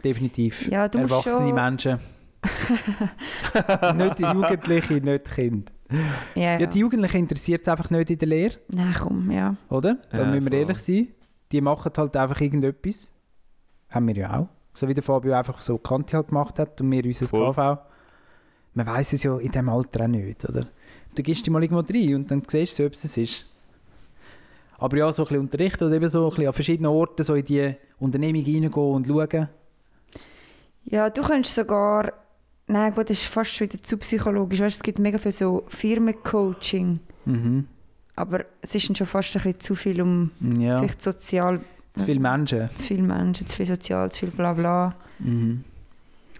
Definitiv. 0.04 0.68
Ja, 0.70 0.88
du 0.88 0.98
musst 0.98 1.10
Erwachsene 1.12 1.46
schon- 1.48 1.54
Menschen. 1.54 1.98
nicht 3.96 4.18
die 4.18 4.24
Jugendliche, 4.24 4.94
nicht 4.94 5.34
Kinder. 5.34 5.72
Ja, 6.34 6.58
Ja, 6.58 6.66
die 6.66 6.78
Jugendlichen 6.80 7.16
interessiert 7.18 7.62
es 7.62 7.68
einfach 7.68 7.88
nicht 7.90 8.10
in 8.10 8.18
der 8.18 8.28
Lehre, 8.28 8.56
Nein, 8.68 8.94
komm, 9.00 9.30
ja. 9.30 9.56
oder? 9.70 9.96
Da 10.10 10.18
Ja, 10.18 10.24
müssen 10.26 10.44
wir 10.44 10.50
voll. 10.50 10.60
ehrlich 10.60 10.78
sein. 10.78 11.08
Die 11.52 11.60
machen 11.62 11.92
halt 11.96 12.16
einfach 12.16 12.40
irgendetwas. 12.40 13.10
Haben 13.88 14.08
wir 14.08 14.16
ja 14.16 14.38
auch. 14.40 14.48
So 14.74 14.88
wie 14.88 14.94
der 14.94 15.04
Fabio 15.04 15.34
einfach 15.34 15.62
so 15.62 15.78
Kante 15.78 16.16
halt 16.16 16.28
gemacht 16.28 16.58
hat 16.58 16.80
und 16.80 16.90
wir 16.90 17.04
unser 17.04 17.28
Voll. 17.28 17.52
KV. 17.52 17.78
Man 18.74 18.86
weiß 18.86 19.12
es 19.12 19.22
ja 19.22 19.38
in 19.38 19.52
diesem 19.52 19.68
Alter 19.68 20.04
auch 20.04 20.08
nicht, 20.08 20.48
oder? 20.48 20.66
Du 21.14 21.22
gehst 21.22 21.46
dich 21.46 21.52
mal 21.52 21.62
irgendwo 21.62 21.80
rein 21.80 22.16
und 22.16 22.30
dann 22.30 22.42
siehst 22.46 22.78
du, 22.78 22.86
ob 22.86 22.94
es 22.94 23.04
es 23.04 23.16
ist. 23.16 23.46
Aber 24.78 24.96
ja, 24.96 25.12
so 25.12 25.22
ein 25.22 25.26
bisschen 25.28 25.40
unterrichten 25.40 25.84
oder 25.84 25.94
eben 25.94 26.08
so 26.08 26.24
ein 26.24 26.30
bisschen 26.30 26.46
an 26.48 26.52
verschiedenen 26.52 26.90
Orten 26.90 27.22
so 27.22 27.34
in 27.36 27.44
die 27.44 27.74
Unternehmung 28.00 28.42
reingehen 28.42 28.72
und 28.72 29.06
schauen. 29.06 29.48
Ja, 30.84 31.08
du 31.08 31.22
könntest 31.22 31.54
sogar... 31.54 32.12
Nein, 32.66 32.94
gut, 32.94 33.10
das 33.10 33.18
ist 33.18 33.26
fast 33.26 33.52
schon 33.52 33.70
wieder 33.70 33.82
zu 33.82 33.96
psychologisch. 33.98 34.60
Weißt, 34.60 34.76
es 34.76 34.82
gibt 34.82 34.98
mega 34.98 35.18
viel 35.18 35.32
so 35.32 35.64
Firmencoaching. 35.68 36.98
Mhm. 37.26 37.68
Aber 38.16 38.44
es 38.60 38.74
ist 38.74 38.96
schon 38.96 39.06
fast 39.06 39.36
ein 39.36 39.42
bisschen 39.42 39.60
zu 39.60 39.74
viel 39.76 40.02
um 40.02 40.32
Ja, 40.58 40.78
vielleicht 40.78 41.00
sozial... 41.00 41.60
zu 41.94 42.04
viele 42.04 42.20
Menschen. 42.20 42.68
Zu 42.74 42.82
viele 42.82 43.02
Menschen, 43.02 43.46
zu 43.46 43.56
viel 43.56 43.66
sozial, 43.66 44.10
zu 44.10 44.20
viel 44.20 44.30
bla 44.30 44.52
bla. 44.52 44.96
Mhm. 45.20 45.64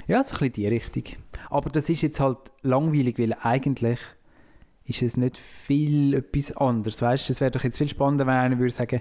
Ja, 0.06 0.22
so 0.22 0.34
ein 0.34 0.38
bisschen 0.38 0.52
die 0.52 0.66
Richtung. 0.66 1.04
Aber 1.50 1.70
das 1.70 1.88
ist 1.88 2.02
jetzt 2.02 2.20
halt 2.20 2.38
langweilig, 2.62 3.18
weil 3.18 3.36
eigentlich 3.40 4.00
ist 4.84 5.02
es 5.02 5.16
nicht 5.16 5.38
viel 5.38 6.14
etwas 6.14 6.56
anderes. 6.56 7.00
Weißt 7.00 7.28
du, 7.28 7.32
es 7.32 7.40
wäre 7.40 7.52
doch 7.52 7.64
jetzt 7.64 7.78
viel 7.78 7.88
spannender, 7.88 8.26
wenn 8.26 8.34
einer 8.34 8.58
würde 8.58 8.72
sagen, 8.72 9.00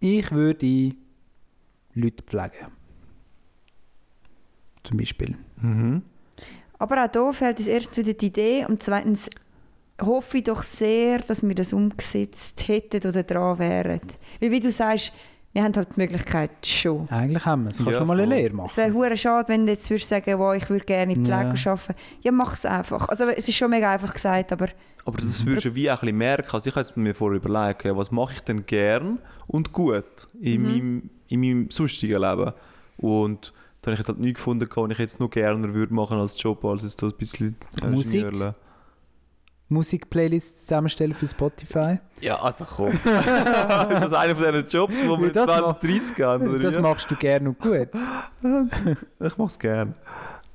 ich 0.00 0.32
würde 0.32 0.94
Leute 1.94 2.24
pflegen. 2.24 2.72
Zum 4.82 4.96
Beispiel. 4.96 5.36
Mhm. 5.60 6.02
Aber 6.78 7.04
auch 7.04 7.10
hier 7.10 7.32
fehlt 7.32 7.58
uns 7.58 7.68
erst 7.68 7.96
wieder 7.96 8.12
die 8.14 8.26
Idee 8.26 8.66
und 8.66 8.82
zweitens 8.82 9.30
hoffe 10.00 10.38
ich 10.38 10.44
doch 10.44 10.62
sehr, 10.62 11.20
dass 11.20 11.46
wir 11.46 11.54
das 11.54 11.72
umgesetzt 11.72 12.66
hätten 12.66 13.08
oder 13.08 13.22
dran 13.22 13.58
wären. 13.58 14.00
Weil 14.40 14.50
wie 14.50 14.60
du 14.60 14.70
sagst, 14.70 15.12
wir 15.54 15.62
haben 15.62 15.72
halt 15.74 15.88
die 15.96 16.00
Möglichkeit 16.00 16.50
schon. 16.66 17.08
Eigentlich 17.08 17.46
haben 17.46 17.62
wir 17.64 17.70
es. 17.70 17.78
Kannst 17.78 17.92
Ja, 17.92 18.00
du 18.00 18.04
mal 18.04 18.18
eine 18.20 18.26
voll. 18.26 18.34
Lehre 18.36 18.48
Es 18.48 18.54
machen. 18.54 18.76
wäre 18.76 18.92
hure 18.92 19.16
schade, 19.16 19.48
wenn 19.48 19.64
du 19.66 19.72
jetzt 19.72 19.88
würdest 19.88 20.08
sagen, 20.10 20.38
wow, 20.38 20.54
ich 20.54 20.68
würde 20.68 20.84
gerne 20.84 21.12
in 21.14 21.24
Pflege 21.24 21.54
Ja. 21.56 21.72
arbeiten. 21.72 21.94
Ja, 22.22 22.32
mach 22.32 22.54
es 22.54 22.66
einfach. 22.66 23.08
Also 23.08 23.24
es 23.28 23.48
ist 23.48 23.54
schon 23.56 23.70
mega 23.70 23.90
einfach 23.92 24.12
gesagt, 24.12 24.52
aber 24.52 24.68
Aber 25.06 25.18
das 25.18 25.46
würdest 25.46 25.66
du 25.66 25.74
wie 25.74 25.90
auch 25.90 25.94
ein 25.96 26.00
bisschen 26.00 26.18
merken. 26.18 26.50
Also 26.52 26.68
ich 26.70 26.76
habe 26.76 27.00
mir 27.00 27.14
vorher 27.14 27.40
überlegt, 27.42 27.84
ja, 27.84 27.96
was 27.96 28.10
mache 28.10 28.34
ich 28.34 28.40
denn 28.40 28.66
gern 28.66 29.18
und 29.46 29.72
gut 29.72 30.04
in, 30.40 30.62
Mhm. 30.62 30.68
meinem, 30.68 31.10
in 31.28 31.40
meinem 31.40 31.70
sonstigen 31.70 32.20
Leben. 32.20 32.52
Und 32.96 33.52
da 33.82 33.86
habe 33.90 33.92
ich 33.94 33.98
jetzt 34.00 34.08
halt 34.08 34.18
nichts 34.18 34.38
gefunden, 34.40 34.68
was 34.74 34.90
ich 34.90 34.98
jetzt 34.98 35.20
noch 35.20 35.30
gerne 35.30 35.74
würde 35.74 35.92
machen 35.94 36.18
als 36.18 36.42
Job, 36.42 36.64
als 36.64 36.82
jetzt 36.82 36.98
so 37.00 37.06
ein 37.06 37.12
bisschen 37.18 37.56
Musik? 37.90 38.22
Ingenieurle. 38.22 38.54
Musikplaylists 39.68 40.62
zusammenstellen 40.66 41.14
für 41.14 41.26
Spotify. 41.26 41.98
Ja, 42.20 42.36
also 42.40 42.64
komm. 42.64 42.92
ist 42.92 43.00
das 43.04 44.12
einer 44.12 44.36
von 44.36 44.44
diesen 44.52 44.68
Jobs, 44.68 44.94
wo 45.06 45.20
wir 45.20 45.32
Das 45.32 45.46
20, 45.46 45.66
macht- 45.66 45.82
30 45.82 46.24
haben? 46.24 46.48
Oder 46.48 46.58
Das 46.58 46.76
wie? 46.76 46.80
machst 46.80 47.10
du 47.10 47.16
gerne 47.16 47.48
und 47.48 47.58
gut. 47.58 47.88
Ich 49.20 49.36
mache 49.38 49.48
es 49.48 49.58
gern. 49.58 49.94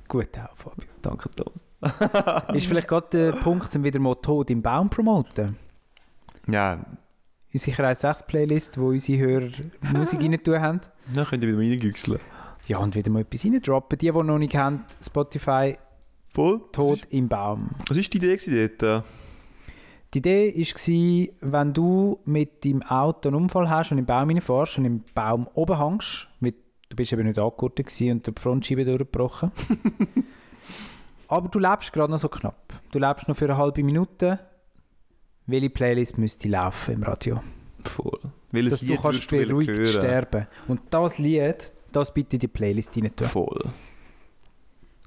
Gut 0.08 0.28
auch, 0.38 0.56
Fabio. 0.56 0.88
Danke, 1.02 1.28
Thomas. 1.30 2.54
Ist 2.54 2.66
vielleicht 2.66 2.88
gerade 2.88 3.06
der 3.12 3.32
Punkt, 3.32 3.74
um 3.74 3.84
wieder 3.84 3.98
mal 4.00 4.14
Tod 4.16 4.50
im 4.50 4.62
Baum 4.62 4.90
zu 4.90 4.96
promoten. 4.96 5.56
Ja, 6.48 6.78
Unsere 7.52 7.76
Kreis 7.76 8.00
6 8.02 8.22
Playlist, 8.26 8.78
wo 8.78 8.88
unsere 8.90 9.18
Hörer 9.18 9.48
Musik 9.92 10.20
rein 10.20 10.40
tun 10.42 10.60
haben. 10.60 10.80
dann 11.12 11.26
könnt 11.26 11.42
ihr 11.42 11.48
wieder 11.48 11.58
mal 11.58 11.68
reingüchseln. 11.68 12.20
Ja, 12.66 12.78
und 12.78 12.94
wieder 12.94 13.10
mal 13.10 13.22
etwas 13.22 13.44
reindroppen. 13.44 13.98
Die, 13.98 14.12
die 14.12 14.22
noch 14.22 14.38
nicht 14.38 14.54
haben, 14.54 14.84
Spotify 15.04 15.76
Voll. 16.32 16.60
Tod 16.72 17.00
im 17.10 17.28
Baum. 17.28 17.70
Was 17.88 17.96
war 17.96 18.04
die 18.04 18.16
Idee 18.18 18.70
dort? 18.78 19.04
Die 20.12 20.18
Idee 20.18 20.54
war, 21.40 21.52
wenn 21.52 21.72
du 21.72 22.18
mit 22.24 22.64
deinem 22.64 22.82
Auto 22.82 23.28
einen 23.28 23.36
Unfall 23.42 23.70
hast 23.70 23.92
und 23.92 23.98
im 23.98 24.06
Baum 24.06 24.28
reinfährst 24.28 24.78
und 24.78 24.84
im 24.84 25.04
Baum 25.14 25.48
oben 25.54 25.78
hängst, 25.78 26.28
weil 26.40 26.54
du 26.88 26.96
bist 26.96 27.12
eben 27.12 27.24
nicht 27.26 27.38
angegurtet 27.38 27.86
und 28.00 28.26
die 28.26 28.32
Frontscheibe 28.40 28.84
durchgebrochen. 28.84 29.52
Aber 31.28 31.48
du 31.48 31.60
lebst 31.60 31.92
gerade 31.92 32.10
noch 32.10 32.18
so 32.18 32.28
knapp. 32.28 32.74
Du 32.90 32.98
lebst 32.98 33.28
noch 33.28 33.36
für 33.36 33.44
eine 33.44 33.56
halbe 33.56 33.84
Minute. 33.84 34.40
Welche 35.46 35.70
Playlist 35.70 36.18
müsste 36.18 36.48
laufen 36.48 36.94
im 36.94 37.02
Radio? 37.04 37.40
Voll. 37.84 38.18
Welches 38.50 38.70
Dass 38.70 38.80
du 38.80 38.86
Lied 38.86 39.00
kannst 39.00 39.30
du 39.30 39.36
beruhigt 39.36 39.70
hören? 39.70 39.86
sterben. 39.86 40.46
Und 40.66 40.80
das 40.90 41.18
Lied, 41.18 41.72
das 41.92 42.12
bitte 42.12 42.34
in 42.34 42.40
die 42.40 42.48
Playlist 42.48 42.96
rein 42.96 43.14
tun. 43.14 43.28
Voll. 43.28 43.64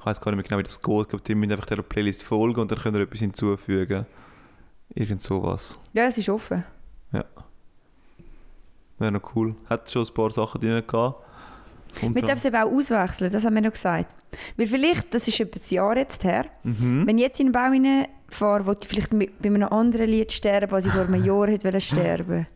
Ich 0.04 0.08
weiß 0.08 0.20
gar 0.20 0.32
nicht 0.32 0.38
mehr 0.38 0.44
genau, 0.44 0.60
wie 0.60 0.64
das 0.64 0.82
geht. 0.82 1.02
Ich 1.04 1.08
glaube, 1.08 1.24
die 1.26 1.34
müssen 1.34 1.54
einfach 1.54 1.66
der 1.66 1.82
Playlist 1.82 2.24
folgen 2.24 2.60
und 2.60 2.70
dann 2.70 2.78
können 2.78 2.96
wir 2.98 3.04
etwas 3.04 3.20
hinzufügen. 3.22 4.06
Irgend 4.94 5.22
sowas. 5.22 5.80
ja, 5.94 6.04
es 6.08 6.18
ist 6.18 6.28
offen. 6.28 6.64
Wäre 9.00 9.12
noch 9.12 9.36
cool. 9.36 9.56
Hat 9.70 9.90
schon 9.90 10.06
ein 10.06 10.14
paar 10.14 10.30
Sachen 10.30 10.62
drin 10.62 10.84
gehabt. 10.86 11.24
Und 12.02 12.16
Wir 12.16 12.22
dürfen 12.22 12.38
es 12.38 12.46
eben 12.46 12.56
auch 12.56 12.72
auswechseln, 12.72 13.32
das 13.32 13.46
haben 13.46 13.54
wir 13.56 13.62
noch 13.62 13.72
gesagt. 13.72 14.14
Weil 14.58 14.68
vielleicht, 14.68 15.14
das 15.14 15.28
ist 15.28 15.40
etwa 15.40 15.58
ein 15.60 15.74
Jahr 15.74 15.98
jetzt 15.98 16.24
her, 16.24 16.46
Mhm. 16.64 17.06
wenn 17.08 17.18
ich 17.18 17.24
jetzt 17.24 17.40
in 17.40 17.48
den 17.48 17.52
Bau 17.54 17.70
reinfahre, 17.70 18.66
will 18.66 18.76
ich 18.82 18.88
vielleicht 18.88 19.14
mit, 19.14 19.42
bei 19.42 19.50
einem 19.50 19.64
anderen 19.70 20.10
Lied 20.10 20.32
sterben, 20.32 20.74
als 20.74 20.86
ich 20.86 20.92
vor 20.92 21.04
einem 21.04 21.24
Jahr 21.24 21.48
hätte 21.48 21.66
wollen 21.66 21.82
sterben 21.82 22.48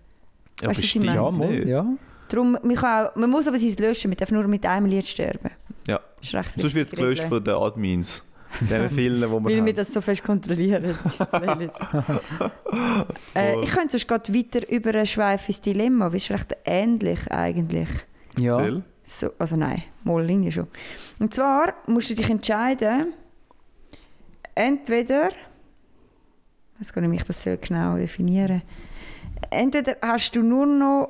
Ja, 0.62 0.70
Weißt 0.70 0.70
du, 0.70 0.70
was 0.70 0.78
ich 0.80 0.84
bestimmt 0.84 1.06
meine? 1.06 1.18
Ja, 1.18 1.32
mal, 1.32 1.68
ja. 1.68 1.86
Darum, 2.30 2.58
man, 2.64 2.76
kann 2.76 3.06
auch, 3.08 3.16
man 3.16 3.30
muss 3.30 3.48
aber 3.48 3.58
sein 3.60 3.76
löschen, 3.78 4.10
man 4.10 4.18
darf 4.18 4.32
nur 4.32 4.48
mit 4.48 4.66
einem 4.66 4.88
Lied 4.88 5.08
sterben. 5.08 5.52
Ja. 5.88 6.00
Das 6.18 6.28
ist 6.28 6.34
recht 6.36 6.54
Sonst 6.54 6.76
wird 6.76 6.94
es 6.94 6.96
gelöscht 6.96 7.24
von 7.24 7.44
den 7.44 7.56
Admins. 7.56 8.24
Diesen 8.62 8.90
vielen, 8.90 9.22
die 9.22 9.28
wir 9.28 9.44
Weil 9.44 9.56
wir 9.56 9.62
haben. 9.62 9.76
das 9.76 9.94
so 9.94 10.00
fest 10.02 10.24
kontrollieren. 10.24 10.84
äh, 13.36 13.60
ich 13.60 13.70
könnte 13.70 13.90
sonst 13.92 14.08
gerade 14.08 14.34
weiter 14.34 14.70
über 14.70 14.92
ein 14.92 15.06
ins 15.48 15.62
Dilemma, 15.62 16.08
weil 16.08 16.16
es 16.16 16.24
ist 16.24 16.32
recht 16.32 16.58
ähnlich 16.66 17.30
eigentlich. 17.32 17.90
ja. 18.38 18.58
Erzähl. 18.58 18.84
So, 19.10 19.32
also 19.40 19.56
nein, 19.56 19.84
mal 20.04 20.22
Linie 20.22 20.52
schon. 20.52 20.68
Und 21.18 21.34
zwar 21.34 21.76
musst 21.88 22.10
du 22.10 22.14
dich 22.14 22.30
entscheiden, 22.30 23.14
entweder, 24.54 25.30
jetzt 26.78 26.94
kann 26.94 27.06
ich 27.06 27.10
mich 27.10 27.24
das 27.24 27.42
so 27.42 27.56
genau 27.56 27.96
definieren, 27.96 28.64
entweder 29.50 29.96
hast 30.02 30.36
du 30.36 30.42
nur 30.42 30.66
noch 30.66 31.10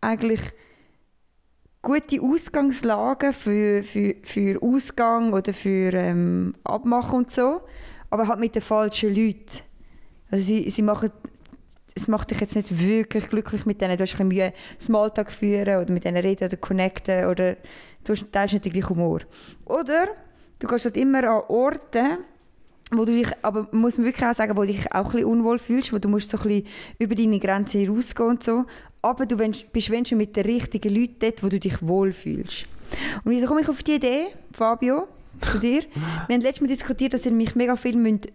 eigentlich 0.00 0.40
gute 1.86 2.20
Ausgangslagen 2.20 3.32
für, 3.32 3.84
für, 3.84 4.16
für 4.24 4.60
Ausgang 4.60 5.32
oder 5.32 5.52
für 5.52 5.92
ähm, 5.92 6.56
Abmachen 6.64 7.18
und 7.18 7.30
so, 7.30 7.60
aber 8.10 8.26
halt 8.26 8.40
mit 8.40 8.56
den 8.56 8.62
falschen 8.62 9.14
Leuten. 9.14 9.60
Also 10.28 10.44
sie, 10.44 10.68
sie 10.68 10.82
machen 10.82 11.12
es 11.94 12.08
macht 12.08 12.30
dich 12.30 12.40
jetzt 12.40 12.56
nicht 12.56 12.78
wirklich 12.78 13.28
glücklich 13.28 13.64
mit 13.64 13.80
denen. 13.80 13.96
Du 13.96 14.02
hast 14.02 14.20
ein 14.20 14.28
bisschen 14.28 14.48
Mühe, 14.48 14.52
Smalltalk 14.78 15.32
führen 15.32 15.80
oder 15.80 15.90
mit 15.90 16.04
denen 16.04 16.18
reden 16.18 16.44
oder 16.44 16.56
connecten 16.58 17.24
oder 17.24 17.56
du 18.04 18.12
hast, 18.12 18.30
teilst 18.32 18.52
nicht 18.52 18.66
den 18.66 18.72
gleichen 18.72 18.90
Humor. 18.90 19.20
Oder 19.64 20.08
du 20.58 20.66
gehst 20.66 20.84
halt 20.84 20.96
immer 20.96 21.24
an 21.24 21.44
Orte, 21.48 22.18
wo 22.90 23.06
du 23.06 23.12
dich, 23.12 23.28
aber 23.40 23.68
muss 23.72 23.96
man 23.96 24.06
wirklich 24.06 24.26
auch 24.26 24.34
sagen, 24.34 24.56
wo 24.56 24.62
du 24.62 24.72
dich 24.72 24.92
auch 24.92 25.06
ein 25.06 25.10
bisschen 25.12 25.24
unwohl 25.24 25.58
fühlst, 25.58 25.92
wo 25.92 25.98
du 25.98 26.08
musst 26.08 26.30
so 26.30 26.36
ein 26.36 26.42
bisschen 26.42 26.66
über 26.98 27.14
deine 27.14 27.38
Grenze 27.38 27.78
hinausgehen 27.78 28.28
und 28.28 28.42
so. 28.42 28.66
Aber 29.06 29.24
du 29.24 29.36
bist 29.36 29.90
wenn 29.90 30.04
schon 30.04 30.18
mit 30.18 30.34
den 30.34 30.46
richtigen 30.46 30.92
Leuten 30.92 31.16
dort, 31.20 31.42
wo 31.42 31.48
du 31.48 31.60
dich 31.60 31.80
wohl 31.80 32.12
fühlst. 32.12 32.66
Und 33.24 33.30
wieso 33.30 33.46
komme 33.46 33.60
ich 33.60 33.68
auf 33.68 33.82
die 33.84 33.94
Idee, 33.94 34.26
Fabio, 34.52 35.06
zu 35.40 35.58
dir? 35.58 35.84
Wir 36.26 36.34
haben 36.34 36.40
letztes 36.40 36.60
Mal 36.60 36.66
diskutiert, 36.66 37.14
dass 37.14 37.24
ihr 37.24 37.30
mich 37.30 37.54
mega 37.54 37.76
viel 37.76 37.94
müsst 37.96 38.28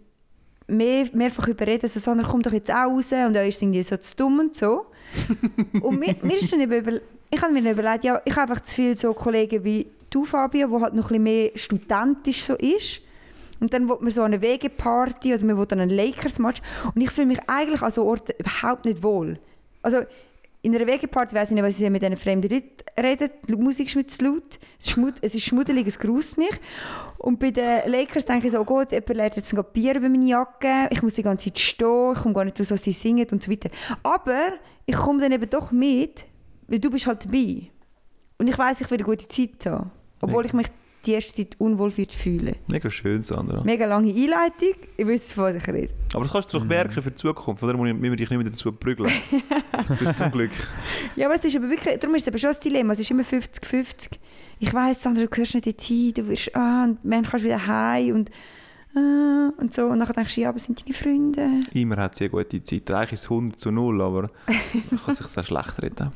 mehr, 0.67 1.07
mehrfach 1.11 1.49
überreden, 1.49 1.89
so, 1.89 1.99
Sandra, 1.99 2.25
komm 2.25 2.41
doch 2.41 2.53
jetzt 2.53 2.71
auch 2.71 2.85
raus 2.85 3.11
und 3.11 3.35
euch 3.35 3.49
ist 3.49 3.61
irgendwie 3.61 3.83
so 3.83 3.97
zu 3.97 4.15
dumm 4.15 4.39
und 4.39 4.55
so. 4.55 4.85
und 5.81 5.99
mir, 5.99 6.15
mir 6.21 6.37
ist 6.37 6.53
dann 6.53 6.61
über, 6.61 7.01
ich 7.29 7.41
habe 7.41 7.51
mir 7.51 7.71
überlegt, 7.71 8.05
ja, 8.05 8.21
ich 8.23 8.35
habe 8.37 8.53
einfach 8.53 8.63
zu 8.63 8.75
viele 8.75 8.95
so 8.95 9.13
Kollegen 9.13 9.65
wie 9.65 9.87
du, 10.09 10.23
Fabio, 10.23 10.71
wo 10.71 10.79
halt 10.79 10.93
noch 10.93 11.11
ein 11.11 11.21
bisschen 11.21 11.23
mehr 11.23 11.51
studentisch 11.55 12.43
so 12.43 12.55
ist. 12.55 13.01
Und 13.59 13.73
dann 13.73 13.89
will 13.89 13.97
man 13.99 14.09
so 14.09 14.21
eine 14.21 14.41
Wegeparty 14.41 15.35
oder 15.35 15.43
man 15.43 15.67
dann 15.67 15.81
einen 15.81 15.91
Lakers-Match. 15.91 16.61
Und 16.95 17.01
ich 17.01 17.11
fühle 17.11 17.27
mich 17.27 17.39
eigentlich 17.47 17.81
an 17.81 17.91
so 17.91 18.05
Orten 18.05 18.33
überhaupt 18.39 18.85
nicht 18.85 19.03
wohl. 19.03 19.37
Also 19.81 20.03
in 20.63 20.75
einer 20.75 20.85
Wegeparty 20.85 21.35
weiss 21.35 21.49
ich 21.49 21.55
nicht, 21.55 21.63
was 21.63 21.79
ich 21.79 21.89
mit 21.89 22.01
diesen 22.01 22.17
fremden 22.17 22.51
Leuten 22.51 22.69
rede. 22.99 23.31
Die 23.47 23.55
Musik 23.55 23.87
ist 23.87 23.95
mir 23.95 24.05
zu 24.05 24.23
laut. 24.23 24.59
Es 24.79 24.85
ist, 24.85 24.91
schmud 24.91 25.15
es 25.21 25.33
ist 25.33 25.43
schmuddelig, 25.43 25.87
es 25.87 25.97
grußt 25.97 26.37
mich. 26.37 26.53
Und 27.17 27.39
bei 27.39 27.49
den 27.49 27.89
Lakers 27.89 28.25
denke 28.25 28.47
ich 28.47 28.53
so, 28.53 28.59
oh 28.59 28.65
Gott, 28.65 28.91
jemand 28.91 29.15
lernt 29.15 29.35
jetzt 29.37 29.53
ein 29.53 29.63
Bier 29.73 29.95
über 29.95 30.07
meine 30.07 30.25
Jacke. 30.25 30.87
Ich 30.91 31.01
muss 31.01 31.15
die 31.15 31.23
ganze 31.23 31.45
Zeit 31.45 31.59
stehen, 31.59 32.13
ich 32.13 32.19
komme 32.19 32.35
gar 32.35 32.45
nicht 32.45 32.59
raus, 32.59 32.71
was 32.71 32.83
sie 32.83 32.91
singen 32.91 33.27
und 33.31 33.41
so 33.41 33.49
weiter. 33.49 33.69
Aber 34.03 34.53
ich 34.85 34.95
komme 34.95 35.21
dann 35.21 35.31
eben 35.31 35.49
doch 35.49 35.71
mit, 35.71 36.25
weil 36.67 36.79
du 36.79 36.91
bist 36.91 37.07
halt 37.07 37.25
dabei. 37.25 37.71
Und 38.37 38.47
ich 38.47 38.57
weiß, 38.57 38.81
ich 38.81 38.91
will 38.91 38.97
eine 38.97 39.05
gute 39.05 39.27
Zeit 39.27 39.65
haben. 39.65 39.91
Obwohl 40.21 40.45
ich 40.45 40.53
mich 40.53 40.67
die 41.05 41.13
erste 41.13 41.33
Zeit 41.33 41.55
unwohl 41.57 41.91
fühle. 41.91 42.55
Mega 42.67 42.89
schön, 42.89 43.23
Sandra. 43.23 43.63
Mega 43.63 43.85
lange 43.85 44.09
Einleitung, 44.09 44.75
ich 44.97 45.07
weiß, 45.07 45.33
von 45.33 45.45
was 45.45 45.55
ich 45.55 45.67
rede. 45.67 45.93
Aber 46.13 46.23
das 46.23 46.31
kannst 46.31 46.53
du 46.53 46.59
doch 46.59 46.65
merken 46.65 47.01
für 47.01 47.09
die 47.09 47.15
Zukunft. 47.15 47.59
Von 47.59 47.69
daher 47.69 47.81
müssen 47.81 48.01
wir 48.01 48.15
dich 48.15 48.29
nicht 48.29 48.37
mehr 48.39 48.49
dazu 48.49 48.71
prügeln. 48.71 49.11
Das 49.87 49.99
ist 49.99 50.17
zum 50.17 50.31
Glück. 50.31 50.51
Ja, 51.15 51.25
aber 51.27 51.35
es 51.35 51.45
ist 51.45 51.55
aber 51.55 51.69
wirklich, 51.69 51.97
darum 51.99 52.15
ist 52.15 52.23
es 52.23 52.27
aber 52.27 52.37
schon 52.37 52.51
das 52.51 52.59
Dilemma, 52.59 52.93
es 52.93 52.99
ist 52.99 53.09
immer 53.09 53.23
50-50. 53.23 54.11
Ich 54.59 54.73
weiss, 54.73 55.01
Sandra, 55.01 55.23
du 55.23 55.27
gehörst 55.27 55.55
nicht 55.55 55.65
dorthin, 55.65 56.13
du 56.13 56.27
wirst, 56.27 56.55
ah, 56.55 56.83
und 56.83 56.99
dann 57.03 57.23
kannst 57.23 57.43
du 57.43 57.47
wieder 57.47 57.65
heim 57.65 58.15
und, 58.15 58.31
und 58.93 59.73
so. 59.73 59.85
Und 59.85 59.99
dann 59.99 60.11
denkst 60.11 60.35
du, 60.35 60.41
ja, 60.41 60.49
aber 60.49 60.59
sind 60.59 60.83
deine 60.83 60.93
Freunde. 60.93 61.61
Immer 61.73 61.97
hat 61.97 62.15
sie 62.15 62.25
eine 62.25 62.31
gute 62.31 62.61
Zeit. 62.63 62.89
Eigentlich 62.91 63.13
ist 63.13 63.23
es 63.25 63.31
100 63.31 63.59
zu 63.59 63.71
0, 63.71 64.01
aber 64.01 64.29
man 64.89 64.99
kann 65.05 65.15
sich 65.15 65.27
sehr 65.27 65.43
schlecht 65.43 65.81
reden. 65.81 66.11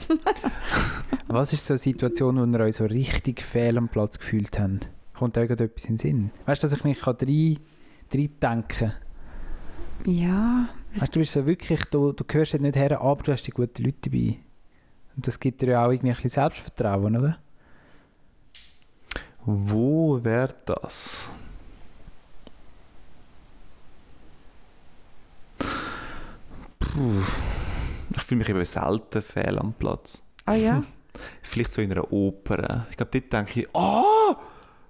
Was 1.28 1.54
ist 1.54 1.66
so 1.66 1.74
eine 1.74 1.80
Situation, 1.80 2.38
wo 2.38 2.58
ihr 2.58 2.64
euch 2.64 2.76
so 2.76 2.86
richtig 2.86 3.42
fehl 3.42 3.78
am 3.78 3.88
Platz 3.88 4.20
gefühlt 4.20 4.60
habt? 4.60 4.90
Kommt 5.14 5.38
euch 5.38 5.48
gerade 5.48 5.66
etwas 5.66 5.86
in 5.86 5.96
den 5.96 6.00
Sinn? 6.00 6.32
Weißt 6.46 6.62
du, 6.62 6.68
dass 6.68 6.78
ich 6.78 6.84
mich 6.84 7.00
kann 7.00 7.16
rein, 7.22 7.60
rein 8.14 8.30
denken 8.42 8.94
Ja, 10.06 10.70
weißt, 10.96 11.16
Du 11.16 11.20
bist 11.20 11.34
so 11.34 11.46
wirklich, 11.46 11.84
du, 11.86 12.12
du 12.12 12.24
gehörst 12.26 12.54
dort 12.54 12.64
nicht 12.64 12.76
her, 12.76 13.00
aber 13.00 13.24
du 13.24 13.32
hast 13.32 13.44
die 13.44 13.52
guten 13.52 13.84
Leute 13.84 14.10
dabei. 14.10 14.38
Und 15.16 15.26
das 15.26 15.40
gibt 15.40 15.62
dir 15.62 15.70
ja 15.70 15.86
auch 15.86 15.92
irgendwie 15.92 16.10
ein 16.10 16.16
bisschen 16.16 16.30
Selbstvertrauen, 16.30 17.16
oder? 17.16 17.38
Wo 19.46 20.22
wäre 20.24 20.54
das? 20.66 21.30
Ich 28.16 28.24
fühle 28.24 28.40
mich 28.40 28.50
eben 28.50 28.66
selten 28.66 29.22
fehl 29.22 29.58
am 29.60 29.74
Platz. 29.74 30.22
ah 30.46 30.56
ja. 30.56 30.84
Vielleicht 31.42 31.72
so 31.72 31.82
in 31.82 31.92
einer 31.92 32.12
Oper. 32.12 32.88
Ich 32.90 32.98
glaube, 32.98 33.12
dort 33.20 33.32
denke 33.34 33.62
ich, 33.62 33.76
ah, 33.76 34.36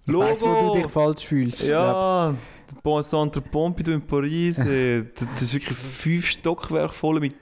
Ich 0.05 0.11
Logo! 0.11 0.25
weiss, 0.25 0.41
wo 0.41 0.73
du 0.73 0.81
dich 0.81 0.91
falsch 0.91 1.25
fühlst. 1.25 1.63
Ja, 1.63 2.31
der 2.31 2.81
Bon 2.81 3.03
Centre 3.03 3.41
Pompidou 3.41 3.91
in 3.91 4.01
Paris. 4.01 4.57
ey, 4.59 5.05
das 5.33 5.41
ist 5.43 5.53
wirklich 5.53 5.77
fünf 5.77 6.27
Stockwerke 6.27 6.93
voll 6.93 7.19
mit 7.19 7.35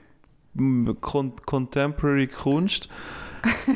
Con 1.00 1.34
Contemporary 1.46 2.28
Kunst. 2.28 2.88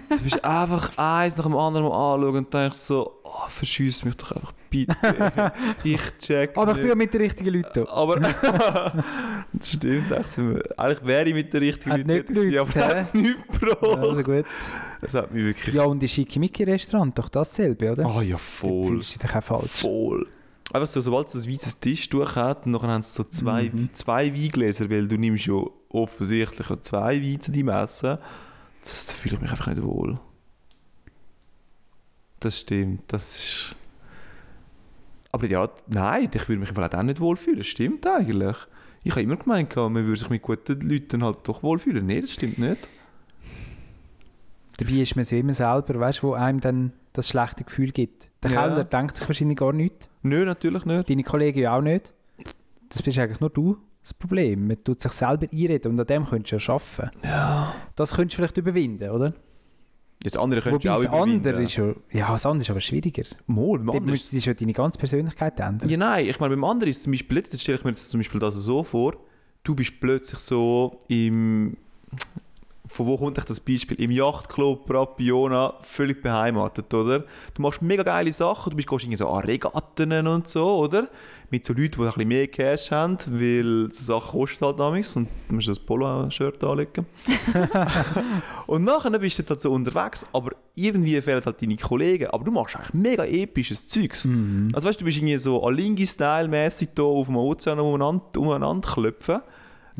Du 0.09 0.22
bist 0.22 0.44
einfach 0.44 0.96
eins 0.96 1.37
nach 1.37 1.44
dem 1.44 1.57
anderen 1.57 1.88
mal 1.88 2.14
anschauen 2.14 2.37
und 2.37 2.54
denkst 2.54 2.78
so, 2.78 3.20
oh, 3.24 3.48
verschieß 3.48 4.04
mich 4.04 4.16
doch 4.16 4.33
einfach 4.33 4.52
bitte. 4.70 4.96
ich 5.85 6.00
check. 6.18 6.57
Aber 6.57 6.70
ich 6.72 6.76
nicht. 6.76 6.83
bin 6.83 6.88
ja 6.88 6.94
mit 6.94 7.14
den 7.14 7.20
richtigen 7.20 7.54
Leuten. 7.54 7.87
Aber 7.88 8.16
das 9.52 9.72
stimmt, 9.72 10.12
eigentlich, 10.12 11.04
wäre 11.07 11.28
ich 11.28 11.35
mit 11.35 11.52
der 11.52 11.61
richtigen 11.61 11.90
Hat 11.92 11.98
Leute 12.00 12.12
nicht 12.12 12.26
gewesen, 12.28 12.59
aber 12.59 12.96
hat 12.98 13.14
nichts 13.14 13.42
gebracht. 13.61 13.98
Also 13.98 14.22
gut. 14.22 14.44
Das 15.00 15.14
hat 15.14 15.33
mich 15.33 15.44
wirklich... 15.44 15.74
Ja, 15.74 15.85
und 15.85 16.00
die 16.00 16.09
Schickimicki-Restaurant, 16.09 17.18
doch 17.18 17.28
dasselbe, 17.28 17.92
oder? 17.92 18.07
Ah 18.07 18.22
ja, 18.22 18.31
Dort 18.33 18.40
voll. 18.40 18.87
fühlst 18.88 19.14
du 19.22 19.26
dich 19.26 19.37
auch 19.37 19.42
falsch. 19.42 19.70
Voll. 19.70 20.26
Einfach 20.72 20.87
so, 20.87 21.00
sobald 21.00 21.28
es 21.28 21.46
ein 21.46 21.50
weißes 21.52 21.81
Tischtuch 21.81 22.37
hat, 22.37 22.66
und 22.66 22.72
dann 22.74 22.83
haben 22.83 23.02
sie 23.02 23.14
so 23.14 23.24
zwei, 23.24 23.70
Mhm. 23.72 23.90
zwei 23.94 24.33
Weingläser, 24.35 24.90
weil 24.90 25.09
du 25.09 25.16
nimmst 25.16 25.46
ja 25.46 25.54
offensichtlich 25.90 26.66
zwei 26.83 27.22
Weine 27.22 27.38
zu 27.38 27.52
deinem 27.52 27.68
Essen. 27.68 28.18
Das, 28.83 29.07
da 29.07 29.12
fühle 29.14 29.35
ich 29.37 29.41
mich 29.41 29.51
einfach 29.51 29.67
nicht 29.67 29.83
wohl. 29.83 30.14
Das 32.41 32.61
stimmt, 32.61 33.03
das 33.09 33.38
ist... 33.38 33.77
Aber 35.31 35.47
ja, 35.47 35.69
nein, 35.88 36.31
ich 36.33 36.49
würde 36.49 36.61
mich 36.61 36.69
einfach 36.71 36.93
auch 36.93 37.03
nicht 37.03 37.21
wohlfühlen. 37.21 37.59
Das 37.59 37.67
stimmt 37.67 38.07
eigentlich. 38.07 38.57
Ich 39.05 39.11
habe 39.11 39.23
immer 39.23 39.37
gemeint, 39.37 39.75
man 39.77 39.95
würde 39.95 40.17
sich 40.17 40.31
mit 40.31 40.43
guten 40.43 40.81
Leuten 40.81 41.23
halt 41.23 41.38
doch 41.45 41.62
wohlfühlen. 41.62 42.07
Nein, 42.07 42.23
das 42.23 42.33
stimmt 42.33 42.59
nicht. 42.59 42.88
Dabei 44.79 44.93
ist 44.93 45.17
man 45.17 45.23
es 45.23 45.31
ja 45.31 45.38
immer 45.38 45.53
selber, 45.53 45.99
weißt 46.01 46.23
du, 46.23 46.29
wo 46.29 46.33
einem 46.35 46.61
dann 46.61 46.93
das 47.12 47.29
schlechte 47.29 47.64
Gefühl 47.64 47.91
gibt. 47.91 48.31
Der 48.43 48.53
Ja. 48.53 48.69
Keller 48.69 48.85
denkt 48.85 49.17
sich 49.17 49.29
wahrscheinlich 49.29 49.59
gar 49.59 49.73
nichts. 49.73 50.09
Nö, 50.23 50.45
natürlich 50.45 50.85
nicht. 50.85 51.11
Deine 51.11 51.25
Kollegen 51.25 51.59
ja 51.59 51.77
auch 51.77 51.83
nicht. 51.83 52.12
Das 52.88 53.03
bist 53.03 53.19
eigentlich 53.19 53.41
nur 53.41 53.51
du 53.51 53.77
das 54.09 54.14
Problem. 54.14 54.66
Man 54.68 54.83
tut 54.83 55.01
sich 55.01 55.12
selber 55.12 55.47
einreden 55.53 55.92
und 55.92 56.01
an 56.01 56.07
dem 56.07 56.27
könntest 56.27 56.53
du 56.53 56.73
ja 56.73 56.75
arbeiten. 56.75 57.18
Ja. 57.25 57.75
Das 57.97 58.14
könntest 58.14 58.35
du 58.35 58.37
vielleicht 58.37 58.57
überwinden, 58.57 59.11
oder? 59.11 59.35
Das 60.23 60.37
andere 60.37 60.61
könntest 60.62 60.85
Wobei 60.85 61.03
du 61.03 61.09
auch 61.09 61.12
das 61.12 61.23
andere 61.23 61.62
ist 61.62 61.77
ja... 61.77 61.94
Ja, 62.11 62.33
das 62.33 62.44
andere 62.44 62.62
ist 62.62 62.71
aber 62.71 62.81
schwieriger. 62.81 63.23
Mal, 63.47 63.79
beim 63.79 63.90
anderen 63.90 64.11
müsstest 64.11 64.46
du 64.46 64.50
ja 64.50 64.54
deine 64.54 64.73
ganze 64.73 64.98
Persönlichkeit 64.98 65.61
ändern. 65.61 65.88
Ja, 65.88 65.96
nein, 65.96 66.27
ich 66.27 66.40
meine, 66.40 66.56
beim 66.56 66.65
anderen 66.65 66.90
ist 66.90 66.98
es 66.98 67.02
zum 67.04 67.13
Beispiel, 67.13 67.42
das 67.42 67.63
stelle 67.63 67.79
ich 67.79 67.85
mir 67.85 67.90
jetzt 67.90 68.11
zum 68.11 68.19
Beispiel 68.19 68.40
das 68.40 68.54
so 68.56 68.83
vor, 68.83 69.17
du 69.63 69.75
bist 69.77 70.00
plötzlich 70.00 70.40
so 70.40 70.98
im, 71.06 71.77
von 72.89 73.07
wo 73.07 73.17
kommt 73.19 73.37
das 73.37 73.61
Beispiel? 73.61 74.01
Im 74.01 74.11
Yachtclub 74.11 74.87
Prapiona 74.87 75.75
völlig 75.83 76.23
beheimatet, 76.23 76.93
oder? 76.95 77.25
Du 77.55 77.63
machst 77.63 77.83
mega 77.83 78.03
geile 78.03 78.33
Sachen, 78.33 78.71
du 78.71 78.77
bist 78.77 78.89
gehst 78.89 79.19
so 79.19 79.29
an 79.29 79.45
Regatten 79.45 80.27
und 80.27 80.49
so, 80.49 80.79
oder? 80.79 81.09
Mit 81.51 81.65
so 81.65 81.73
Leuten, 81.73 81.93
die 81.97 82.01
ein 82.01 82.07
bisschen 82.07 82.29
mehr 82.29 82.47
Cash 82.49 82.91
haben, 82.91 83.19
weil 83.27 83.89
so 83.93 84.03
Sachen 84.03 84.41
kosten 84.41 84.65
halt 84.65 84.81
damals 84.81 85.17
und 85.17 85.29
du 85.49 85.55
musst 85.55 85.69
das 85.69 85.79
Polo-Shirt 85.79 86.65
anlegen. 86.65 87.07
und 88.67 88.85
nachher 88.85 89.19
bist 89.19 89.39
du 89.39 89.45
halt 89.49 89.61
so 89.61 89.73
unterwegs, 89.73 90.25
aber 90.33 90.53
irgendwie 90.75 91.21
fehlen 91.21 91.43
halt 91.45 91.61
deine 91.61 91.77
Kollegen, 91.77 92.29
aber 92.31 92.45
du 92.45 92.51
machst 92.51 92.77
eigentlich 92.77 92.95
mega 92.95 93.25
episches 93.25 93.87
Zeugs. 93.87 94.25
Mhm. 94.25 94.71
Also 94.73 94.89
weißt 94.89 95.01
du, 95.01 95.05
du 95.05 95.07
bist 95.07 95.19
irgendwie 95.19 95.39
so 95.39 95.63
Alingi-Style-mäßig 95.63 96.89
hier 96.95 97.05
auf 97.05 97.27
dem 97.27 97.37
Ozean 97.37 97.79
umeinander, 97.81 98.25
umeinander 98.39 98.89
klopfen. 98.89 99.41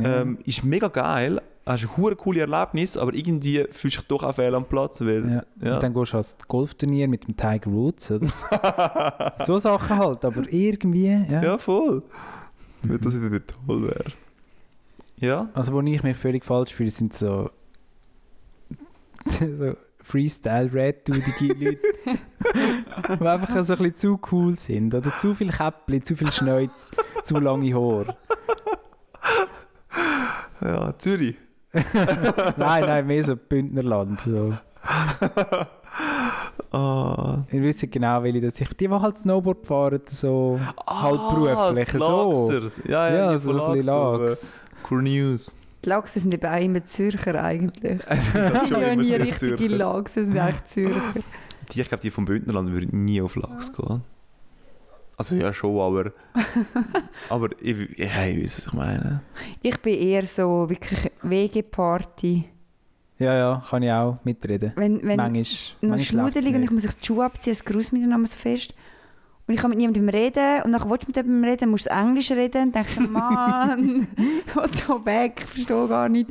Ja. 0.01 0.22
Ähm, 0.22 0.39
ist 0.45 0.64
mega 0.64 0.89
geil. 0.89 1.41
Hast 1.68 1.82
ein 1.84 1.96
hure 1.96 2.16
coole 2.16 2.40
Erlebnis, 2.40 2.96
aber 2.96 3.14
irgendwie 3.14 3.66
fühlst 3.70 3.98
du 3.98 4.00
dich 4.00 4.08
doch 4.08 4.22
auch 4.22 4.34
fehl 4.34 4.54
am 4.54 4.64
Platz, 4.64 5.00
weil 5.00 5.30
Ja. 5.30 5.42
ja. 5.60 5.74
Und 5.74 5.82
dann 5.82 5.94
gehst 5.94 6.12
du 6.12 6.16
ans 6.16 6.36
Golfturnier 6.48 7.08
mit 7.08 7.26
dem 7.26 7.36
Tiger 7.36 7.70
Woods, 7.70 8.10
oder? 8.10 9.34
so 9.44 9.58
Sachen 9.58 9.98
halt, 9.98 10.24
aber 10.24 10.44
irgendwie, 10.50 11.26
ja. 11.30 11.42
Ja, 11.42 11.58
voll. 11.58 12.02
Wenn 12.82 13.00
das 13.00 13.20
wieder 13.20 13.40
toll 13.46 13.82
wäre. 13.82 14.04
Ja? 15.16 15.48
Also 15.52 15.72
wo 15.72 15.80
ich 15.80 16.02
mich 16.02 16.16
völlig 16.16 16.44
falsch 16.44 16.74
fühle, 16.74 16.90
sind 16.90 17.12
so, 17.14 17.50
so 19.26 19.74
Freestyle-Red-dudige 20.02 21.54
Leute, 21.54 21.78
die 23.20 23.26
einfach 23.26 23.64
so 23.64 23.74
ein 23.74 23.78
bisschen 23.78 23.96
zu 23.96 24.20
cool 24.32 24.56
sind. 24.56 24.94
Oder 24.94 25.16
zu 25.18 25.34
viel 25.34 25.50
Käppli, 25.50 26.00
zu 26.00 26.16
viel 26.16 26.32
Schneuz, 26.32 26.92
zu 27.24 27.38
lange 27.38 27.74
Haare. 27.74 28.16
Ja, 30.60 30.96
Zürich. 30.98 31.36
Nein, 32.56 32.84
nein, 32.84 33.06
mehr 33.06 33.24
so 33.24 33.36
Bündnerland. 33.36 34.20
So. 34.22 34.54
Ah. 36.70 37.38
Ich 37.50 37.60
wüsste 37.60 37.88
genau, 37.88 38.22
welche 38.22 38.40
das 38.40 38.60
ich. 38.60 38.68
Die, 38.68 38.88
die 38.88 38.90
halt 38.90 39.16
Snowboard 39.18 39.66
fahren, 39.66 40.00
so 40.06 40.60
halt 40.86 41.20
beruflich. 41.34 41.88
die 41.92 41.98
So. 41.98 42.50
Lachsers. 42.50 42.80
Ja, 42.86 43.08
ja, 43.08 43.14
Ja, 43.32 43.38
so 43.38 43.50
ein 43.50 43.56
bisschen 43.76 43.86
Lachs, 43.86 43.88
aber 43.88 44.88
Cool 44.90 45.02
News. 45.02 45.56
Die 45.84 45.88
Lachse 45.88 46.18
sind 46.20 46.34
eben 46.34 46.46
auch 46.46 46.60
immer 46.60 46.84
Zürcher 46.84 47.42
eigentlich. 47.42 48.00
Das 48.06 48.32
Das 48.32 48.52
ist 48.62 48.68
sind 48.68 48.80
ja 48.80 48.94
nie 48.96 49.14
richtige. 49.14 49.68
Lachse, 49.68 50.20
das 50.20 50.28
sind 50.28 50.38
eigentlich 50.38 50.64
Zürcher. 50.64 51.20
Die, 51.72 51.80
ich 51.80 51.88
glaube, 51.88 52.02
die 52.02 52.10
vom 52.10 52.24
Bündnerland 52.26 52.70
würden 52.70 53.04
nie 53.04 53.22
auf 53.22 53.34
Lachs 53.36 53.72
gehen. 53.72 54.02
Also 55.18 55.34
ja, 55.34 55.52
schon, 55.52 55.80
aber... 55.80 56.12
aber 57.28 57.48
ich, 57.60 57.76
ich, 57.76 57.98
ich 57.98 58.16
weiß, 58.16 58.56
was 58.56 58.66
ich 58.66 58.72
meine. 58.72 59.20
Ich 59.60 59.76
bin 59.80 59.94
eher 59.94 60.24
so 60.24 60.70
wirklich 60.70 61.10
WG-Party. 61.22 62.44
Ja, 63.18 63.34
ja, 63.34 63.62
kann 63.68 63.82
ich 63.82 63.90
auch 63.90 64.18
mitreden. 64.22 64.72
Wenn, 64.76 65.02
wenn 65.02 65.16
manchmal, 65.16 65.44
noch 65.80 66.12
läuft's 66.12 66.46
und 66.46 66.62
ich 66.62 66.70
muss 66.70 66.82
sich 66.82 66.94
die 66.94 67.04
Schuhe 67.06 67.24
abziehen, 67.24 67.52
es 67.52 67.64
gruselt 67.64 67.94
mich 67.94 68.08
dann 68.08 68.26
so 68.26 68.36
fest. 68.36 68.72
Und 69.48 69.54
ich 69.54 69.60
kann 69.60 69.70
mit 69.70 69.78
niemandem 69.78 70.08
reden 70.08 70.62
und 70.62 70.70
dann 70.70 70.88
willst 70.88 71.02
du 71.02 71.06
mit 71.08 71.16
jemandem 71.16 71.50
reden, 71.50 71.70
musst 71.70 71.86
du 71.86 71.90
Englisch 71.90 72.30
reden 72.30 72.66
und 72.66 72.74
denkst 72.76 72.94
so, 72.94 73.00
Mann, 73.10 74.06
ich 74.46 74.54
will 74.54 74.70
da 74.86 75.04
weg, 75.04 75.40
ich 75.40 75.46
verstehe 75.46 75.88
gar 75.88 76.08
nicht. 76.08 76.30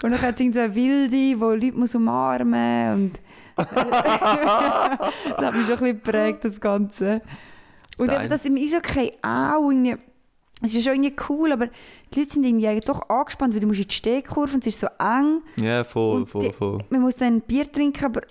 Und 0.00 0.12
dann 0.12 0.22
hat 0.22 0.38
es 0.38 0.54
so 0.54 0.60
eine 0.60 0.74
Wilde, 0.76 1.08
die 1.08 1.34
Leute 1.34 1.76
muss 1.76 1.96
umarmen 1.96 2.94
und 2.94 3.20
das 3.56 3.68
hat 3.72 5.54
mich 5.56 5.66
schon 5.66 5.74
ein 5.74 5.78
bisschen 5.78 5.86
geprägt, 5.86 6.44
das 6.44 6.60
Ganze. 6.60 7.20
Und 7.98 8.12
eben 8.12 8.28
das 8.30 8.44
im 8.44 8.56
Eishockey 8.56 9.12
auch 9.22 9.70
irgendwie, 9.70 9.96
es 10.62 10.74
ist 10.74 10.84
schon 10.84 10.94
irgendwie 10.94 11.14
cool, 11.28 11.52
aber 11.52 11.66
die 12.14 12.20
Leute 12.20 12.32
sind 12.32 12.44
irgendwie 12.44 12.80
doch 12.80 13.08
angespannt, 13.08 13.54
weil 13.54 13.60
du 13.60 13.66
musst 13.66 13.80
in 13.80 13.88
die 13.88 13.94
Stehkurve 13.94 14.54
und 14.54 14.66
es 14.66 14.74
ist 14.74 14.80
so 14.80 14.86
eng. 14.98 15.42
Ja, 15.60 15.84
voll, 15.84 16.26
voll, 16.26 16.42
die- 16.42 16.52
voll. 16.52 16.78
Man 16.90 17.00
muss 17.02 17.16
dann 17.16 17.34
ein 17.36 17.40
Bier 17.42 17.70
trinken, 17.70 18.04
aber 18.04 18.22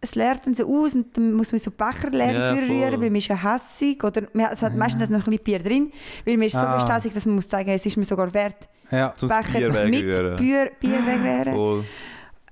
es 0.00 0.14
leert 0.14 0.46
dann 0.46 0.54
so 0.54 0.64
aus 0.66 0.94
und 0.94 1.16
dann 1.16 1.32
muss 1.32 1.50
man 1.52 1.58
so 1.58 1.70
Becher 1.70 2.10
leer 2.10 2.32
Ja, 2.32 2.52
rühren, 2.52 3.00
weil 3.00 3.08
man 3.10 3.16
ist 3.16 3.28
ja 3.28 3.36
hässig 3.42 4.02
oder 4.04 4.22
man, 4.34 4.46
es 4.52 4.60
hat 4.62 4.76
meistens 4.76 5.08
noch 5.08 5.18
ein 5.20 5.24
bisschen 5.30 5.44
Bier 5.44 5.58
drin, 5.60 5.92
weil 6.26 6.36
man 6.36 6.46
ist 6.46 6.52
so 6.52 6.58
Ah. 6.58 6.78
fest 6.78 6.92
hässig, 6.92 7.14
dass 7.14 7.26
man 7.26 7.36
muss 7.36 7.48
sagen, 7.48 7.70
es 7.70 7.84
ist 7.86 7.96
mir 7.96 8.04
sogar 8.04 8.32
wert, 8.34 8.68
Ja, 8.90 9.14
Becher 9.18 9.42
Bier 9.58 9.70
mit 9.86 9.92
wegrühren. 10.04 10.36
Bier, 10.36 10.70
Bier 10.78 11.06
wegrühren. 11.06 11.54
Voll. 11.54 11.84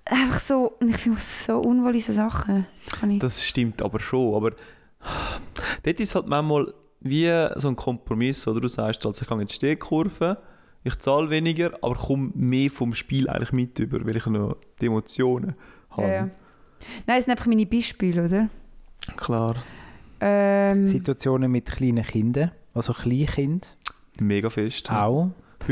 Einfach 0.05 0.41
so, 0.41 0.73
und 0.81 0.89
ich 0.91 0.97
fühle 0.97 1.15
mich 1.15 1.25
so 1.25 1.59
unwohl 1.61 1.95
in 1.95 2.01
so 2.01 2.13
Sachen. 2.13 2.67
Ich. 3.09 3.19
Das 3.21 3.45
stimmt 3.45 3.81
aber 3.83 4.01
schon. 4.01 4.35
Aber 4.35 4.51
dort 5.83 6.01
ist 6.01 6.15
halt 6.15 6.27
manchmal 6.27 6.73
wie 7.01 7.49
so 7.57 7.69
ein 7.69 7.77
Kompromiss. 7.77 8.47
Oder 8.47 8.61
du 8.61 8.69
sagst, 8.69 9.05
also 9.05 9.23
ich 9.23 9.29
gehe 9.29 9.41
in 9.41 9.47
die 9.47 9.53
Stehkurve, 9.55 10.39
ich 10.85 10.99
zahle 10.99 11.31
weniger, 11.31 11.73
aber 11.83 11.95
komme 11.95 12.31
mehr 12.35 12.71
vom 12.71 12.95
Spiel 12.95 13.29
eigentlich 13.29 13.53
mit 13.53 13.79
über, 13.79 14.05
weil 14.05 14.17
ich 14.17 14.27
noch 14.27 14.57
die 14.81 14.87
Emotionen 14.87 15.55
habe. 15.91 16.03
ja, 16.03 16.13
ja. 16.13 16.23
Nein, 17.07 17.17
das 17.19 17.25
sind 17.25 17.31
einfach 17.31 17.47
meine 17.47 17.67
Beispiele, 17.67 18.25
oder? 18.25 18.49
Klar. 19.17 19.57
Ähm, 20.21 20.87
Situationen 20.89 21.51
mit 21.51 21.67
kleinen 21.67 22.05
Kindern, 22.05 22.53
also 22.75 22.93
Kleinkind, 22.93 23.77
Mega 24.21 24.51
fest. 24.51 24.91
auch, 24.91 25.31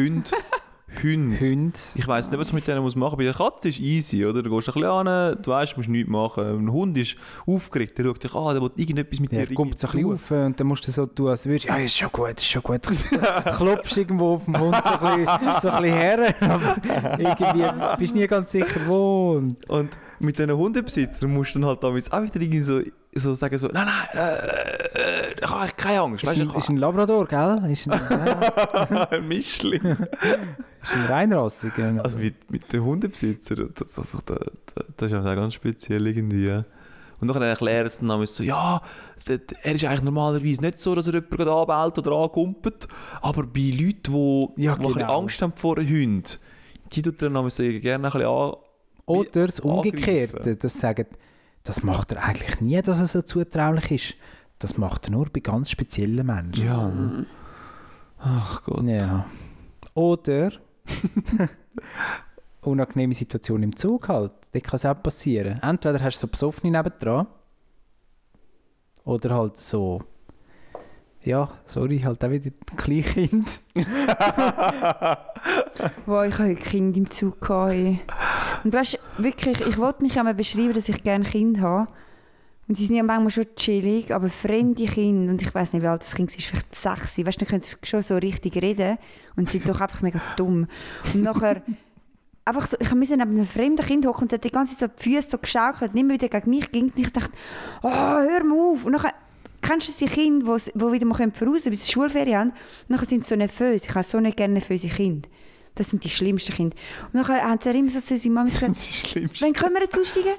Hund. 1.03 1.41
Hund. 1.41 1.80
Ich 1.95 2.07
weiss 2.07 2.30
nicht, 2.30 2.38
was 2.38 2.49
man 2.53 2.57
mit 2.57 2.66
denen 2.68 2.82
muss 2.82 2.97
machen 2.97 3.12
muss. 3.12 3.18
Bei 3.18 3.24
der 3.24 3.34
Katze 3.34 3.68
ist 3.68 3.80
easy, 3.80 4.24
oder? 4.26 4.43
Du 4.43 4.51
gehst 4.51 4.68
ein 4.68 4.74
bisschen 4.74 4.88
an, 4.88 5.38
du 5.41 5.51
weißt, 5.51 5.72
du 5.72 5.76
musst 5.78 5.88
nichts 5.88 6.11
machen. 6.11 6.45
Ein 6.45 6.72
Hund 6.72 6.97
ist 6.99 7.16
aufgeregt, 7.47 7.97
der 7.99 8.05
schaut 8.05 8.22
dich 8.24 8.34
an, 8.34 8.55
der 8.55 8.62
will 8.62 8.70
irgendetwas 8.76 9.20
mit 9.20 9.32
Ja, 9.32 9.47
dir 9.47 9.55
kommt 9.55 9.78
so 9.78 9.86
ein 9.86 9.93
bisschen 9.93 10.12
auf 10.12 10.30
und 10.30 10.59
dann 10.61 10.66
musst 10.66 10.86
du 10.86 10.91
so 10.91 11.07
tun, 11.07 11.28
als 11.28 11.47
würdest 11.47 11.64
du, 11.64 11.68
ja, 11.68 11.76
ist 11.76 11.97
schon 11.97 12.11
gut, 12.12 12.32
ist 12.36 12.47
schon 12.47 12.62
gut. 12.62 12.82
Klopfst 13.57 13.97
irgendwo 13.97 14.34
auf 14.34 14.45
den 14.45 14.59
Hund 14.59 14.76
so 14.76 14.91
ein 14.91 15.24
bisschen, 15.24 15.61
so 15.62 15.68
ein 15.68 15.82
bisschen 15.82 15.99
her, 15.99 16.34
aber 16.41 16.76
irgendwie 17.18 17.64
bist 17.99 18.12
du 18.14 18.18
nie 18.18 18.26
ganz 18.26 18.51
sicher, 18.51 18.80
wo. 18.86 19.32
Und 19.32 19.57
Und 19.68 19.91
mit 20.18 20.38
diesen 20.38 20.53
Hundebesitzern 20.57 21.32
musst 21.32 21.55
du 21.55 21.61
dann 21.61 21.68
halt 21.68 21.82
damals 21.82 22.11
auch 22.12 22.22
wieder 22.22 22.41
irgendwie 22.41 22.62
so, 22.62 22.80
so 23.15 23.35
sagen, 23.35 23.59
so, 23.59 23.69
nein, 23.69 23.87
nein, 23.87 24.09
äh, 24.15 25.31
äh, 25.31 25.35
ich 25.41 25.49
habe 25.51 25.71
keine 25.77 26.01
Angst. 26.01 26.23
ist, 26.23 26.31
Weißt, 26.31 26.41
ein, 26.41 26.51
ist 26.51 26.69
ein 26.69 26.77
Labrador, 26.77 27.27
gell? 27.27 27.63
Ist 27.71 27.89
ein, 27.89 28.01
ein 28.01 29.29
Mischling. 29.29 29.83
ist 30.83 30.95
ein 30.95 31.07
Reinrassiger. 31.07 32.03
Also 32.05 32.19
mit, 32.19 32.51
mit 32.51 32.73
den 32.73 32.85
Hundebesitzern, 32.85 33.73
das, 33.75 33.95
das, 33.95 34.07
das, 34.25 34.39
das 34.97 35.11
ist 35.11 35.17
einfach 35.17 35.35
ganz 35.35 35.55
speziell 35.55 36.07
irgendwie. 36.07 36.63
Und 37.21 37.29
dann 37.29 37.43
erklären 37.43 37.91
sie 37.91 38.07
dann 38.07 38.27
so, 38.27 38.43
ja, 38.43 38.81
er 39.27 39.75
ist 39.75 39.85
eigentlich 39.85 40.03
normalerweise 40.03 40.63
nicht 40.63 40.79
so, 40.79 40.95
dass 40.95 41.07
er 41.07 41.15
jemanden 41.15 41.49
anbellt 41.49 41.99
oder 41.99 42.13
ankumpelt, 42.13 42.89
aber 43.21 43.43
bei 43.43 43.75
Leuten, 43.77 44.55
die, 44.57 44.63
Ja, 44.63 44.77
die 44.77 44.87
ein 44.87 44.93
genau. 44.93 45.19
Angst 45.21 45.43
haben 45.43 45.53
vor 45.55 45.77
Hunden, 45.77 46.25
die 46.93 47.03
tut 47.03 47.21
er 47.21 47.31
dann 47.31 47.51
so 47.51 47.63
gerne 47.63 48.09
ein 48.09 48.13
bisschen 48.13 48.27
an... 48.27 48.55
Oder 49.05 49.47
das 49.47 49.61
Umgekehrte, 49.61 50.57
das 50.57 50.75
sagen, 50.75 51.07
das 51.65 51.83
macht 51.83 52.13
er 52.13 52.23
eigentlich 52.23 52.61
nie, 52.61 52.81
dass 52.81 52.99
er 52.99 53.07
so 53.07 53.23
zutraulich 53.23 53.91
ist. 53.91 54.15
Das 54.59 54.77
macht 54.77 55.07
er 55.09 55.13
nur 55.13 55.27
bei 55.31 55.41
ganz 55.41 55.71
speziellen 55.71 56.27
Menschen. 56.27 56.65
Ja. 56.65 56.93
Ach 58.19 58.63
Gott. 58.65 58.85
Ja. 58.85 59.25
Oder 59.95 60.53
unangenehme 62.61 63.15
Situation 63.15 63.63
im 63.63 63.77
Zug 63.77 64.09
halt. 64.09 64.33
Das 64.53 64.63
kann 64.63 64.77
es 64.77 64.85
auch 64.87 65.03
passieren. 65.03 65.59
Entweder 65.63 66.01
hast 66.01 66.17
du 66.17 66.27
so 66.27 66.31
Besoffene 66.31 66.77
nebendran 66.77 67.27
oder 69.05 69.35
halt 69.35 69.57
so 69.57 70.03
ja, 71.23 71.51
sorry, 71.67 71.99
halt 72.01 72.25
auch 72.25 72.31
wieder 72.31 72.51
ein 72.51 72.77
Kleinkind. 72.77 73.61
Wow, 76.05 76.27
ich 76.27 76.39
hatte 76.39 76.55
Kind 76.55 76.97
im 76.99 77.11
Zug. 77.11 77.41
gehabt. 77.41 77.75
Und 78.65 78.73
weißt, 78.73 78.99
wirklich, 79.19 79.61
ich 79.61 79.79
wollte 79.79 80.03
mich 80.03 80.19
einmal 80.19 80.35
beschreiben, 80.35 80.73
dass 80.73 80.89
ich 80.89 81.03
gerne 81.03 81.25
Kind 81.25 81.61
habe. 81.61 81.89
Und 82.69 82.77
sie 82.77 82.87
sind 82.87 82.95
ja 82.95 83.03
manchmal 83.03 83.33
schon 83.33 83.47
chillig, 83.57 84.15
aber 84.15 84.29
fremde 84.29 84.87
Kinder, 84.87 85.33
und 85.33 85.43
ich 85.43 85.53
weiß 85.53 85.73
nicht, 85.73 85.83
wie 85.83 85.89
alt 85.89 86.03
das 86.03 86.15
Kind 86.15 86.37
ist, 86.37 86.47
vielleicht 86.47 86.73
sechs. 86.73 87.19
Weißt 87.19 87.41
du, 87.41 87.45
dann 87.45 87.49
können 87.49 87.63
sie 87.63 87.77
schon 87.83 88.03
so 88.03 88.17
richtig 88.17 88.55
reden 88.63 88.97
und 89.35 89.51
sind 89.51 89.69
doch 89.69 89.81
einfach 89.81 90.03
mega 90.03 90.21
dumm. 90.37 90.69
Und 91.13 91.23
nachher, 91.23 91.63
einfach 92.45 92.69
so, 92.69 92.77
ich 92.79 92.95
musste 92.95 93.17
neben 93.17 93.31
einem 93.31 93.47
fremden 93.47 93.85
Kind 93.85 94.07
hocken 94.07 94.23
und 94.23 94.31
sie 94.31 94.37
hat 94.37 94.45
die 94.45 94.53
ganze 94.53 94.77
Zeit 94.77 94.91
so 94.91 94.97
die 94.97 95.17
Füße 95.17 95.31
so 95.31 95.39
geschaukelt 95.39 95.93
und 95.93 95.99
immer 95.99 96.15
wieder 96.15 96.29
gegen 96.29 96.51
mich 96.51 96.71
ging. 96.71 96.85
Und 96.85 96.99
ich 96.99 97.13
dachte, 97.13 97.33
oh, 97.83 97.91
hör 97.91 98.45
mal 98.45 98.57
auf. 98.57 98.85
Und 98.85 98.93
nachher, 98.93 99.15
kennst 99.63 100.01
du 100.01 100.05
die 100.05 100.11
Kinder, 100.11 100.57
die 100.57 100.93
wieder 100.93 101.07
mal 101.07 101.31
voraus 101.33 101.65
bis 101.65 101.87
sie 101.87 101.93
Schulferien 101.93 102.39
haben? 102.39 102.51
Und 102.51 102.91
nachher 102.91 103.07
sind 103.07 103.25
sie 103.25 103.31
so 103.31 103.37
nervös. 103.37 103.85
Ich 103.85 103.95
habe 103.95 104.05
so 104.05 104.21
nicht 104.21 104.37
gerne 104.37 104.55
nervöse 104.55 104.89
Kinder. 104.89 105.29
Das 105.81 105.89
sind 105.89 106.05
die 106.05 106.11
schlimmsten 106.11 106.53
Kinder. 106.53 106.76
Und 107.07 107.14
nachher 107.14 107.43
hat 107.43 107.64
er 107.64 107.74
immer 107.74 107.91
so 107.91 108.03
zu 108.03 108.18
seiner 108.18 108.35
Mama 108.35 108.51
gesagt. 108.51 108.76
Wann 109.41 109.53
können 109.55 109.74
wir 109.74 109.81
jetzt 109.81 109.99
aussteigen? 109.99 110.35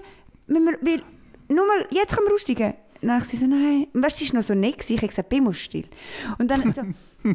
Wenn 0.46 0.66
wir, 0.66 0.74
weil, 0.82 1.02
nur 1.50 1.66
mal, 1.66 1.88
jetzt 1.90 2.16
können 2.16 2.28
wir 2.28 2.36
aussteigen. 2.36 2.76
Dann 3.02 3.22
sie 3.22 3.38
so, 3.38 3.48
nein. 3.48 3.88
Und 3.92 4.06
weißt 4.06 4.22
du, 4.22 4.26
sie 4.26 4.34
war 4.34 4.42
noch 4.42 4.46
so 4.46 4.54
nett. 4.54 4.88
Ich 4.88 4.98
habe 4.98 5.08
gesagt, 5.08 5.30
bin 5.30 5.44
muss 5.46 5.58
still. 5.58 5.86
Und 6.38 6.52
dann 6.52 6.72
so, 6.72 6.84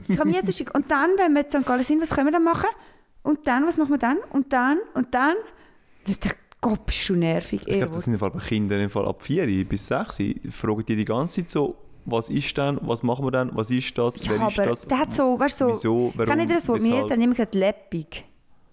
ich 0.06 0.16
kann 0.16 0.32
jetzt 0.32 0.48
aussteigen. 0.48 0.70
Und 0.74 0.88
dann, 0.88 1.10
wenn 1.18 1.32
wir 1.32 1.44
in 1.44 1.50
St. 1.50 1.66
Gallen 1.66 1.82
sind, 1.82 2.00
was 2.00 2.10
können 2.10 2.28
wir 2.28 2.32
dann 2.32 2.44
machen? 2.44 2.70
Und 3.24 3.44
dann, 3.44 3.66
was 3.66 3.76
machen 3.76 3.90
wir 3.90 3.98
dann? 3.98 4.18
Und 4.30 4.52
dann, 4.52 4.78
und 4.94 5.12
dann. 5.12 5.34
Und 5.34 6.12
ich 6.12 6.20
dachte, 6.20 6.36
Gott, 6.60 6.86
bist 6.86 7.08
du 7.08 7.16
nervig. 7.16 7.62
Ich 7.66 7.78
glaube, 7.78 7.92
das 7.92 8.04
sind 8.04 8.16
Fall 8.18 8.30
bei 8.30 8.38
Kindern 8.38 8.88
Fall 8.88 9.08
ab 9.08 9.20
4 9.20 9.64
bis 9.64 9.88
6 9.88 10.18
fragen 10.50 10.86
die 10.86 10.94
die 10.94 11.04
ganze 11.04 11.40
Zeit 11.40 11.50
so, 11.50 11.76
was 12.06 12.28
ist 12.28 12.56
denn, 12.56 12.78
was 12.82 13.02
machen 13.02 13.24
wir 13.26 13.30
denn, 13.30 13.50
was 13.52 13.70
ist 13.70 13.96
das, 13.98 14.24
ja, 14.24 14.32
wer 14.32 14.48
ist 14.48 14.58
das, 14.58 14.86
der 14.86 14.98
hat 14.98 15.12
so, 15.12 15.38
weißt 15.38 15.58
so, 15.58 15.68
wieso, 15.68 16.12
warum, 16.14 16.28
kann 16.30 16.40
ich 16.40 16.46
dir 16.46 16.54
das 16.54 16.68
Wort? 16.68 16.82
Mir 16.82 17.06
er 17.08 17.10
immer 17.10 17.34
gesagt, 17.34 17.54
läppig. 17.54 18.24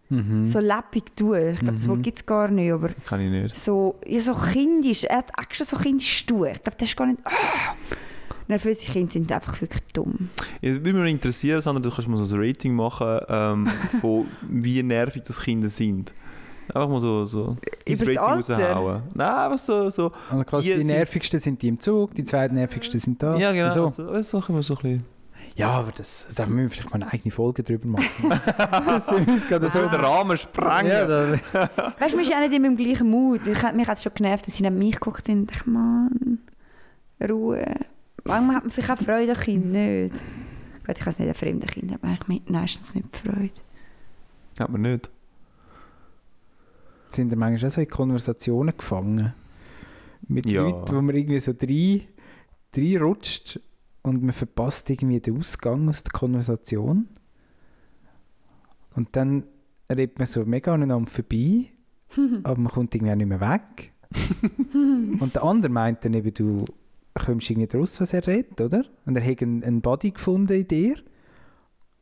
Mhm. 0.10 0.46
So 0.46 0.60
läppig 0.60 1.16
tun. 1.16 1.54
Ich 1.54 1.60
glaube, 1.60 1.74
das 1.74 1.88
Wort 1.88 2.04
gibt 2.04 2.18
es 2.18 2.26
gar 2.26 2.48
nicht, 2.50 2.72
aber 2.72 2.90
Kann 3.06 3.20
ich 3.20 3.32
nicht. 3.32 3.58
so, 3.58 3.96
ja, 4.06 4.22
so 4.22 4.36
kindisch. 4.36 5.06
Er 5.06 5.18
hat 5.20 5.32
extra 5.42 5.66
so 5.66 5.78
kindisch 5.78 6.26
tun. 6.26 6.48
Ich 6.54 6.62
glaube, 6.62 6.78
das 6.78 6.90
ist 6.90 6.96
gar 6.96 7.08
nicht. 7.08 7.20
Ah! 7.26 7.76
Nervöse 8.48 8.86
Kinder 8.86 9.12
sind 9.12 9.32
einfach 9.32 9.60
wirklich 9.62 9.82
dumm. 9.94 10.30
Es 10.62 10.74
würde 10.84 10.94
mich 10.94 11.14
interessieren, 11.14 11.62
Sandra, 11.62 11.82
du 11.82 11.90
kannst 11.90 12.08
mal 12.08 12.18
so 12.24 12.36
ein 12.36 12.42
Rating 12.42 12.76
machen, 12.76 13.20
ähm, 13.30 13.68
von 14.02 14.28
wie 14.48 14.84
nervig 14.84 15.24
das 15.24 15.42
Kinder 15.42 15.70
sind. 15.70 16.14
Einfach 16.68 16.88
mal 16.90 17.02
so, 17.02 17.26
so 17.26 17.58
dein 17.86 17.96
Übers 17.96 18.18
Alter? 18.18 18.58
raushauen. 18.74 19.04
Nein, 19.14 19.28
einfach 19.36 19.58
so, 19.58 19.90
so 19.90 20.12
Also 20.30 20.44
quasi 20.46 20.70
Die 20.74 20.78
sind- 20.80 20.88
nervigsten 20.88 21.40
sind 21.40 21.62
die 21.62 21.68
im 21.68 21.80
Zug, 21.80 22.14
die 22.16 22.24
zweiten 22.24 22.56
nervigsten 22.56 23.00
sind 23.00 23.22
da. 23.22 23.36
ja 23.38 23.52
genau, 23.52 23.70
So. 23.70 23.88
so, 23.90 24.14
so, 24.16 24.22
so 24.22 24.40
können 24.42 24.58
wir 24.60 24.64
so 24.64 24.76
ein 24.76 24.82
bisschen... 24.82 25.06
Ja, 25.56 25.68
aber 25.70 25.92
das, 25.92 26.28
da 26.36 26.48
müssen 26.48 26.62
wir 26.64 26.70
vielleicht 26.72 26.90
mal 26.90 27.04
eine 27.04 27.14
eigene 27.14 27.32
Folge 27.32 27.62
drüber 27.62 27.88
machen. 27.88 28.30
das 28.58 29.12
ist 29.12 29.28
uns 29.28 29.48
gerade 29.48 29.70
so 29.70 29.80
So 29.84 29.88
den 29.90 30.00
Rahmen 30.04 30.36
sprengen. 30.36 30.88
Ja, 30.90 31.32
Weißt 32.00 32.14
du, 32.14 32.16
man 32.18 32.26
ist 32.26 32.34
auch 32.34 32.40
nicht 32.40 32.54
immer 32.54 32.68
im 32.68 32.76
gleichen 32.76 33.08
Mut. 33.08 33.42
Ich, 33.46 33.62
mich 33.74 33.88
hat 33.88 33.98
es 33.98 34.04
schon 34.04 34.14
genervt, 34.16 34.48
dass 34.48 34.56
sie 34.56 34.64
neben 34.64 34.80
mich 34.80 34.94
geguckt 34.96 35.26
sind. 35.28 35.52
Ich 35.52 35.58
dachte, 35.60 35.70
Mann, 35.70 36.40
Ruhe. 37.30 37.66
Manchmal 38.24 38.56
hat 38.56 38.64
man 38.64 38.72
vielleicht 38.72 38.90
auch 38.90 38.98
Freude 39.06 39.34
an 39.34 39.38
Kind, 39.38 39.66
nicht? 39.72 40.16
Ich 40.88 41.06
weiß, 41.06 41.14
ich 41.14 41.20
nicht, 41.20 41.28
ein 41.30 41.36
fremdes 41.36 41.72
Kind 41.72 41.92
hat 41.92 42.02
man 42.02 42.14
eigentlich 42.14 42.42
meistens 42.50 42.96
nicht 42.96 43.06
Freude. 43.16 43.52
Hat 44.60 44.70
man 44.72 44.82
nicht. 44.82 45.12
Sind 47.16 47.30
wir 47.30 47.38
manchmal 47.38 47.70
auch 47.70 47.74
so 47.74 47.82
in 47.82 47.88
Konversationen 47.88 48.76
gefangen. 48.78 49.34
Mit 50.28 50.46
Ja. 50.46 50.64
Leuten, 50.64 50.96
wo 50.96 51.02
man 51.02 51.16
irgendwie 51.16 51.40
so 51.40 51.52
rein, 51.62 52.02
reinrutscht 52.76 53.60
und 54.04 54.24
man 54.24 54.32
verpasst 54.34 54.90
irgendwie 54.90 55.20
den 55.20 55.38
Ausgang 55.38 55.90
aus 55.90 56.04
der 56.04 56.12
Konversation. 56.12 57.08
Und 58.96 59.16
dann 59.16 59.44
redet 59.90 60.18
man 60.18 60.28
so 60.28 60.46
mega 60.46 60.74
aneinander 60.74 61.10
vorbei, 61.12 61.66
aber 62.44 62.60
man 62.60 62.72
kommt 62.72 62.96
irgendwie 62.96 63.12
auch 63.12 63.18
nicht 63.18 63.28
mehr 63.30 63.42
weg. 63.42 63.92
und 65.20 65.32
der 65.34 65.44
andere 65.44 65.72
meint 65.72 66.06
dann 66.06 66.14
eben, 66.14 66.34
du 66.34 66.66
kommst 67.16 67.50
irgendwie 67.50 67.68
draus, 67.68 68.00
was 68.00 68.14
er 68.14 68.26
redet, 68.26 68.60
oder? 68.62 68.86
Und 69.06 69.16
er 69.16 69.26
hat 69.26 69.42
einen, 69.42 69.64
einen 69.64 69.82
Body 69.82 70.12
gefunden 70.12 70.54
in 70.54 70.68
dir. 70.68 70.96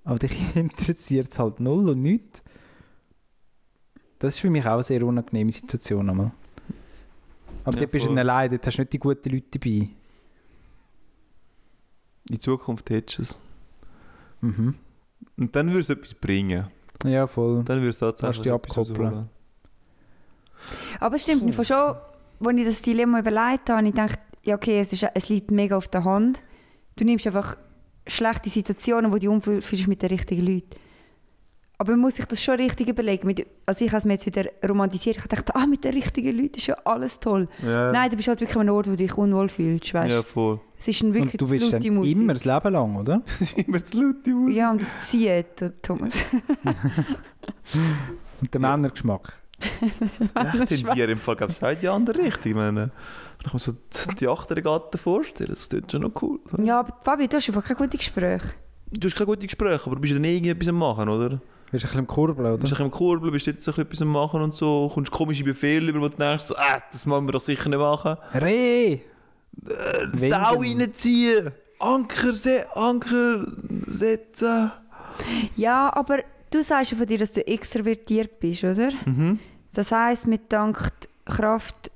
Aber 0.03 0.19
dich 0.19 0.35
interessiert 0.55 1.29
es 1.31 1.39
halt 1.39 1.59
null 1.59 1.89
und 1.89 2.01
nichts. 2.01 2.43
Das 4.21 4.35
ist 4.35 4.39
für 4.39 4.49
mich 4.51 4.63
auch 4.65 4.73
eine 4.73 4.83
sehr 4.83 5.03
unangenehme 5.05 5.51
Situation. 5.51 6.07
Einmal. 6.09 6.31
Aber 7.63 7.73
Ja, 7.75 7.79
dort 7.81 7.91
bist 7.91 8.03
du 8.03 8.07
voll. 8.09 8.15
dann 8.15 8.29
allein, 8.29 8.51
dort 8.51 8.65
hast 8.67 8.77
du 8.77 8.81
nicht 8.83 8.93
die 8.93 8.99
guten 8.99 9.29
Leute 9.29 9.59
dabei. 9.59 9.89
In 12.29 12.39
Zukunft 12.39 12.89
hättest 12.89 13.17
du 13.17 13.21
es. 13.23 13.39
Mhm. 14.41 14.75
Und 15.37 15.55
dann 15.55 15.67
würde 15.69 15.79
es 15.81 15.89
etwas 15.89 16.13
bringen. 16.13 16.67
Ja, 17.03 17.25
voll. 17.27 17.63
Dann 17.63 17.79
würde 17.79 17.89
es 17.89 17.99
Kannst 17.99 18.19
tatsächlich 18.21 18.43
dich 18.43 18.53
etwas 18.53 18.77
abkoppeln. 18.77 19.07
rausholen. 19.07 19.29
Aber 20.99 21.15
es 21.15 21.23
stimmt 21.23 21.43
mir 21.43 21.53
von 21.53 21.65
schon, 21.65 21.77
als 22.45 22.57
ich 22.57 22.65
das 22.65 22.81
Dilemma 22.83 23.19
überlegt 23.19 23.69
habe, 23.69 23.77
habe 23.77 23.87
ich 23.87 23.93
gedacht, 23.93 24.19
ja 24.43 24.55
okay, 24.55 24.79
es, 24.79 24.93
ist, 24.93 25.03
es 25.13 25.29
liegt 25.29 25.49
mega 25.49 25.75
auf 25.75 25.87
der 25.87 26.03
Hand. 26.03 26.41
Du 26.95 27.05
nimmst 27.05 27.25
einfach 27.25 27.57
schlechte 28.05 28.49
Situationen, 28.49 29.11
wo 29.11 29.17
du 29.17 29.31
umfühlst 29.31 29.87
mit 29.87 30.01
den 30.03 30.09
richtigen 30.09 30.45
Leuten. 30.45 30.69
Aber 31.81 31.93
man 31.93 32.01
muss 32.01 32.15
sich 32.17 32.25
das 32.25 32.39
schon 32.43 32.57
richtig 32.57 32.87
überlegen. 32.89 33.33
Also 33.65 33.83
ich 33.83 33.89
habe 33.91 33.97
es 33.97 34.05
mir 34.05 34.13
jetzt 34.13 34.27
wieder 34.27 34.45
romantisiert. 34.69 35.17
Ich 35.17 35.25
dachte, 35.25 35.55
ah, 35.55 35.65
mit 35.65 35.83
den 35.83 35.93
richtigen 35.95 36.37
Leuten 36.37 36.57
ist 36.57 36.67
ja 36.67 36.75
alles 36.85 37.19
toll. 37.19 37.47
Ja. 37.63 37.91
Nein, 37.91 38.11
du 38.11 38.17
bist 38.17 38.27
halt 38.27 38.39
wirklich 38.39 38.55
an 38.55 38.61
einem 38.67 38.75
Ort, 38.75 38.85
wo 38.85 38.91
du 38.91 38.97
dich 38.97 39.17
unwohl 39.17 39.49
fühlst. 39.49 39.91
Weißt? 39.91 40.13
Ja, 40.13 40.21
voll. 40.21 40.59
Es 40.77 40.87
ist 40.87 41.01
ein 41.01 41.11
wirklich 41.11 41.33
Und 41.33 41.41
du 41.41 41.49
willst 41.49 41.73
dann 41.73 41.81
laute 41.81 41.91
Musik. 41.91 42.17
immer 42.21 42.33
das 42.35 42.45
Leben 42.45 42.73
lang, 42.73 42.95
oder? 42.97 43.21
Immer 43.65 43.83
zu 43.83 43.99
laut, 43.99 44.15
die 44.25 44.31
Musik. 44.33 44.55
Ja, 44.57 44.69
und 44.71 44.79
das 44.81 45.09
zieht, 45.09 45.45
Thomas. 45.81 46.23
Und 48.41 48.53
der 48.53 48.61
Männergeschmack. 48.61 49.33
Ich 50.69 50.83
tendiere 50.83 51.11
im 51.11 51.17
Fall 51.19 51.35
glaube 51.35 51.53
ich, 51.53 51.61
in 51.61 51.79
die 51.81 51.87
andere 51.87 52.19
Richtung. 52.19 52.51
Ich 52.51 52.55
meine, 52.55 52.79
wenn 52.79 52.91
ich 53.47 53.53
mir 53.53 53.59
so 53.59 53.71
die- 53.73 54.15
die 54.15 54.27
Achtergatten 54.27 54.99
vorstelle, 54.99 55.49
das 55.51 55.69
klingt 55.69 55.91
schon 55.91 56.01
noch 56.01 56.21
cool. 56.21 56.39
ja, 56.63 56.79
aber 56.79 56.95
Fabi, 57.03 57.27
du 57.27 57.37
hast 57.37 57.47
einfach 57.49 57.63
kein 57.63 57.77
gutes 57.77 57.99
Gespräch. 57.99 58.41
Du 58.91 59.07
hast 59.07 59.15
keine 59.15 59.27
guten 59.27 59.43
Gespräche, 59.43 59.81
aber 59.85 59.95
du 59.95 60.01
bist 60.01 60.11
ja 60.13 60.19
dann 60.19 60.25
irgendetwas 60.25 60.67
am 60.67 60.75
machen, 60.77 61.09
oder? 61.09 61.39
Du 61.71 61.77
Bist 61.77 61.85
du 61.85 61.87
ein 61.87 61.91
bisschen 61.91 61.99
im 61.99 62.07
Kurbeln, 62.07 62.35
bist 62.37 62.47
oder? 62.47 62.53
ein 62.55 62.59
bisschen 62.69 62.85
im 62.85 62.91
Kurbel, 62.91 63.31
bist 63.31 63.47
jetzt 63.47 63.59
ein 63.67 63.71
bisschen 63.71 63.85
etwas 63.85 64.01
am 64.01 64.07
machen 64.09 64.41
und 64.41 64.53
so, 64.55 64.91
kommst 64.93 65.09
komische 65.11 65.43
Befehle 65.45 65.89
über, 65.89 66.01
wo 66.01 66.09
du 66.09 66.17
denkst, 66.17 66.45
so, 66.45 66.55
äh, 66.55 66.79
das 66.91 67.07
wollen 67.07 67.25
wir 67.25 67.31
doch 67.31 67.39
sicher 67.41 67.69
nicht 67.69 67.79
machen. 67.79 68.17
Reh! 68.33 68.99
Das 69.53 70.19
Wenn 70.21 70.31
Tau 70.31 70.59
reinziehen! 70.59 71.51
Anker, 71.79 72.33
se 72.33 72.65
Anker 72.75 73.45
setzen! 73.87 74.71
Ja, 75.55 75.93
aber 75.95 76.19
du 76.51 76.61
sagst 76.61 76.91
ja 76.91 76.97
von 76.97 77.07
dir, 77.07 77.17
dass 77.17 77.31
du 77.31 77.45
extrovertiert 77.47 78.39
bist, 78.39 78.63
oder? 78.65 78.89
Mhm. 79.05 79.39
Das 79.73 79.91
heisst, 79.93 80.27
mit 80.27 80.51
Dank 80.51 80.91
Kraft, 81.25 81.89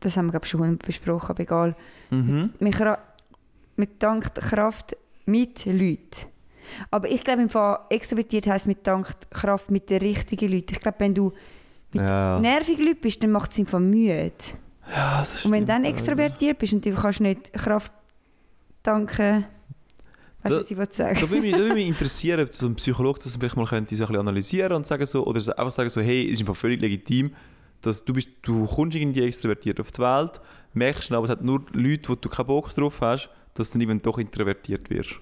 das 0.00 0.16
haben 0.16 0.26
wir 0.26 0.32
glaube 0.32 0.46
ich 0.46 0.50
schon 0.50 0.78
besprochen, 0.78 1.30
aber 1.30 1.40
egal, 1.42 1.76
Mhm. 2.10 2.50
mit, 2.58 2.74
mit 3.76 4.02
Dank 4.02 4.34
Kraft 4.34 4.96
mit 5.26 5.64
Leuten. 5.64 6.26
Aber 6.90 7.08
ich 7.10 7.22
glaube, 7.24 7.42
im 7.42 7.48
Fall 7.50 7.78
extrovertiert 7.90 8.46
heisst 8.46 8.66
mit 8.66 8.86
Dank 8.86 9.14
Kraft 9.30 9.70
mit 9.70 9.90
den 9.90 10.00
richtigen 10.00 10.52
Leuten. 10.52 10.72
Ich 10.72 10.80
glaube, 10.80 11.00
wenn 11.00 11.14
du 11.14 11.32
mit 11.92 12.02
Ja. 12.02 12.38
nervigen 12.40 12.84
Leuten 12.86 13.00
bist, 13.00 13.22
dann 13.22 13.30
macht 13.32 13.52
es 13.52 13.58
einfach 13.58 13.78
müde. 13.80 14.32
ja, 14.94 15.20
das 15.20 15.44
Und 15.44 15.52
wenn 15.52 15.60
du 15.60 15.66
dann 15.66 15.84
extrovertiert 15.84 16.58
bist 16.58 16.72
und 16.72 16.84
du 16.84 16.94
kannst 16.94 17.20
nicht 17.20 17.52
Kraft 17.52 17.92
danken, 18.82 19.44
weißt 20.42 20.54
du, 20.54 20.60
was 20.60 20.70
ich 20.70 20.76
will 20.78 20.88
sagen? 20.90 21.18
Da 21.20 21.28
würde 21.30 21.42
mich, 21.42 21.52
da 21.52 21.58
würde 21.58 21.74
mich 21.74 21.86
interessieren, 21.94 22.40
ob 22.46 22.54
so 22.54 22.66
ein 22.66 22.74
Psychologe 22.76 23.20
das 23.22 23.36
vielleicht 23.36 23.56
mal 23.56 23.66
könnte, 23.66 23.94
so 23.94 24.04
ein 24.04 24.08
bisschen 24.08 24.20
analysieren 24.20 24.72
und 24.72 24.86
sagen 24.86 25.04
so, 25.06 25.24
oder 25.26 25.38
einfach 25.58 25.72
sagen 25.72 25.90
so, 25.90 26.00
hey, 26.00 26.26
es 26.26 26.34
ist 26.34 26.40
einfach 26.40 26.56
völlig 26.56 26.80
legitim, 26.80 27.32
dass 27.82 28.04
du 28.04 28.12
bist, 28.12 28.30
du 28.42 28.66
kommst 28.66 28.96
irgendwie 28.96 29.22
extrovertiert 29.22 29.80
auf 29.80 29.90
die 29.90 30.00
Welt, 30.00 30.40
merkst 30.74 31.12
aber, 31.12 31.24
es 31.24 31.30
hat 31.30 31.42
nur 31.42 31.64
Leute, 31.72 32.08
wo 32.08 32.14
du 32.14 32.28
keinen 32.28 32.46
Bock 32.46 32.72
drauf 32.74 33.00
hast, 33.00 33.28
dass 33.54 33.70
du 33.70 33.74
dann 33.74 33.82
irgendwann 33.82 34.02
doch 34.02 34.18
introvertiert 34.18 34.88
wirst. 34.90 35.16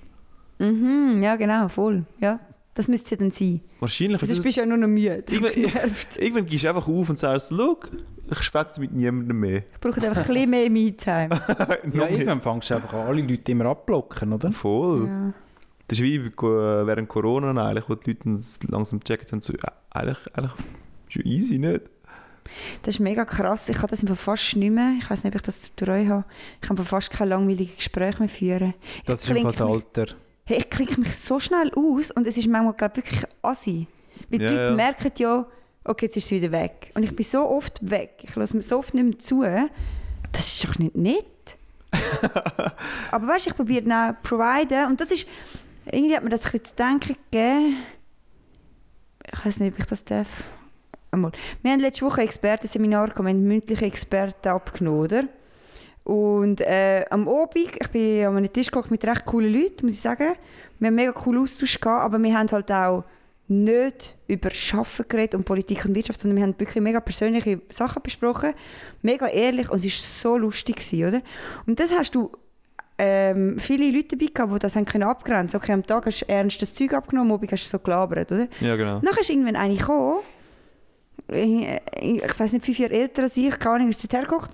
Mhm, 0.59 1.23
ja, 1.23 1.37
genau, 1.37 1.69
voll. 1.69 2.05
Ja, 2.21 2.41
das 2.75 2.89
müsste 2.89 3.05
es 3.07 3.11
ja 3.13 3.17
dann 3.19 3.31
sein. 3.31 3.61
Wahrscheinlich. 3.81 4.21
Sonst 4.21 4.37
das- 4.37 4.43
bist 4.43 4.57
du 4.57 4.61
ja 4.61 4.67
nur 4.67 4.77
noch 4.79 4.89
müde. 4.89 5.25
Irgendwann-. 5.31 5.91
Irgendwann 6.19 6.47
gehst 6.47 6.65
du 6.65 6.69
einfach 6.69 6.89
auf 6.89 7.09
und 7.11 7.19
sagst, 7.19 7.51
look, 7.51 7.91
ich 8.31 8.43
schwätze 8.43 8.81
mit 8.81 8.93
niemandem 8.93 9.39
mehr. 9.41 9.63
Ich 9.73 9.81
brauche 9.81 9.97
einfach 10.07 10.23
ein 10.23 10.27
bisschen 10.35 10.51
mehr 10.51 10.71
Me-Time. 10.71 11.29
Ja, 11.95 12.09
irgendwann 12.09 12.41
fängst 12.41 12.71
du 12.71 12.75
einfach 12.75 12.93
an, 12.93 13.07
alle 13.07 13.23
Leute 13.23 13.53
immer 13.53 13.67
abblocken, 13.67 14.33
oder? 14.33 14.53
Voll. 14.53 15.07
Ja. 15.07 15.33
Das 15.87 15.99
ist 15.99 16.05
wie 16.05 16.23
während 16.23 17.09
Corona 17.09 17.67
eigentlich, 17.67 17.89
wo 17.89 17.95
die 17.95 18.11
Leute 18.11 18.39
langsam 18.69 19.01
gecheckt 19.01 19.33
haben, 19.33 19.41
so, 19.41 19.55
ja, 19.55 19.73
eigentlich, 19.91 20.19
eigentlich 20.35 20.53
ist 21.09 21.15
ja 21.17 21.23
easy, 21.25 21.59
nicht? 21.59 21.81
Das 22.83 22.95
ist 22.95 23.01
mega 23.01 23.25
krass. 23.25 23.69
Ich 23.71 23.77
kann 23.79 23.89
das 23.91 24.03
einfach 24.03 24.17
fast 24.17 24.57
nicht 24.57 24.71
mehr. 24.73 24.95
Ich 24.99 25.09
weiß 25.09 25.25
nicht, 25.25 25.35
ob 25.35 25.41
ich 25.41 25.47
das 25.47 25.71
durch 25.77 25.91
euch 25.91 26.09
habe. 26.09 26.25
Ich 26.61 26.69
kann 26.69 26.77
fast 26.79 27.11
kein 27.11 27.29
langweiliges 27.29 27.77
Gespräch 27.77 28.19
mehr 28.19 28.29
führen. 28.29 28.75
Das 29.07 29.25
Ich 29.25 29.31
ist 29.31 29.37
einfach 29.37 29.51
das 29.51 29.57
klinke 29.57 29.73
mich- 29.77 29.85
Alter. 29.97 30.15
Hey, 30.49 30.61
ich 30.61 30.71
klinke 30.71 30.99
mich 30.99 31.15
so 31.15 31.39
schnell 31.39 31.71
aus 31.77 32.11
und 32.11 32.27
es 32.27 32.39
ist 32.39 32.49
manchmal 32.49 32.73
glaub, 32.73 32.97
wirklich 32.97 33.23
assi. 33.43 33.87
Weil 34.31 34.39
die 34.39 34.45
Ja, 34.47 34.51
Leute 34.51 34.63
ja. 34.65 34.71
merken 34.71 35.13
ja, 35.19 35.47
okay, 35.85 36.07
jetzt 36.07 36.17
ist 36.17 36.25
es 36.25 36.31
wieder 36.31 36.51
weg. 36.53 36.91
Und 36.95 37.03
ich 37.03 37.15
bin 37.15 37.27
so 37.27 37.47
oft 37.47 37.79
weg. 37.83 38.21
Ich 38.23 38.35
lasse 38.35 38.57
mir 38.57 38.63
so 38.63 38.79
oft 38.79 38.95
nicht 38.95 39.05
mehr 39.05 39.19
zu. 39.19 39.43
Das 40.33 40.47
ist 40.49 40.65
doch 40.67 40.79
nicht 40.79 40.97
nett. 40.97 41.27
Aber 43.11 43.27
weißt 43.29 43.45
du, 43.45 43.51
ich 43.51 43.57
probiere 43.57 43.83
dann 43.83 44.17
providen 44.23 44.87
und 44.87 44.99
das 44.99 45.11
ist, 45.11 45.29
irgendwie 45.85 46.17
hat 46.17 46.25
mir 46.25 46.31
das 46.31 46.47
ein 46.47 46.53
bisschen 46.53 46.65
zu 46.65 46.77
denken 46.77 47.17
gegeben. 47.31 47.77
Ich 49.31 49.45
weiß 49.45 49.61
nicht, 49.61 49.75
ob 49.75 49.81
ich 49.81 49.85
das 49.87 50.03
darf. 50.03 50.29
Einmal. 51.11 51.33
Wir 51.63 51.73
haben 51.73 51.81
letzte 51.81 52.07
Woche 52.07 52.23
ein 52.23 52.27
Expertenseminar 52.27 53.09
gehabt, 53.09 53.23
wir 53.23 53.29
haben 53.29 53.45
mündliche 53.45 53.85
Experten 53.85 54.49
abgenommen, 54.49 55.01
oder? 55.01 55.25
Und 56.09 56.63
äh, 56.63 57.05
am 57.11 57.29
Abend, 57.29 57.55
ich 57.79 57.89
bin 57.91 58.25
an 58.25 58.39
einem 58.39 58.51
Tisch 58.51 58.71
gekocht 58.71 58.91
mit 58.91 59.05
recht 59.05 59.27
coolen 59.27 59.53
Leuten, 59.53 59.85
muss 59.85 59.93
ich 59.93 60.01
sagen. 60.01 60.37
Wir 60.79 60.87
haben 60.87 60.95
mega 60.95 61.13
coolen 61.13 61.43
Austausch 61.43 61.79
gehabt, 61.79 62.03
aber 62.03 62.19
wir 62.23 62.33
haben 62.33 62.51
halt 62.51 62.73
auch 62.73 63.05
nicht 63.47 64.17
über 64.27 64.51
Schaffen 64.51 65.05
geredet 65.07 65.35
und 65.35 65.45
Politik 65.45 65.85
und 65.85 65.95
Wirtschaft, 65.95 66.23
sondern 66.23 66.39
wir 66.39 66.45
haben 66.45 66.59
wirklich 66.59 66.83
mega 66.83 67.01
persönliche 67.01 67.61
Sachen 67.69 68.03
besprochen. 68.03 68.55
Mega 69.03 69.27
ehrlich 69.27 69.69
und 69.71 69.85
es 69.85 70.25
war 70.25 70.33
so 70.33 70.39
lustig, 70.39 70.77
gewesen, 70.77 71.09
oder? 71.09 71.23
Und 71.67 71.79
das 71.79 71.93
hast 71.93 72.15
du 72.15 72.31
ähm, 72.97 73.59
viele 73.59 73.91
Leute 73.91 74.17
dabei 74.17 74.31
gehabt, 74.33 74.55
die 74.55 74.59
das 74.61 74.77
haben 74.77 74.87
können 74.87 75.05
abgrenzen 75.05 75.61
Okay, 75.61 75.73
am 75.73 75.85
Tag 75.85 76.07
hast 76.07 76.23
du 76.23 76.29
ernstes 76.31 76.73
Zeug 76.73 76.95
abgenommen, 76.95 77.33
am 77.33 77.35
Abend 77.35 77.53
hast 77.53 77.67
du 77.67 77.77
so 77.77 77.79
gelabert, 77.81 78.33
oder? 78.33 78.49
Ja, 78.61 78.77
genau. 78.77 79.01
Nachher 79.03 79.21
ist 79.21 79.29
irgendwann 79.29 79.57
eine 79.57 79.77
gekommen, 79.77 80.21
ich, 81.31 81.69
ich 82.01 82.41
weiß 82.41 82.53
nicht, 82.55 82.65
fünf 82.65 82.79
Jahre 82.79 82.95
älter 82.95 83.25
als 83.25 83.37
ich, 83.37 83.59
keine 83.59 83.75
Ahnung, 83.75 83.91
ist 83.91 84.03
dort 84.03 84.15
hergekocht. 84.15 84.53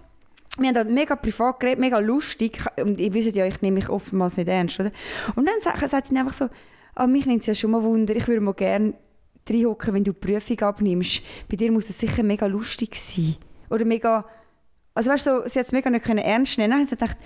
Wir 0.59 0.73
haben 0.73 0.95
mega 0.95 1.17
privat 1.17 1.59
geredet, 1.61 1.81
mega 1.81 1.99
lustig. 1.99 2.59
Und 2.81 3.01
ihr 3.01 3.13
wisst 3.13 3.35
ja, 3.35 3.45
ich 3.47 3.61
nehme 3.61 3.77
mich 3.77 3.89
oftmals 3.89 4.37
nicht 4.37 4.49
ernst, 4.49 4.79
oder? 4.79 4.93
Und 5.35 5.49
dann 5.49 5.61
sagt, 5.61 5.89
sagt 5.89 6.07
sie 6.07 6.17
einfach 6.17 6.33
so, 6.33 6.49
ah, 6.95 7.07
mich 7.07 7.27
nimmt 7.27 7.41
es 7.41 7.47
ja 7.47 7.55
schon 7.55 7.73
mal 7.73 7.83
Wunder, 7.83 8.15
ich 8.15 8.29
würde 8.29 8.41
mal 8.41 8.55
gerne 8.55 8.95
reinhocken, 9.49 9.95
wenn 9.95 10.05
du 10.05 10.13
die 10.13 10.19
Prüfung 10.19 10.61
abnimmst. 10.61 11.23
Bei 11.51 11.57
dir 11.57 11.73
muss 11.73 11.91
es 11.91 11.99
sicher 11.99 12.23
mega 12.23 12.47
lustig 12.47 12.95
sein. 12.97 13.37
Oder 13.71 13.85
mega... 13.85 14.25
Also 14.95 15.11
weißt 15.11 15.27
du, 15.27 15.43
so, 15.43 15.49
sie 15.49 15.59
hat 15.59 15.67
es 15.67 15.73
mega 15.73 15.91
nicht 15.91 16.05
können 16.05 16.19
ernst 16.19 16.57
nehmen. 16.57 16.71
Dann 16.71 16.81
habe 16.81 16.85
ich 16.85 16.91
gedacht, 16.91 17.17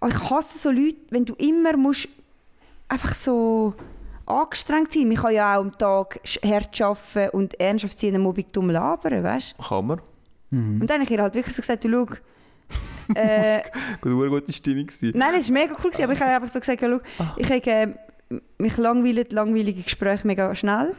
oh, 0.00 0.08
ich 0.08 0.30
hasse 0.30 0.58
so 0.58 0.70
Leute, 0.70 0.96
wenn 1.10 1.24
du 1.24 1.34
immer 1.34 1.76
musst 1.76 2.08
einfach 2.88 3.14
so 3.14 3.74
angestrengt 4.26 4.92
sein. 4.92 5.08
Man 5.08 5.16
kann 5.16 5.34
ja 5.34 5.54
auch 5.54 5.60
am 5.60 5.78
Tag 5.78 6.20
hart 6.44 6.80
arbeiten 6.80 7.36
und 7.36 7.60
ernsthaft 7.60 8.00
sein 8.00 8.10
und 8.10 8.16
am 8.16 8.26
Abend 8.26 8.56
dumm 8.56 8.70
labern, 8.70 9.22
weißt 9.22 9.54
Kann 9.68 9.86
man. 9.86 10.00
Mhm. 10.50 10.80
Und 10.80 10.90
dann 10.90 10.96
habe 11.00 11.04
ich 11.04 11.10
ihr 11.10 11.22
halt 11.22 11.34
wirklich 11.34 11.54
so 11.54 11.62
gesagt, 11.62 11.84
du 11.84 11.90
schau, 11.90 12.16
äh, 13.14 13.62
Gut, 14.00 14.12
eine 14.12 14.28
gute 14.28 14.52
Stimmung 14.52 14.86
gewesen. 14.86 15.12
Nein, 15.14 15.34
es 15.36 15.48
war 15.48 15.54
mega 15.54 15.74
cool, 15.74 15.90
gewesen, 15.90 16.04
aber 16.04 16.12
ich 16.12 16.20
habe 16.20 16.30
einfach 16.32 16.48
so 16.48 16.60
gesagt, 16.60 16.80
ja, 16.80 16.88
schau, 16.88 17.34
ich 17.36 17.50
habe, 17.50 17.70
äh, 17.70 17.88
mich 18.58 18.76
langweilen 18.76 19.26
langweilige 19.30 19.82
Gespräche 19.82 20.26
mega 20.26 20.54
schnell. 20.54 20.94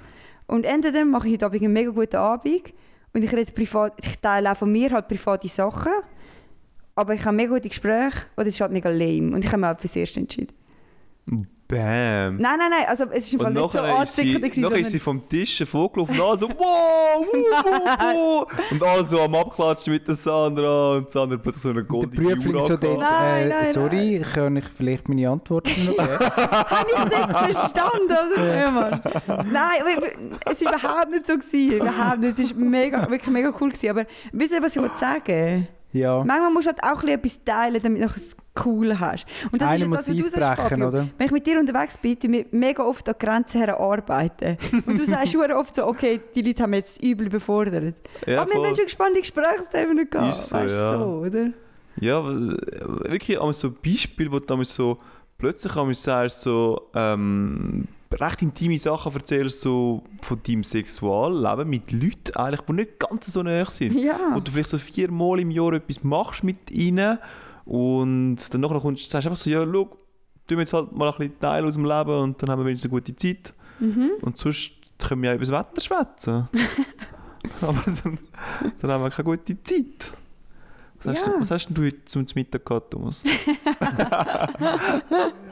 Und 0.48 0.66
entweder 0.66 1.06
mache 1.06 1.28
ich 1.28 1.34
heute 1.34 1.46
Abend 1.48 1.64
einen 1.64 1.74
mega 1.74 1.92
guten 1.92 2.18
Abend 2.18 2.74
und 3.14 3.24
ich 3.24 3.34
rede 3.34 3.52
privat, 3.52 3.94
ich 4.04 4.20
teile 4.20 4.52
auch 4.52 4.58
von 4.58 4.72
mir 4.72 4.92
halt 4.92 5.08
private 5.08 5.48
Sachen, 5.48 5.94
aber 6.96 7.14
ich 7.16 7.26
habe 7.26 7.36
mega 7.36 7.50
gute 7.50 7.70
Gespräche 7.70 8.26
oder 8.38 8.48
es 8.48 8.54
ist 8.54 8.62
halt 8.62 8.72
mega 8.72 8.90
lame 8.90 9.34
und 9.34 9.44
ich 9.44 9.48
habe 9.48 9.58
mich 9.58 9.68
halt 9.68 9.82
fürs 9.82 9.96
Erste 9.96 10.20
entschieden. 10.20 10.54
Bam. 11.68 12.38
Nein, 12.38 12.60
nein, 12.60 12.70
nein, 12.70 12.86
also 12.88 13.06
es 13.06 13.26
ist 13.26 13.34
im 13.34 13.40
Fall 13.40 13.52
nicht 13.52 13.72
so 13.72 13.80
nachher 13.80 13.96
anzickert. 13.96 14.58
nachher 14.58 14.80
ist 14.80 14.92
sie 14.92 15.00
vom 15.00 15.28
Tisch 15.28 15.64
vorgelaufen 15.66 16.20
und 16.20 16.40
so 16.40 16.50
«Wow, 16.50 17.26
wow, 17.26 17.66
wow, 17.66 18.48
wow!» 18.48 18.48
Und 18.72 18.84
alle 18.84 19.06
so 19.06 19.22
am 19.22 19.34
Abklatschen 19.34 19.94
mit 19.94 20.08
der 20.08 20.14
Sandra 20.14 20.98
und 20.98 21.10
Sandra 21.10 21.38
plötzlich 21.38 21.64
so 21.64 21.70
eine 21.70 21.80
Der 21.80 21.84
goldene 21.86 22.36
Prüfling 22.36 22.60
so 22.60 22.68
dort, 22.68 22.84
angehabt. 22.84 23.00
Nein, 23.00 23.44
äh, 23.44 23.50
nein, 23.50 23.74
sorry, 23.74 24.26
kann 24.32 24.56
ich 24.58 24.66
vielleicht 24.78 25.10
meine 25.10 25.28
Antworten 25.28 25.86
noch 25.86 25.98
geben? 25.98 26.20
Habe 26.20 26.88
ich 26.88 27.10
das 27.10 27.20
jetzt 27.20 27.60
verstanden? 27.60 28.18
Oder? 28.36 28.56
Ja, 28.56 28.72
Mann. 28.72 29.02
Nein, 29.52 30.32
es 30.46 30.64
war 30.64 30.74
überhaupt 30.74 31.12
nicht 31.12 31.26
so. 31.26 31.34
Gewesen. 31.36 31.72
Überhaupt 31.72 32.20
nicht. 32.20 32.40
Es 32.40 32.56
war 32.56 32.64
mega, 32.64 33.10
wirklich 33.10 33.34
mega 33.34 33.52
cool. 33.60 33.70
Gewesen. 33.70 33.90
Aber 33.90 34.06
wisst 34.32 34.54
ihr, 34.54 34.62
was 34.62 34.76
ich 34.76 34.82
wollte 34.82 34.98
sagen 34.98 35.68
Ja. 35.96 36.24
Manchmal 36.26 36.52
musst 36.52 36.68
du 36.68 36.72
halt 36.72 36.84
auch 36.84 37.04
ein 37.04 37.20
bisschen 37.22 37.40
etwas 37.40 37.44
teilen, 37.46 37.82
damit 37.82 38.02
du 38.02 38.08
das 38.08 38.36
Coole 38.54 39.00
hast. 39.00 39.26
Und 39.52 39.62
das 39.62 39.68
Einer 39.68 39.76
ist 39.76 39.82
ja 39.82 39.88
muss 39.88 39.98
das, 40.00 40.08
was 40.10 40.16
du 40.16 40.24
Eis 40.26 40.32
sagst, 40.32 40.62
brechen, 40.62 40.82
Fabio. 40.82 40.88
oder? 40.88 41.10
Wenn 41.18 41.26
ich 41.26 41.32
mit 41.32 41.48
dir 41.48 41.60
unterwegs 41.60 41.98
bin, 41.98 42.20
tun 42.20 42.32
wir 42.34 42.46
mega 42.52 42.84
oft 42.84 43.08
an 43.08 43.16
Grenzen 43.18 43.62
herarbeiten. 43.62 44.58
Und 44.86 45.00
du 45.00 45.06
sagst 45.06 45.32
schon 45.34 45.52
oft 45.52 45.74
so, 45.76 45.88
okay, 45.88 46.20
die 46.36 46.42
Leute 46.42 46.64
haben 46.64 46.74
jetzt 46.74 47.02
übel 47.02 47.30
befordert. 47.30 47.96
Ja, 48.26 48.42
Aber 48.42 48.50
wir 48.52 48.56
voll. 48.58 48.68
haben 48.68 48.76
schon 48.76 48.90
spannende 48.90 49.22
Gesprächsthemen 49.22 50.10
gehabt. 50.10 50.36
Ist 50.38 50.50
so, 50.50 50.56
weißt 50.56 50.74
du, 50.74 50.78
ja. 50.78 50.98
so, 50.98 51.06
oder? 51.06 51.50
Ja, 52.02 52.20
äh, 52.20 53.12
wirklich 53.12 53.38
so 53.52 53.72
Beispiel, 53.72 54.32
wo 54.32 54.40
du 54.40 54.64
so 54.64 54.98
plötzlich 55.38 55.98
sagst, 55.98 56.42
so 56.42 56.90
ähm, 56.94 57.88
recht 58.20 58.42
intime 58.42 58.78
Sachen 58.80 59.14
erzählst, 59.14 59.62
so 59.62 60.04
von 60.22 60.40
deinem 60.48 60.64
Sexualleben 60.64 61.70
mit 61.70 61.92
Leuten 61.92 62.36
eigentlich, 62.36 62.62
die 62.62 62.74
nicht 62.74 63.00
ganz 63.00 63.28
so 63.28 63.44
nahe 63.44 63.70
sind. 63.70 63.94
Ja. 64.00 64.18
Wo 64.34 64.40
du 64.40 64.52
vielleicht 64.52 64.70
so 64.70 64.78
viermal 64.78 65.40
im 65.40 65.52
Jahr 65.52 65.74
etwas 65.74 66.04
machst 66.04 66.44
mit 66.44 66.72
ihnen 66.72 67.18
und 67.66 68.38
dann 68.54 68.62
nachher 68.62 68.80
kommst, 68.80 69.10
sagst 69.10 69.26
du 69.26 69.30
einfach 69.30 69.42
so, 69.42 69.50
ja, 69.50 69.66
schau, 69.66 69.86
tun 69.86 69.98
wir 70.48 70.60
jetzt 70.60 70.74
halt 70.74 70.92
mal 70.92 71.10
ein 71.10 71.18
bisschen 71.18 71.40
Teil 71.40 71.66
aus 71.66 71.74
dem 71.74 71.86
Leben 71.86 72.20
und 72.20 72.42
dann 72.42 72.50
haben 72.50 72.60
wir 72.62 72.66
wenigstens 72.66 72.92
eine 72.92 73.00
gute 73.02 73.16
Zeit. 73.16 73.54
Mhm. 73.80 74.12
Und 74.22 74.38
sonst 74.38 74.72
können 75.00 75.22
wir 75.22 75.30
ja 75.32 75.36
über 75.36 75.46
das 75.46 75.52
Wetter 75.52 75.82
schwätzen. 75.82 76.48
Aber 77.62 77.84
dann, 78.04 78.18
dann 78.82 78.92
haben 78.92 79.04
wir 79.04 79.10
keine 79.10 79.26
gute 79.26 79.62
Zeit. 79.64 80.12
Was, 81.04 81.18
hast, 81.20 81.26
Ja. 81.28 81.34
du, 81.34 81.42
was 81.42 81.52
hast 81.52 81.68
denn 81.68 81.76
du 81.76 81.84
heute 81.86 82.06
zum 82.06 82.26
Mittag 82.36 82.66
gehabt, 82.66 82.92
Thomas? 82.92 83.24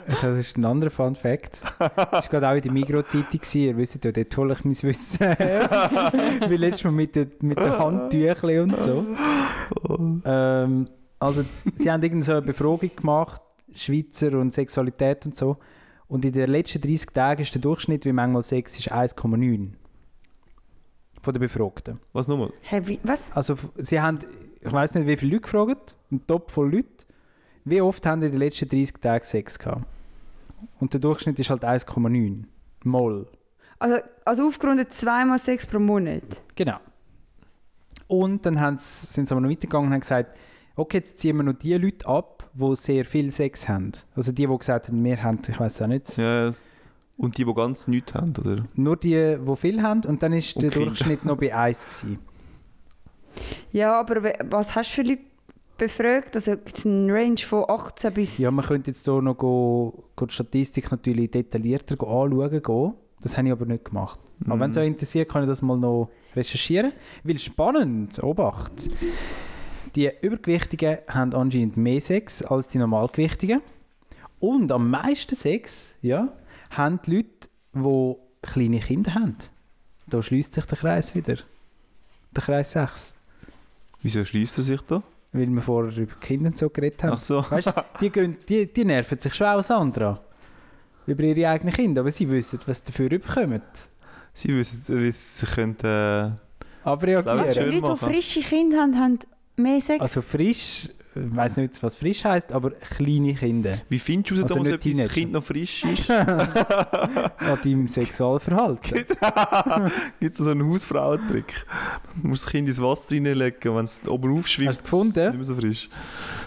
Das 0.08 0.38
ist 0.38 0.58
ein 0.58 0.66
anderer 0.66 0.92
Fun 0.92 1.16
Fact. 1.16 1.62
Das 1.80 1.90
war 1.98 2.22
gerade 2.30 2.50
auch 2.50 2.56
in 2.56 2.62
der 2.62 2.72
Migros-Zeitung. 2.72 3.40
gewesen. 3.40 3.62
Ihr 3.62 3.78
wisst 3.78 4.04
ja, 4.04 4.12
dort 4.12 4.38
hole 4.38 4.54
ich 4.54 4.64
mein 4.66 4.84
Wissen 4.84 5.18
her. 5.38 6.12
Wie 6.48 6.58
letztes 6.58 6.84
Mal 6.86 6.92
mit 6.92 7.16
den, 7.16 7.32
mit 7.42 7.58
den 7.60 7.78
Handtüchern 7.78 8.72
und 8.72 8.84
so. 8.84 9.06
Ähm, 10.26 10.88
also, 11.20 11.46
sie 11.76 11.92
haben 11.92 12.04
irgend 12.04 12.26
so 12.26 12.34
eine 12.34 12.42
Befragung 12.42 12.92
gemacht, 12.96 13.42
Schweizer 13.74 14.38
und 14.40 14.54
Sexualität 14.54 15.26
und 15.26 15.36
so. 15.36 15.58
Und 16.08 16.26
in 16.26 16.32
den 16.32 16.50
letzten 16.50 16.82
30 16.82 17.10
Tagen 17.12 17.42
ist 17.42 17.54
der 17.56 17.62
Durchschnitt, 17.62 18.06
wie 18.06 18.12
manchmal 18.12 18.44
Sex 18.44 18.78
ist, 18.78 18.92
1,9 18.92 19.70
von 21.22 21.34
den 21.34 21.40
Befragten. 21.40 22.00
Was 22.12 22.28
nochmal? 22.28 22.52
Hey, 22.62 22.86
wie, 22.88 23.00
was? 23.04 23.32
Also, 23.32 23.56
sie 23.78 24.00
haben, 24.02 24.20
ich 24.62 24.72
weiß 24.72 24.96
nicht, 24.96 25.08
wie 25.08 25.18
viele 25.18 25.32
Leute 25.34 25.42
gefragt, 25.44 25.96
ein 26.12 26.26
Top 26.28 26.52
voll 26.52 26.72
Leute. 26.72 26.88
Wie 27.66 27.82
oft 27.82 28.06
haben 28.06 28.22
die 28.22 28.28
in 28.28 28.34
den 28.34 28.40
letzten 28.42 28.68
30 28.70 28.94
Tagen 29.02 29.26
Sex 29.26 29.58
gehabt? 29.60 29.86
Und 30.80 30.94
der 30.94 31.00
Durchschnitt 31.00 31.40
ist 31.40 31.50
halt 31.50 31.64
1,9. 31.64 32.44
Moll. 32.84 33.28
Also, 33.80 33.98
also 34.26 34.48
aufgerundet 34.48 34.94
zweimal 34.94 35.40
sechs 35.40 35.66
pro 35.66 35.80
Monat. 35.80 36.42
Genau. 36.56 36.78
Und 38.08 38.46
dann 38.46 38.60
haben 38.60 38.78
sie, 38.78 39.08
sind 39.08 39.28
sie 39.28 39.34
aber 39.34 39.42
noch 39.42 39.50
weitergegangen 39.50 39.88
und 39.88 39.94
haben 39.94 40.02
gesagt, 40.02 40.38
okay, 40.76 40.98
jetzt 40.98 41.18
ziehen 41.20 41.38
wir 41.38 41.44
noch 41.44 41.54
die 41.54 41.74
Leute 41.76 42.06
ab, 42.08 42.50
die 42.54 42.76
sehr 42.76 43.06
viel 43.06 43.32
Sex 43.32 43.68
haben. 43.68 43.92
Also 44.16 44.32
die, 44.32 44.46
die 44.48 44.58
gesagt 44.58 44.88
haben, 44.90 45.04
wir 45.04 45.22
haben, 45.24 45.40
ich 45.48 45.60
weiß 45.60 45.82
auch 45.82 45.88
nicht, 45.88 46.18
Ja, 46.18 46.52
und 47.18 47.38
die, 47.38 47.46
die 47.46 47.54
ganz 47.54 47.88
nichts 47.88 48.14
haben, 48.14 48.34
oder? 48.38 48.66
nur 48.76 48.98
die, 48.98 49.38
die 49.46 49.56
viel 49.56 49.82
haben. 49.82 50.04
Und 50.06 50.22
dann 50.24 50.34
ist 50.34 50.56
Und 50.56 50.64
der 50.64 50.72
Kinder. 50.72 50.88
Durchschnitt 50.88 51.26
noch 51.26 51.38
bei 51.38 51.54
1 51.56 51.86
gewesen. 51.86 52.20
Ja, 53.72 54.00
aber 54.00 54.24
was 54.50 54.76
hast 54.76 54.92
du 54.92 54.96
für 55.02 55.08
Leute 55.10 55.22
befragt? 55.78 56.36
Also 56.36 56.52
gibt 56.52 56.78
es 56.78 56.86
einen 56.86 57.10
Range 57.10 57.38
von 57.38 57.66
18 57.68 58.14
bis... 58.14 58.38
Ja, 58.38 58.52
man 58.52 58.66
könnte 58.66 58.92
jetzt 58.92 59.04
hier 59.06 59.22
noch 59.22 59.38
go, 59.38 60.06
go 60.16 60.26
die 60.26 60.34
Statistik 60.34 60.92
natürlich 60.92 61.32
detaillierter 61.32 61.96
go 61.96 62.24
anschauen 62.24 62.62
gehen. 62.62 62.94
Das 63.22 63.38
habe 63.38 63.48
ich 63.48 63.52
aber 63.54 63.66
nicht 63.66 63.86
gemacht. 63.86 64.20
Aber 64.46 64.60
wenn 64.60 64.72
es 64.72 64.76
Mhm. 64.76 64.82
euch 64.82 64.88
interessiert, 64.88 65.30
kann 65.30 65.44
ich 65.44 65.48
das 65.50 65.62
mal 65.62 65.78
noch 65.78 66.10
recherchieren. 66.36 66.92
Weil 67.24 67.40
spannend, 67.40 68.22
Obacht. 68.22 68.90
Die 69.96 70.12
Übergewichtigen 70.22 70.98
haben 71.08 71.34
anscheinend 71.34 71.78
mehr 71.78 72.02
Sex 72.02 72.44
als 72.44 72.68
die 72.68 72.80
Normalgewichtigen. 72.80 73.62
Und 74.40 74.72
am 74.72 74.90
meisten 74.90 75.36
Sex 75.36 75.88
ja, 76.02 76.34
haben 76.72 77.00
die 77.06 77.16
Leute, 77.16 77.48
die 77.76 78.16
kleine 78.42 78.80
Kinder 78.80 79.14
haben. 79.14 79.38
Da 80.08 80.22
schließt 80.22 80.54
sich 80.54 80.66
der 80.66 80.78
Kreis 80.78 81.16
wieder. 81.16 81.38
Der 82.36 82.44
Kreis 82.44 82.72
6. 82.72 83.16
Wieso 84.02 84.26
schließt 84.26 84.58
er 84.58 84.64
sich 84.64 84.82
da? 84.82 85.02
Weil 85.34 85.48
wir 85.48 85.62
vorher 85.62 85.98
über 85.98 86.14
Kinder 86.22 86.52
so 86.54 86.70
geredet 86.70 87.04
haben. 87.04 87.14
Ach 87.16 87.20
so. 87.20 87.44
Weißt 87.50 87.74
die, 88.00 88.10
gehen- 88.12 88.38
die, 88.48 88.72
die 88.72 88.86
nerven 88.86 89.18
sich 89.20 89.34
schon 89.34 89.48
auch 89.48 89.64
Sandra. 89.64 90.20
Über 91.08 91.24
ihre 91.24 91.50
eigenen 91.50 91.74
Kinder, 91.74 92.02
aber 92.02 92.12
sie 92.12 92.30
wissen, 92.30 92.60
was 92.66 92.78
sie 92.78 92.86
dafür 92.86 93.10
bekommen. 93.10 93.62
Sie 94.34 94.56
wissen, 94.56 94.82
wie 95.02 95.12
sie 95.12 95.46
können, 95.48 95.76
äh, 95.84 96.32
Aber 96.84 97.08
Das 97.08 97.28
also. 97.28 97.60
Leute, 97.62 97.70
die 97.82 97.98
frische 97.98 98.40
Kinder 98.42 98.78
haben, 98.82 98.96
haben 98.98 99.20
mehr 99.58 99.82
Sex? 99.82 100.00
Also 100.02 100.22
frisch, 100.22 100.90
ich 101.16 101.36
weiß 101.36 101.58
nicht, 101.58 101.82
was 101.84 101.96
frisch 101.96 102.24
heißt, 102.24 102.52
aber 102.52 102.72
kleine 102.72 103.34
Kinder. 103.36 103.78
Wie 103.90 104.00
findest 104.00 104.32
du 104.32 104.36
es, 104.36 104.44
Also 104.44 104.60
nicht 104.64 104.74
ob 104.74 104.82
dein. 104.82 105.08
Kind 105.08 105.32
noch 105.32 105.44
frisch 105.44 105.84
ist? 105.84 106.10
An 106.10 107.32
deinem 107.64 107.88
Sexualverhalten. 107.88 109.06
Gibt 110.20 110.34
es 110.34 110.38
so 110.38 110.50
einen 110.50 110.70
Hausfrauentrick? 110.70 111.66
Du 112.22 112.28
musst 112.28 112.46
das 112.46 112.52
Kind 112.52 112.68
ins 112.68 112.82
Wasser 112.82 113.12
reinlegen, 113.12 113.76
wenn 113.76 113.86
es 113.86 114.00
oben 114.08 114.38
aufschwimmt. 114.40 114.70
Hast 114.70 114.82
du 114.82 114.86
es 114.86 114.92
gefunden? 114.92 115.10
ist 115.10 115.18
es 115.18 115.26
Nicht 115.28 115.38
mehr 115.38 115.46
so 115.46 115.56
frisch. 115.56 115.90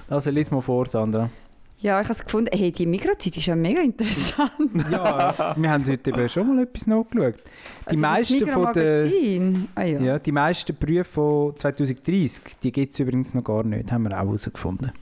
Also 0.08 0.30
lies 0.30 0.50
mal 0.50 0.60
vor, 0.60 0.86
Sandra. 0.86 1.30
Ja, 1.78 2.00
ich 2.00 2.06
habe 2.08 2.12
es 2.12 2.24
gefunden. 2.24 2.50
Hey, 2.52 2.72
die 2.72 2.86
Mikrozeit 2.86 3.36
ist 3.36 3.46
ja 3.46 3.56
mega 3.56 3.80
interessant. 3.80 4.50
Ja, 4.90 5.54
wir 5.56 5.70
haben 5.70 5.86
heute 5.86 6.10
eben 6.10 6.28
schon 6.28 6.54
mal 6.54 6.62
etwas 6.62 6.86
nachgeschaut. 6.86 7.34
Die 7.36 7.90
Also 7.90 8.00
meisten 8.00 8.46
von 8.46 8.72
den... 8.72 9.04
Migros-Magazin. 9.04 9.68
Ah, 9.74 9.82
ja. 9.84 10.00
Ja, 10.00 10.18
die 10.18 10.32
meisten 10.32 10.76
Berufe 10.76 11.04
von 11.04 11.56
2030, 11.56 12.58
die 12.62 12.72
gibt 12.72 12.92
es 12.92 13.00
übrigens 13.00 13.34
noch 13.34 13.44
gar 13.44 13.62
nicht, 13.64 13.92
haben 13.92 14.04
wir 14.04 14.12
auch 14.12 14.24
herausgefunden. 14.26 14.92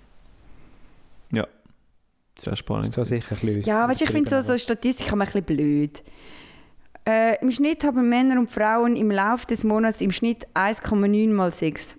Sehr 2.38 2.56
spannend. 2.56 2.92
So 2.92 3.04
sicher 3.04 3.36
ein 3.40 3.62
Ja, 3.62 3.88
weißt, 3.88 4.00
du, 4.00 4.04
ich 4.04 4.10
finde 4.10 4.30
so, 4.30 4.40
so 4.40 4.58
Statistik 4.58 5.12
ein 5.12 5.18
bisschen 5.18 5.44
blöd. 5.44 6.02
Äh, 7.06 7.40
Im 7.40 7.50
Schnitt 7.50 7.84
haben 7.84 8.08
Männer 8.08 8.40
und 8.40 8.50
Frauen 8.50 8.96
im 8.96 9.10
Laufe 9.10 9.46
des 9.46 9.62
Monats 9.62 10.00
im 10.00 10.10
Schnitt 10.10 10.46
1,9 10.54 11.30
mal 11.32 11.50
Sex. 11.50 11.96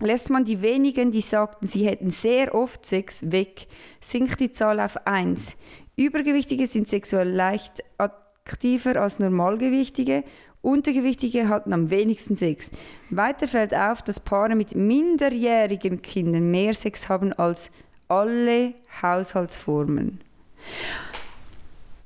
Lässt 0.00 0.30
man 0.30 0.44
die 0.44 0.62
wenigen, 0.62 1.12
die 1.12 1.20
sagten, 1.20 1.66
sie 1.66 1.86
hätten 1.86 2.10
sehr 2.10 2.54
oft 2.54 2.86
Sex, 2.86 3.30
weg, 3.30 3.66
sinkt 4.00 4.40
die 4.40 4.50
Zahl 4.50 4.80
auf 4.80 5.06
1. 5.06 5.56
Übergewichtige 5.96 6.66
sind 6.66 6.88
sexuell 6.88 7.28
leicht 7.28 7.84
aktiver 7.98 8.96
als 8.96 9.18
Normalgewichtige. 9.18 10.24
Untergewichtige 10.62 11.48
hatten 11.48 11.72
am 11.72 11.90
wenigsten 11.90 12.36
Sex. 12.36 12.70
Weiter 13.10 13.48
fällt 13.48 13.74
auf, 13.74 14.02
dass 14.02 14.20
Paare 14.20 14.54
mit 14.54 14.74
minderjährigen 14.74 16.00
Kindern 16.00 16.50
mehr 16.50 16.74
Sex 16.74 17.08
haben 17.08 17.32
als 17.34 17.70
alle 18.08 18.74
Haushaltsformen. 19.02 20.20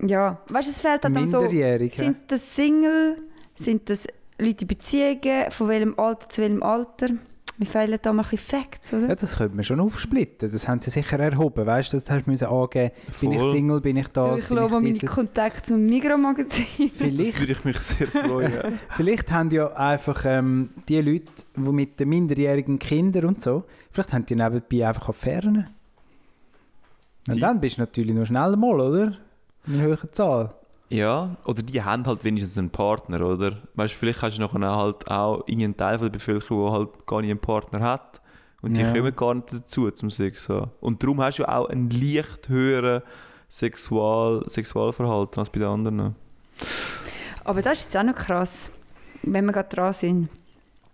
Ja, 0.05 0.40
weißt 0.49 0.68
du, 0.68 0.72
es 0.72 0.80
fällt 0.80 1.05
halt 1.05 1.16
dann 1.16 1.28
so. 1.28 1.42
Minderjährige. 1.42 1.97
Sind 1.97 2.16
das 2.28 2.55
Single? 2.55 3.16
Sind 3.55 3.88
das 3.88 4.07
Leute 4.38 4.62
in 4.62 4.68
Beziehungen? 4.68 5.51
Von 5.51 5.68
welchem 5.68 5.99
Alter 5.99 6.28
zu 6.28 6.42
welchem 6.42 6.62
Alter? 6.62 7.09
Mir 7.57 7.67
fehlen 7.67 7.99
da 8.03 8.13
mal 8.13 8.27
ein 8.29 8.37
Facts, 8.37 8.93
oder? 8.93 9.09
Ja, 9.09 9.15
das 9.15 9.37
könnte 9.37 9.55
man 9.55 9.65
schon 9.65 9.79
aufsplitten. 9.79 10.51
Das 10.51 10.67
haben 10.67 10.81
sie 10.81 10.91
sicher 10.91 11.21
erhoben. 11.21 11.65
Weißt 11.65 11.93
du, 11.93 11.97
das 11.99 12.11
hast 12.11 12.27
du 12.27 12.31
müssen 12.31 12.47
angeben. 12.49 12.91
Bin 13.21 13.33
ich. 13.33 13.43
Single, 13.43 13.81
bin 13.81 13.97
ich 13.97 14.09
Du, 14.09 14.23
das, 14.23 14.43
ich 14.43 14.49
glaube, 14.49 14.75
meine 14.75 14.89
ich 14.89 14.95
dieses. 14.99 15.15
Kontakte 15.15 15.63
zum 15.63 15.87
Migros-Magazin. 15.87 16.67
Das 16.79 16.91
Vielleicht, 16.99 17.39
würde 17.39 17.53
ich 17.53 17.65
mich 17.65 17.79
sehr 17.79 18.09
freuen. 18.09 18.79
vielleicht 18.91 19.31
haben 19.31 19.51
ja 19.53 19.69
einfach 19.73 20.25
ähm, 20.25 20.71
die 20.89 21.01
Leute, 21.01 21.31
die 21.57 21.61
mit 21.61 22.01
den 22.01 22.09
minderjährigen 22.09 22.79
Kindern 22.81 23.27
und 23.27 23.41
so, 23.43 23.63
vielleicht 23.93 24.13
haben 24.13 24.27
die 24.27 24.35
nebenbei 24.35 24.89
einfach 24.89 25.11
Affären. 25.11 25.67
Und 27.29 27.35
Die- 27.37 27.41
dann 27.41 27.61
bist 27.61 27.77
du 27.77 27.83
natürlich 27.83 28.15
noch 28.17 28.27
schnell 28.27 28.57
mal, 28.57 28.81
oder? 28.81 29.17
In 29.67 29.75
einer 29.75 29.83
höheren 29.85 30.13
Zahl. 30.13 30.55
Ja, 30.91 31.37
oder 31.45 31.62
die 31.62 31.82
haben 31.82 32.07
halt 32.07 32.24
wenigstens 32.24 32.59
einen 32.59 32.70
Partner, 32.70 33.20
oder? 33.26 33.57
Weißt 33.74 33.95
du, 33.95 33.99
vielleicht 33.99 34.22
hast 34.22 34.37
du 34.37 34.43
nachher 34.43 34.76
halt 34.76 35.11
auch 35.11 35.43
irgendeinen 35.47 35.76
Teil 35.76 35.99
von 35.99 36.07
der 36.07 36.12
Bevölkerung, 36.18 36.64
der 36.66 36.72
halt 36.72 37.07
gar 37.07 37.20
nicht 37.22 37.30
einen 37.30 37.41
Partner 37.41 37.80
hat. 37.80 38.20
Und 38.62 38.76
die 38.76 38.80
Ja. 38.82 38.93
kommen 38.93 39.14
gar 39.16 39.35
nicht 39.35 39.53
dazu 39.53 39.91
zum 39.91 40.11
Sex 40.11 40.49
haben. 40.49 40.70
Und 40.80 41.03
darum 41.03 41.20
hast 41.22 41.39
du 41.39 41.49
auch 41.49 41.68
einen 41.68 41.91
leicht 41.91 42.49
höheren 42.49 43.03
Sexual 43.51 44.45
Sexualverhalten 44.49 45.39
als 45.39 45.51
bei 45.51 45.61
den 45.61 45.68
anderen. 45.68 46.14
Aber 47.45 47.62
das 47.62 47.78
ist 47.78 47.85
jetzt 47.85 47.97
auch 47.97 48.03
noch 48.03 48.14
krass, 48.14 48.70
wenn 49.22 49.45
wir 49.47 49.53
gerade 49.53 49.68
dran 49.68 49.93
sind. 49.93 50.28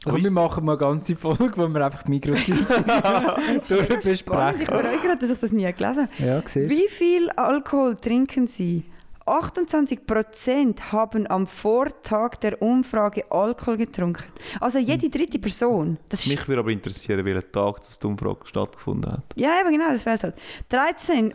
Aber 0.05 0.17
wir 0.17 0.31
machen 0.31 0.65
mal 0.65 0.73
eine 0.73 0.79
ganze 0.81 1.15
Folge, 1.15 1.53
wo 1.57 1.69
wir 1.69 1.85
einfach 1.85 2.05
die 2.05 2.11
Mikrozeit 2.11 2.47
besprechen. 3.69 4.17
spannend. 4.17 4.63
Ich 4.63 4.69
bereue 4.69 4.99
gerade, 4.99 5.19
dass 5.21 5.31
ich 5.31 5.39
das 5.39 5.53
nie 5.53 5.71
gelesen 5.73 6.09
habe. 6.19 6.27
Ja, 6.27 6.69
Wie 6.69 6.89
viel 6.89 7.29
Alkohol 7.31 7.97
trinken 7.97 8.47
Sie? 8.47 8.85
28% 9.31 10.93
haben 10.93 11.31
am 11.31 11.47
Vortag 11.47 12.37
der 12.37 12.61
Umfrage 12.61 13.31
Alkohol 13.31 13.77
getrunken. 13.77 14.25
Also 14.61 14.79
jede 14.79 15.09
dritte 15.09 15.39
Person. 15.39 15.99
Das 16.09 16.27
Mich 16.27 16.47
würde 16.49 16.61
aber 16.61 16.71
interessieren, 16.71 17.25
welchen 17.25 17.53
Tag 17.53 17.77
das 17.79 17.99
die 17.99 18.07
Umfrage 18.07 18.41
stattgefunden 18.45 19.13
hat. 19.13 19.25
Ja, 19.37 19.61
eben 19.61 19.71
genau, 19.71 19.91
das 19.91 20.03
fällt 20.03 20.23
halt. 20.25 20.35
13, 20.71 21.35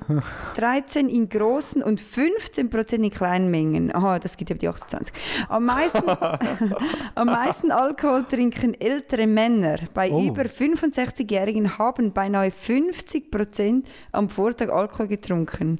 13 0.55 1.09
in 1.15 1.29
großen 1.29 1.81
und 1.81 2.01
15% 2.01 2.93
in 2.95 3.09
kleinen 3.09 3.49
Mengen. 3.49 3.95
Aha, 3.95 4.19
das 4.19 4.35
gibt 4.37 4.49
ja 4.49 4.55
die 4.57 4.67
28. 4.67 5.13
Am 5.49 5.65
meisten, 5.65 6.03
am 7.15 7.27
meisten 7.27 7.71
Alkohol 7.71 8.25
trinken 8.25 8.79
ältere 8.79 9.27
Männer. 9.27 9.77
Bei 9.93 10.11
Oh. 10.11 10.21
über 10.21 10.43
65-Jährigen 10.43 11.77
haben 11.77 12.13
beinahe 12.13 12.49
50% 12.49 13.83
am 14.11 14.29
Vortag 14.29 14.69
Alkohol 14.69 15.07
getrunken. 15.07 15.79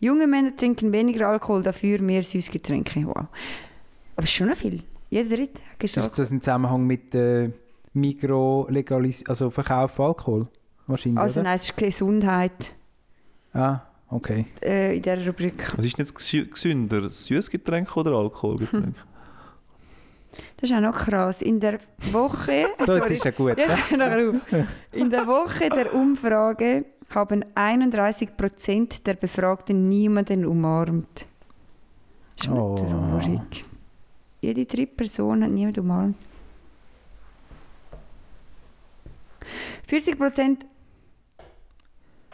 Junge 0.00 0.26
Männer 0.26 0.56
trinken 0.56 0.92
weniger 0.92 1.28
Alkohol, 1.28 1.62
dafür 1.62 2.00
mehr 2.00 2.22
Süßgetränke. 2.22 3.06
Wow. 3.06 3.16
Aber 3.16 3.28
es 4.18 4.24
ist 4.24 4.32
schon 4.32 4.48
noch 4.48 4.56
viel. 4.56 4.82
Jeder 5.10 5.36
dritte 5.36 5.60
hat 5.72 5.82
Ist 5.84 5.94
gesagt. 5.94 6.18
das 6.18 6.30
im 6.30 6.40
Zusammenhang 6.40 6.86
mit 6.86 7.14
äh, 7.14 7.50
Mikro-Legalis 7.92 9.24
also 9.26 9.50
Verkauf 9.50 9.92
von 9.92 10.06
Alkohol? 10.06 10.46
Wahrscheinlich, 10.86 11.20
Also 11.20 11.40
oder? 11.40 11.48
nein, 11.50 11.56
es 11.56 11.64
ist 11.64 11.76
Gesundheit 11.76 12.72
Ah, 13.52 13.80
okay. 14.10 14.46
äh, 14.62 14.96
in 14.96 15.02
dieser 15.02 15.24
Rubrik. 15.26 15.72
Was 15.76 15.84
ist 15.84 15.96
denn 15.98 16.04
jetzt 16.06 16.16
gesü- 16.16 16.50
gesünder, 16.50 17.08
Süßgetränk 17.08 17.96
oder 17.96 18.12
Alkoholgetränk? 18.12 18.96
Das 20.56 20.68
ist 20.70 20.76
auch 20.76 20.80
noch 20.80 20.96
krass. 20.96 21.42
In 21.42 21.60
der 21.60 21.78
Woche... 22.10 22.66
So, 22.86 22.94
jetzt 22.94 23.10
ist 23.10 23.24
ja 23.24 23.30
gut. 23.30 23.56
Ja. 23.56 23.76
In 24.92 25.08
der 25.10 25.26
Woche 25.28 25.68
der 25.68 25.94
Umfrage 25.94 26.84
haben 27.10 27.44
31% 27.54 29.02
der 29.04 29.14
Befragten 29.14 29.88
niemanden 29.88 30.44
umarmt. 30.46 31.26
Das 32.36 32.46
ist 32.46 32.52
Oh. 32.52 32.76
traurig. 32.76 33.64
Jede 34.40 34.64
dritte 34.66 34.94
Person 34.94 35.44
hat 35.44 35.50
niemanden 35.50 35.80
umarmt. 35.80 36.16
40% 39.88 40.64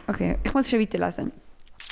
Okay, 0.07 0.37
ich 0.43 0.53
muss 0.53 0.69
schon 0.69 0.79
weiterlesen. 0.79 1.31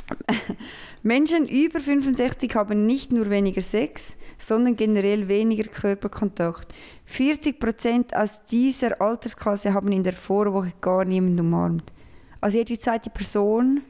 Menschen 1.04 1.48
über 1.48 1.80
65 1.80 2.54
haben 2.56 2.86
nicht 2.86 3.12
nur 3.12 3.30
weniger 3.30 3.62
Sex, 3.62 4.18
sondern 4.38 4.76
generell 4.76 5.28
weniger 5.28 5.70
Körperkontakt. 5.70 6.74
40% 7.08 8.14
aus 8.16 8.44
dieser 8.46 9.00
Altersklasse 9.00 9.74
haben 9.74 9.92
in 9.92 10.04
der 10.04 10.14
Vorwoche 10.14 10.74
gar 10.82 11.06
niemanden 11.06 11.40
umarmt. 11.42 11.84
Also 12.42 12.58
jede 12.58 12.80
zweite 12.80 13.10
Person 13.10 13.82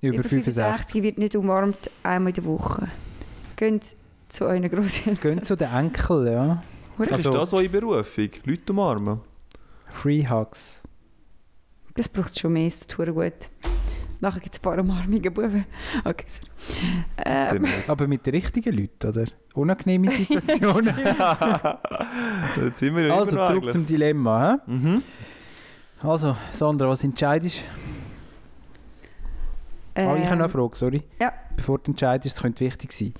Über 0.00 0.22
65. 0.22 1.02
wird 1.02 1.18
nicht 1.18 1.36
umarmt 1.36 1.90
einmal 2.02 2.30
in 2.30 2.34
der 2.34 2.44
Woche. 2.44 2.88
Geht 3.56 3.82
zu 4.28 4.44
euren 4.46 4.68
Grosseltern. 4.68 5.18
Gehen 5.20 5.42
zu 5.42 5.56
den 5.56 5.70
Enkel, 5.70 6.32
ja. 6.32 6.62
ist 6.98 7.26
das 7.26 7.52
eure 7.52 7.68
Berufung? 7.68 8.30
Leute 8.44 8.72
umarmen? 8.72 9.20
Free 9.88 10.26
Hugs. 10.26 10.82
Das 11.94 12.08
braucht 12.08 12.38
schon 12.38 12.54
mehr, 12.54 12.66
es 12.66 12.80
tut 12.86 13.12
gut. 13.12 13.32
Nachher 14.20 14.40
gibt 14.40 14.54
es 14.54 14.60
ein 14.60 14.62
paar 14.62 14.78
Umarmungen, 14.78 15.34
Buben. 15.34 15.66
Okay, 16.04 16.24
sorry. 16.28 16.48
Ähm, 17.26 17.66
Aber 17.88 18.06
mit 18.06 18.24
den 18.24 18.34
richtigen 18.36 18.74
Leuten, 18.74 19.08
oder? 19.08 19.26
Unangenehme 19.54 20.10
Situationen. 20.10 20.94
Jetzt 22.64 22.78
sind 22.78 22.96
wir 22.96 23.12
also, 23.12 23.32
zurück 23.32 23.50
eigentlich. 23.50 23.72
zum 23.72 23.84
Dilemma. 23.84 24.60
He? 24.64 24.72
Mhm. 24.72 25.02
Also, 26.02 26.36
Sandra, 26.50 26.88
was 26.88 27.04
entscheidest 27.04 27.62
du? 29.94 30.00
Ah, 30.02 30.16
ich 30.16 30.24
habe 30.26 30.36
noch 30.36 30.44
eine 30.44 30.48
Frage, 30.48 30.74
sorry. 30.76 30.96
Ähm, 30.96 31.02
Ja. 31.20 31.32
Bevor 31.54 31.78
du 31.78 31.90
entscheidest, 31.92 32.36
das 32.36 32.42
könnte 32.42 32.64
wichtig 32.64 32.92
sein. 32.92 33.12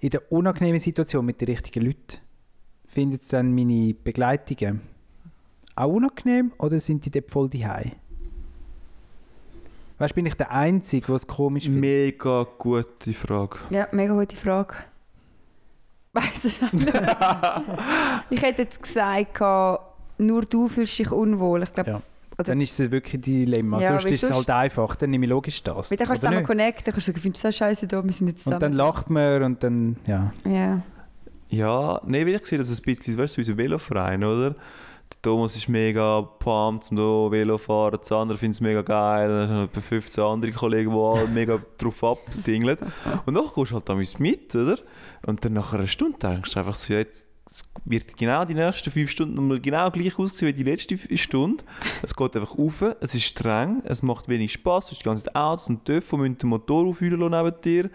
In 0.00 0.10
der 0.10 0.30
unangenehmen 0.30 0.78
Situation 0.78 1.24
mit 1.24 1.40
den 1.40 1.48
richtigen 1.48 1.84
Leuten, 1.86 2.18
findet 2.86 3.22
es 3.22 3.28
dann 3.28 3.54
meine 3.54 3.94
Begleitungen 3.94 4.80
auch 5.74 5.88
unangenehm 5.88 6.52
oder 6.58 6.80
sind 6.80 7.04
die 7.06 7.10
dort 7.10 7.30
voll 7.30 7.48
daheim? 7.48 7.92
Weißt 9.98 10.10
du, 10.12 10.14
bin 10.16 10.26
ich 10.26 10.34
der 10.34 10.50
Einzige, 10.52 11.06
der 11.06 11.14
es 11.16 11.26
komisch 11.26 11.64
findet? 11.64 11.80
Mega 11.80 12.46
gute 12.58 13.12
Frage. 13.14 13.58
Ja, 13.70 13.88
mega 13.92 14.12
gute 14.14 14.36
Frage. 14.36 14.74
Weiss 16.12 16.44
es 16.44 16.62
auch 16.62 16.72
nicht. 16.72 16.92
Ich 18.30 18.42
hätte 18.42 18.62
jetzt 18.62 18.82
gesagt, 18.82 19.40
nur 20.18 20.42
du 20.42 20.68
fühlst 20.68 20.98
dich 20.98 21.10
unwohl. 21.10 21.62
Ich 21.62 21.72
glaube, 21.72 21.90
Ja. 21.90 22.02
Oder- 22.38 22.46
Dann 22.48 22.60
ist 22.60 22.78
es 22.78 22.90
wirklich 22.90 23.14
ein 23.14 23.20
Dilemma. 23.22 23.80
Ja, 23.80 23.88
sonst 23.98 24.10
ist 24.12 24.22
es 24.24 24.30
halt 24.30 24.48
einfach. 24.50 24.94
Dann 24.96 25.10
nehme 25.10 25.26
ich 25.26 25.30
logisch 25.30 25.62
das. 25.62 25.90
Weil 25.90 25.98
dann 25.98 26.06
kannst 26.06 26.22
du 26.22 26.26
zusammen 26.26 26.38
nicht? 26.38 26.46
connecten, 26.46 26.84
dann 26.84 26.94
kannst 26.94 27.08
du 27.08 27.12
sagen, 27.12 27.20
findest 27.22 27.44
du 27.44 27.48
das 27.48 27.56
scheiße 27.56 27.86
da, 27.88 28.04
wir 28.04 28.12
sind 28.12 28.28
jetzt 28.28 28.46
Und 28.46 28.52
dann 28.52 28.60
zusammen. 28.60 28.76
lacht 28.76 29.10
man 29.10 29.42
und 29.42 29.62
dann, 29.62 29.96
ja. 30.06 30.32
ja. 30.48 30.80
Ja, 31.50 32.00
nein, 32.04 32.26
weil 32.26 32.34
ich 32.34 32.46
sehe 32.46 32.58
das 32.58 32.70
ein 32.70 32.82
bisschen, 32.84 33.16
weißt 33.18 33.36
du, 33.36 33.40
wie 33.40 33.44
so 33.44 33.52
ein 33.52 33.58
Veloverein, 33.58 34.22
oder? 34.22 34.50
Der 34.50 35.22
Thomas 35.22 35.56
ist 35.56 35.66
mega 35.70 36.20
pumped, 36.20 36.90
um 36.90 36.98
hier 36.98 37.30
Velo 37.30 37.56
zu 37.56 37.64
fahren, 37.64 37.98
der 38.08 38.16
andere 38.18 38.36
findet 38.38 38.56
es 38.56 38.60
mega 38.60 38.82
geil, 38.82 39.28
dann 39.30 39.48
haben 39.50 39.68
wir 39.72 39.82
15 39.82 40.22
andere 40.22 40.52
Kollegen, 40.52 40.90
die 40.92 40.96
alle 40.98 41.26
mega 41.28 41.58
drauf 41.78 42.04
abdingeln. 42.04 42.76
Und 43.24 43.34
dann 43.34 43.44
gehst 43.54 43.70
du 43.70 43.74
halt 43.74 43.88
damit 43.88 44.20
mit, 44.20 44.54
oder? 44.54 44.78
Und 45.26 45.42
dann 45.44 45.54
nach 45.54 45.72
einer 45.72 45.86
Stunde 45.86 46.18
denkst 46.18 46.52
du 46.52 46.58
einfach 46.60 46.74
so, 46.74 46.92
ja, 46.92 46.98
jetzt 46.98 47.26
es 47.50 47.64
wird 47.84 48.16
genau 48.16 48.44
die 48.44 48.54
nächsten 48.54 48.90
fünf 48.90 49.10
Stunden 49.10 49.34
nochmal 49.34 49.60
genau 49.60 49.90
gleich 49.90 50.18
aussehen 50.18 50.48
wie 50.48 50.52
die 50.52 50.62
letzte 50.62 50.98
Stunde. 51.16 51.64
Es 52.02 52.14
geht 52.14 52.36
einfach 52.36 52.58
auf, 52.58 52.82
es 53.00 53.14
ist 53.14 53.24
streng, 53.24 53.82
es 53.84 54.02
macht 54.02 54.28
wenig 54.28 54.52
Spass, 54.52 54.86
du 54.86 54.90
hast 54.92 55.00
die 55.00 55.04
ganze 55.04 55.24
Zeit 55.24 55.34
Autos 55.34 55.68
und 55.68 55.84
Töpfe, 55.84 56.16
die 56.16 56.22
müssen 56.22 56.38
den 56.38 56.50
Motor 56.50 56.86
aufheulen 56.86 57.20
lassen 57.20 57.44
neben 57.44 57.60
dir. 57.62 57.90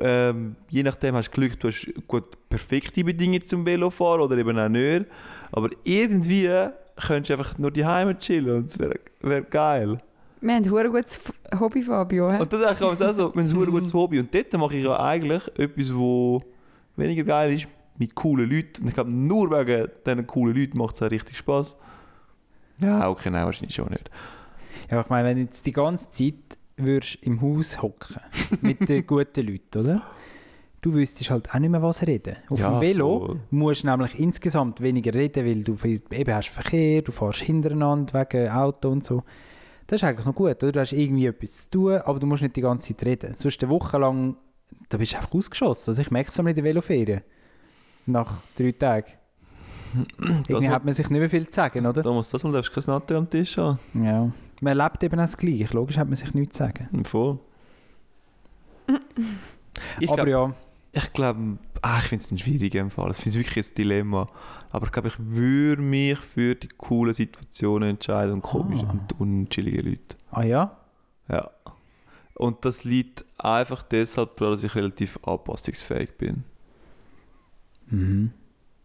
Ähm, 0.00 0.56
je 0.68 0.84
nachdem 0.84 1.16
hast 1.16 1.30
du 1.30 1.40
Glück, 1.40 1.58
du 1.58 1.68
hast 1.68 1.92
gut 2.06 2.24
perfekte 2.48 3.02
Bedingungen 3.02 3.44
zum 3.44 3.66
Velofahren 3.66 4.20
oder 4.20 4.36
eben 4.36 4.56
auch 4.56 4.68
nicht. 4.68 5.06
Aber 5.50 5.70
irgendwie 5.82 6.48
könntest 6.96 7.30
du 7.30 7.34
einfach 7.34 7.58
nur 7.58 7.72
die 7.72 7.84
Heime 7.84 8.16
chillen 8.16 8.58
und 8.58 8.66
es 8.66 8.78
wäre 8.78 9.00
wär 9.20 9.42
geil. 9.42 9.98
Wir 10.40 10.54
haben 10.54 10.64
ein 10.64 10.92
gutes 10.92 11.18
Hobby, 11.58 11.82
Fabio. 11.82 12.30
hä? 12.30 12.40
Und 12.40 12.52
dann 12.52 12.60
denke 12.60 12.74
ich 12.76 12.82
auch 12.82 12.94
so, 12.94 13.34
wir 13.34 13.42
haben 13.42 13.60
ein 13.60 13.70
gutes 13.70 13.92
Hobby. 13.94 14.20
Und 14.20 14.32
dort 14.32 14.52
mache 14.52 14.76
ich 14.76 14.84
ja 14.84 15.00
eigentlich 15.00 15.42
etwas, 15.58 15.92
wo 15.92 16.44
weniger 16.94 17.24
geil 17.24 17.54
ist, 17.54 17.66
mit 17.98 18.14
coolen 18.14 18.48
Leuten. 18.50 18.82
Und 18.82 18.88
ich 18.88 18.94
glaube, 18.94 19.10
nur 19.10 19.50
wegen 19.50 19.88
diesen 20.06 20.26
coolen 20.26 20.56
Leuten 20.56 20.78
macht 20.78 20.94
es 20.94 21.02
auch 21.02 21.10
richtig 21.10 21.36
Spass. 21.36 21.76
Ja, 22.80 23.08
okay, 23.10 23.30
nein, 23.30 23.44
wahrscheinlich 23.44 23.74
schon 23.74 23.88
nicht. 23.90 24.10
Ja, 24.90 25.00
ich 25.00 25.08
meine, 25.08 25.28
wenn 25.28 25.36
du 25.36 25.42
jetzt 25.42 25.66
die 25.66 25.72
ganze 25.72 26.08
Zeit 26.10 26.34
würdest 26.76 27.16
im 27.22 27.40
Haus 27.42 27.82
hocken 27.82 28.16
mit 28.60 28.88
den 28.88 29.06
guten 29.06 29.46
Leuten, 29.46 29.78
oder? 29.78 30.02
Du 30.80 30.94
wüsstest 30.94 31.30
halt 31.30 31.50
auch 31.52 31.58
nicht 31.58 31.70
mehr, 31.70 31.82
was 31.82 32.06
reden. 32.06 32.36
Auf 32.50 32.60
Ja, 32.60 32.70
dem 32.70 32.80
Velo 32.80 33.26
voll. 33.26 33.40
musst 33.50 33.82
du 33.82 33.88
nämlich 33.88 34.16
insgesamt 34.16 34.80
weniger 34.80 35.12
reden, 35.12 35.44
weil 35.44 35.64
du 35.64 35.74
viel- 35.74 36.00
eben 36.12 36.32
hast 36.34 36.50
Verkehr, 36.50 37.02
du 37.02 37.10
fährst 37.10 37.40
hintereinander 37.40 38.14
wegen 38.30 38.48
Auto 38.50 38.88
und 38.90 39.02
so. 39.02 39.24
Das 39.88 40.00
ist 40.00 40.04
eigentlich 40.04 40.24
noch 40.26 40.36
gut, 40.36 40.62
oder? 40.62 40.70
Du 40.70 40.78
hast 40.80 40.92
irgendwie 40.92 41.26
etwas 41.26 41.62
zu 41.64 41.70
tun, 41.70 41.94
aber 41.96 42.20
du 42.20 42.26
musst 42.26 42.42
nicht 42.42 42.54
die 42.54 42.60
ganze 42.60 42.94
Zeit 42.94 43.04
reden. 43.06 43.34
Sonst 43.36 43.60
eine 43.60 43.70
Woche 43.72 43.98
lang, 43.98 44.36
da 44.88 44.98
bist 44.98 45.14
du 45.14 45.16
einfach 45.16 45.34
ausgeschossen. 45.34 45.90
Also 45.90 46.00
ich 46.02 46.12
merke 46.12 46.30
es 46.30 46.38
in 46.38 46.44
der 46.44 46.62
Veloferien. 46.62 47.22
Nach 48.08 48.32
drei 48.56 48.72
Tagen. 48.72 49.12
Irgendwie 50.48 50.68
hat 50.68 50.84
man 50.84 50.92
sich 50.92 51.08
nicht 51.08 51.18
mehr 51.20 51.30
viel 51.30 51.46
zu 51.48 51.54
sagen, 51.54 51.86
oder? 51.86 52.02
Thomas, 52.02 52.28
das 52.30 52.44
mal 52.44 52.52
darfst 52.52 52.74
du 52.76 52.80
kein 52.80 52.92
Natter 52.94 53.16
am 53.16 53.28
Tisch 53.30 53.56
haben. 53.56 53.78
Ja. 53.94 54.30
Man 54.60 54.78
erlebt 54.78 55.02
eben 55.04 55.14
auch 55.18 55.22
das 55.24 55.36
Gleiche. 55.36 55.68
Logisch 55.72 55.96
hat 55.96 56.08
man 56.08 56.16
sich 56.16 56.34
nichts 56.34 56.56
zu 56.58 56.64
sagen. 56.64 57.04
Voll. 57.04 57.38
Ich 60.00 60.08
Aber 60.10 60.24
glaub, 60.24 60.50
ja, 60.50 60.54
Ich 61.02 61.12
glaube, 61.12 61.58
ah, 61.82 61.98
ich 61.98 62.04
finde 62.08 62.24
es 62.24 62.30
ein 62.32 62.38
schwieriger 62.38 62.88
Fall. 62.90 63.10
Ich 63.12 63.18
finde 63.18 63.38
es 63.38 63.46
wirklich 63.46 63.68
ein 63.68 63.74
Dilemma. 63.76 64.26
Aber 64.70 64.86
ich 64.86 64.92
glaube, 64.92 65.08
ich 65.08 65.14
würde 65.18 65.82
mich 65.82 66.18
für 66.18 66.54
die 66.56 66.68
coolen 66.68 67.14
Situationen 67.14 67.90
entscheiden 67.90 68.32
und 68.34 68.42
komische 68.42 68.86
Ah. 68.86 68.90
und 68.92 69.20
unchillige 69.20 69.82
Leute. 69.82 70.16
ah 70.32 70.42
ja, 70.42 70.76
Ja. 71.28 71.50
Und 72.34 72.64
das 72.64 72.84
liegt 72.84 73.24
einfach 73.38 73.82
deshalb 73.84 74.36
daran, 74.36 74.54
dass 74.54 74.64
ich 74.64 74.74
relativ 74.74 75.18
anpassungsfähig 75.24 76.16
bin. 76.18 76.44
Mhm. 77.90 78.30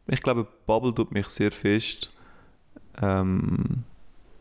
Ich 0.07 0.21
glaube, 0.21 0.47
Bubble 0.65 0.93
tut 0.93 1.11
mich 1.11 1.27
sehr 1.29 1.51
fest 1.51 2.11
ähm, 3.01 3.83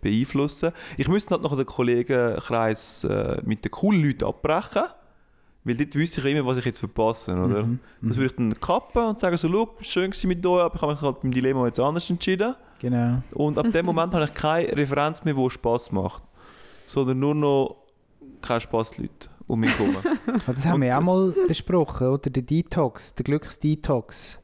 beeinflussen. 0.01 0.73
Ich 0.97 1.09
müsste 1.09 1.31
halt 1.31 1.43
noch 1.43 1.57
den 1.57 1.67
Kollegenkreis 1.67 3.05
äh, 3.05 3.41
mit 3.45 3.65
den 3.65 3.71
coolen 3.71 4.03
Leuten 4.03 4.25
abbrechen, 4.25 4.83
weil 5.65 5.77
dort 5.77 5.95
wüsste 5.95 6.21
ich 6.21 6.35
immer, 6.37 6.45
was 6.47 6.59
ich 6.59 6.65
jetzt 6.65 6.81
verpasse, 6.81 7.33
oder? 7.33 7.63
Mhm. 7.65 7.79
Das 8.03 8.17
würde 8.17 8.31
ich 8.31 8.37
dann 8.37 8.53
kappen 8.61 9.05
und 9.05 9.21
sagen 9.21 9.37
so, 9.37 9.49
schau, 9.49 9.71
schön 9.81 10.11
gewesen 10.11 10.29
mit 10.29 10.45
euch, 10.45 10.63
aber 10.63 10.75
ich 10.75 10.83
habe 10.83 10.93
mich 10.93 11.01
halt 11.03 11.21
beim 11.21 11.31
Dilemma 11.31 11.67
jetzt 11.67 11.79
anders 11.79 12.11
entschieden. 12.11 12.57
Genau. 12.81 13.23
Und 13.33 13.59
ab 13.59 13.71
dem 13.73 13.87
Moment 13.93 14.13
habe 14.15 14.25
ich 14.25 14.35
keine 14.35 14.77
Referenz 14.77 15.25
mehr, 15.25 15.35
die 15.35 15.51
Spass 15.51 15.93
macht. 15.93 16.23
Sondern 16.89 17.21
nur 17.21 17.35
noch 17.35 17.77
keine 18.43 18.61
Spassleute 18.61 19.29
um 19.47 19.61
mich 19.61 19.79
herum. 19.79 19.97
Ah, 20.47 20.53
Das 20.53 20.67
haben 20.67 20.81
wir 20.81 20.89
ja 20.89 20.99
auch 20.99 21.03
mal 21.03 21.33
besprochen, 21.47 22.09
oder? 22.09 22.29
Der 22.31 22.43
Detox, 22.43 23.15
der 23.15 23.25
Glücksdetox. 23.25 24.41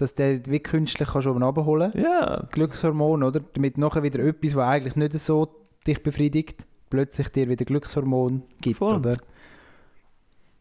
Dass 0.00 0.14
der 0.14 0.44
wie 0.46 0.60
künstlich 0.60 1.08
kannst 1.08 1.26
oben 1.28 1.42
runterholen 1.42 1.92
Ja, 1.96 2.46
Glückshormon, 2.50 3.22
oder? 3.22 3.40
Damit 3.52 3.78
nachher 3.78 4.02
wieder 4.02 4.20
etwas, 4.20 4.54
was 4.54 4.66
eigentlich 4.68 4.96
nicht 4.96 5.12
so 5.18 5.48
dich 5.86 6.02
befriedigt, 6.02 6.66
plötzlich 6.88 7.28
dir 7.28 7.48
wieder 7.48 7.64
Glückshormon 7.64 8.42
gibt, 8.60 8.78
Voll. 8.78 8.96
oder? 8.96 9.16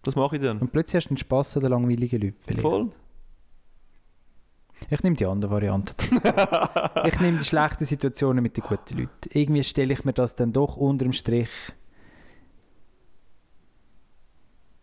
das 0.03 0.15
mache 0.15 0.37
ich 0.37 0.41
dann. 0.41 0.59
Und 0.59 0.71
plötzlich 0.71 0.97
hast 1.01 1.07
du 1.09 1.11
einen 1.11 1.17
Spass 1.17 1.55
an 1.55 1.61
den 1.61 1.71
langweiligen 1.71 2.21
Leuten. 2.21 2.37
vielleicht. 2.41 2.61
Voll. 2.61 2.91
Ich 4.89 5.03
nehme 5.03 5.15
die 5.17 5.25
andere 5.25 5.51
Variante. 5.51 5.93
ich 7.05 7.19
nehme 7.19 7.37
die 7.39 7.43
schlechten 7.43 7.83
Situationen 7.83 8.41
mit 8.41 8.55
den 8.55 8.63
guten 8.63 8.97
Leuten. 8.97 9.09
Irgendwie 9.33 9.63
stelle 9.63 9.91
ich 9.93 10.05
mir 10.05 10.13
das 10.13 10.35
dann 10.35 10.53
doch 10.53 10.77
unterm 10.77 11.11
Strich 11.11 11.49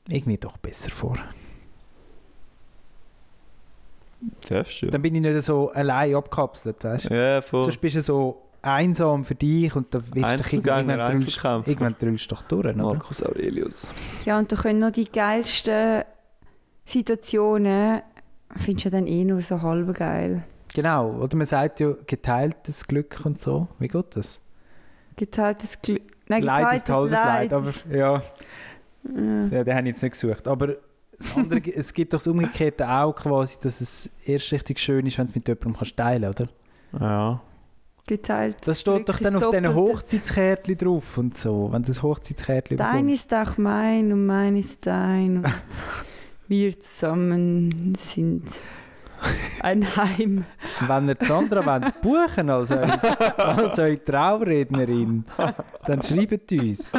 irgendwie 0.09 0.36
doch 0.38 0.59
besser 0.59 0.90
vor. 0.90 1.16
Darfst 4.49 4.83
du. 4.83 4.87
Dann 4.87 5.03
bin 5.03 5.14
ich 5.14 5.21
nicht 5.21 5.43
so 5.45 5.71
allein 5.71 6.14
abgekapselt, 6.14 6.83
weißt 6.83 7.11
du? 7.11 7.14
Ja, 7.14 7.43
voll. 7.43 7.64
Sonst 7.64 7.81
bist 7.81 7.97
du 7.97 8.01
so 8.01 8.43
einsam 8.62 9.25
für 9.25 9.35
dich 9.35 9.75
und 9.77 9.95
da 9.95 10.01
wirst 10.12 10.14
du 10.17 10.37
dich 10.43 10.53
irgendwann 10.55 10.91
drüllst- 11.01 11.45
irgendwann 11.69 11.97
drüllst 11.99 12.31
du 12.31 12.35
doch 12.35 12.43
durch, 12.43 12.64
oder? 12.67 12.75
Markus 12.75 13.23
Aurelius. 13.23 13.89
Ja, 14.25 14.39
und 14.39 14.51
da 14.51 14.57
können 14.57 14.81
noch 14.81 14.91
die 14.91 15.05
geilsten 15.11 16.03
Situationen, 16.85 18.01
findest 18.57 18.87
du 18.87 18.89
ja 18.89 18.99
dann 18.99 19.07
eh 19.07 19.25
nur 19.25 19.43
so 19.43 19.61
halb 19.62 19.95
geil. 19.97 20.45
Genau, 20.75 21.11
oder 21.21 21.37
man 21.37 21.47
sagt 21.47 21.81
ja 21.81 21.93
geteiltes 22.07 22.87
Glück 22.87 23.21
und 23.25 23.41
so. 23.43 23.69
Wie 23.79 23.89
geht 23.89 24.17
das? 24.17 24.41
Geteiltes 25.17 25.81
Glück. 25.81 26.03
Nein, 26.29 26.43
Leid 26.43 26.77
ist 26.77 26.89
halbes 26.91 27.12
Leid, 27.12 27.51
Leid. 27.51 27.53
aber 27.53 27.73
ja, 27.91 28.23
Ja. 29.05 29.49
ja, 29.51 29.64
den 29.64 29.75
habe 29.75 29.81
ich 29.83 29.95
jetzt 29.95 30.03
nicht 30.03 30.12
gesucht. 30.12 30.49
Aber 30.49 30.75
andere, 31.37 31.75
es 31.75 31.93
gibt 31.93 32.12
doch 32.12 32.19
das 32.19 32.27
Umgekehrte 32.27 32.89
auch 32.89 33.14
quasi, 33.14 33.57
dass 33.62 33.81
es 33.81 34.11
erst 34.25 34.53
richtig 34.53 34.79
schön 34.79 35.07
ist, 35.07 35.19
wenn 35.19 35.27
du 35.27 35.31
es 35.31 35.35
mit 35.35 35.49
jemandem 35.49 35.75
kannst 35.75 35.97
teilen 35.97 36.31
oder? 36.31 36.49
Ja. 36.99 37.43
Geteiltes 38.07 38.64
Das 38.64 38.81
steht 38.81 39.09
doch 39.09 39.19
dann 39.19 39.35
auf 39.37 39.51
diesen. 39.51 39.75
Hochzeitskärtchen 39.75 40.79
drauf 40.79 41.19
und 41.19 41.37
so, 41.37 41.69
wenn 41.73 41.83
das 41.83 42.03
Hochzeitskärtchen 42.03 42.77
Dein 42.77 43.07
bekommst. 43.07 43.33
ist 43.33 43.35
auch 43.35 43.59
mein 43.59 44.12
und 44.12 44.27
mein 44.27 44.55
ist 44.57 44.87
dein. 44.87 45.39
Und 45.39 45.47
wir 46.49 46.79
zusammen 46.81 47.95
sind 47.99 48.45
ein 49.61 49.85
Heim. 49.97 50.45
Wenn 50.87 51.09
ihr 51.09 51.17
Sandra 51.21 51.64
wollt 51.64 52.01
buchen 52.01 52.51
als 52.51 52.71
eure, 52.73 53.39
als 53.39 53.79
eure 53.79 54.05
Traurednerin, 54.05 55.25
dann 55.87 56.03
schreibt 56.03 56.53
uns. 56.53 56.93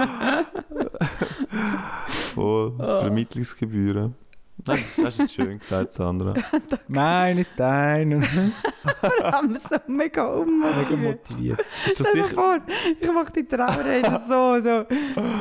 Voll. 2.34 2.76
Vermittlungsgebühren. 2.78 4.16
Nein, 4.66 4.80
das 4.98 5.06
hast 5.06 5.20
du 5.20 5.28
schön 5.28 5.60
gesagt, 5.60 5.94
Sandra. 5.94 6.34
Mein 6.88 7.38
ist 7.38 7.52
dein 7.58 8.22
Wir 8.22 9.32
haben 9.32 9.58
so 9.60 9.76
mega 9.88 10.24
mega 10.24 10.24
ummotiviert. 10.26 11.00
motiviert. 11.30 11.60
Ist 11.86 12.00
das 12.00 12.08
Stell 12.10 12.22
dir 12.22 12.28
sicher? 12.28 12.36
vor, 12.36 12.58
ich 13.00 13.12
mache 13.14 13.34
die 13.34 13.44
Traurede 13.48 14.20
so, 14.28 14.60
so. 14.60 14.86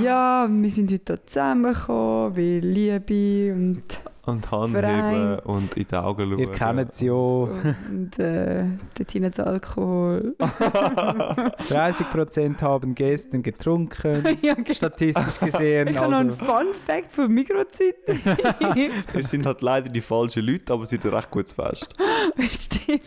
Ja, 0.05 0.47
wir 0.51 0.71
sind 0.71 0.93
heute 0.93 1.15
hier 1.15 1.27
zusammengekommen, 1.27 2.37
weil 2.37 2.59
Liebe 2.59 3.55
und, 3.55 4.01
Und 4.27 4.51
Hand 4.51 4.77
heben 4.77 5.39
und 5.41 5.77
in 5.77 5.87
die 5.89 5.95
Augen 5.95 6.29
schauen. 6.29 6.39
Ihr 6.39 6.53
kennt 6.53 6.93
es 6.93 7.01
ja. 7.01 7.13
und 7.13 8.19
äh, 8.19 8.65
dort 8.95 9.13
hinein 9.13 9.33
Alkohol. 9.39 10.35
30% 10.41 12.61
haben 12.61 12.95
gestern 12.95 13.43
getrunken. 13.43 14.39
ja, 14.43 14.55
genau. 14.55 14.73
Statistisch 14.73 15.41
gesehen. 15.41 15.89
Ich 15.89 15.97
habe 15.97 16.11
noch 16.11 16.19
einen 16.19 16.31
Also, 16.31 16.45
Fun 16.45 16.67
Fact 16.87 17.13
von 17.13 17.33
Mikrozeit. 17.33 17.95
Wir 19.13 19.23
sind 19.23 19.47
halt 19.47 19.63
leider 19.63 19.89
die 19.89 20.01
falschen 20.01 20.45
Leute, 20.45 20.73
aber 20.73 20.83
es 20.83 20.93
wird 20.93 21.05
ein 21.05 21.15
recht 21.15 21.31
gutes 21.31 21.53
Fest. 21.53 21.95
Stimmt. 22.51 23.03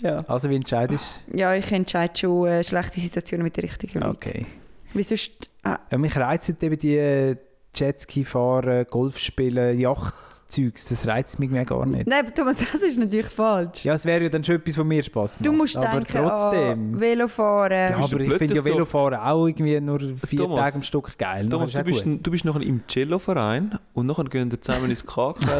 ja. 0.00 0.24
also 0.26 0.50
wie 0.50 0.56
entscheidest 0.56 1.06
ja, 1.32 1.54
ich 1.54 1.70
entscheide 1.72 2.14
schon 2.16 2.46
äh, 2.46 2.64
schlechte 2.64 3.00
Situationen 3.00 3.44
mit 3.44 3.56
den 3.56 3.64
richtigen 3.64 4.00
du? 4.00 4.06
Leuten. 4.06 4.16
Okay. 4.16 4.46
Wie 4.94 5.02
sonst... 5.02 5.50
Ah, 5.62 5.78
Ja, 5.90 5.98
mich 5.98 6.16
reizen 6.16 6.56
eben 6.60 6.78
die 6.78 6.96
äh, 6.96 7.36
Jetski 7.74 8.24
fahren, 8.24 8.86
Golf 8.90 9.18
spielen, 9.18 9.78
Yachtzeugs. 9.78 10.88
Das 10.90 11.06
reizt 11.06 11.38
mich 11.38 11.50
mehr 11.50 11.64
gar 11.64 11.86
nicht. 11.86 12.06
nein, 12.06 12.20
aber 12.26 12.34
Thomas, 12.34 12.58
das 12.72 12.82
ist 12.82 12.98
natürlich 12.98 13.26
falsch. 13.28 13.84
Ja, 13.84 13.94
es 13.94 14.04
wäre 14.04 14.24
ja 14.24 14.28
dann 14.28 14.44
schon 14.44 14.56
etwas, 14.56 14.76
was 14.78 14.84
mir 14.84 15.02
Spaß 15.02 15.36
macht. 15.40 15.46
du 15.46 15.52
musst 15.52 15.76
aber 15.76 16.00
denken 16.00 16.12
trotzdem. 16.28 16.70
an 16.70 17.00
Velofahren. 17.00 17.72
ja, 17.92 17.96
aber 17.96 17.98
du 17.98 18.04
ich 18.04 18.08
finde 18.08 18.24
ja 18.26 18.36
plötzlich 18.38 18.58
so- 18.60 18.64
Velofahren 18.66 19.14
auch 19.18 19.46
irgendwie 19.46 19.80
nur 19.80 20.00
vier 20.26 20.38
Thomas, 20.40 20.58
Tage 20.58 20.76
am 20.76 20.82
Stück 20.82 21.16
geil. 21.18 21.48
Thomas, 21.48 21.72
du 21.72 21.78
ist 21.78 21.84
bist, 21.84 22.04
du 22.06 22.30
bist 22.30 22.44
nachher 22.44 22.60
im 22.62 22.86
Cello-Verein 22.86 23.78
und 23.94 24.06
nachher 24.06 24.24
gehen 24.24 24.50
wir 24.50 24.60
zusammen 24.60 24.90
ins 24.90 25.04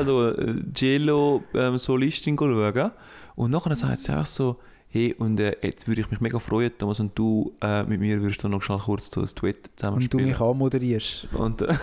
und 0.09 0.39
äh, 0.39 0.73
Cello-Solistin 0.75 2.37
schauen. 2.39 2.91
Und 3.35 3.51
nachher 3.51 3.75
sagt 3.77 3.99
sie 4.01 4.13
einfach 4.13 4.27
so, 4.27 4.57
hey, 4.93 5.15
und 5.19 5.41
äh, 5.41 5.57
jetzt 5.63 5.89
würde 5.89 6.03
ich 6.03 6.11
mich 6.11 6.21
mega 6.21 6.39
freuen, 6.39 6.71
Thomas, 6.79 7.01
und 7.01 7.19
du 7.19 7.53
äh, 7.63 7.83
mit 7.85 7.99
mir 8.01 8.21
würdest 8.21 8.45
du 8.45 8.49
noch 8.49 8.63
schnell 8.63 8.79
kurz 8.79 9.11
so 9.11 9.23
ein 9.23 9.29
Duett 9.35 9.71
zusammen 9.77 9.97
Und 10.03 10.13
du 10.13 10.19
mich 10.19 10.39
anmoderierst. 10.41 11.29
Und, 11.33 11.63
äh, 11.63 11.75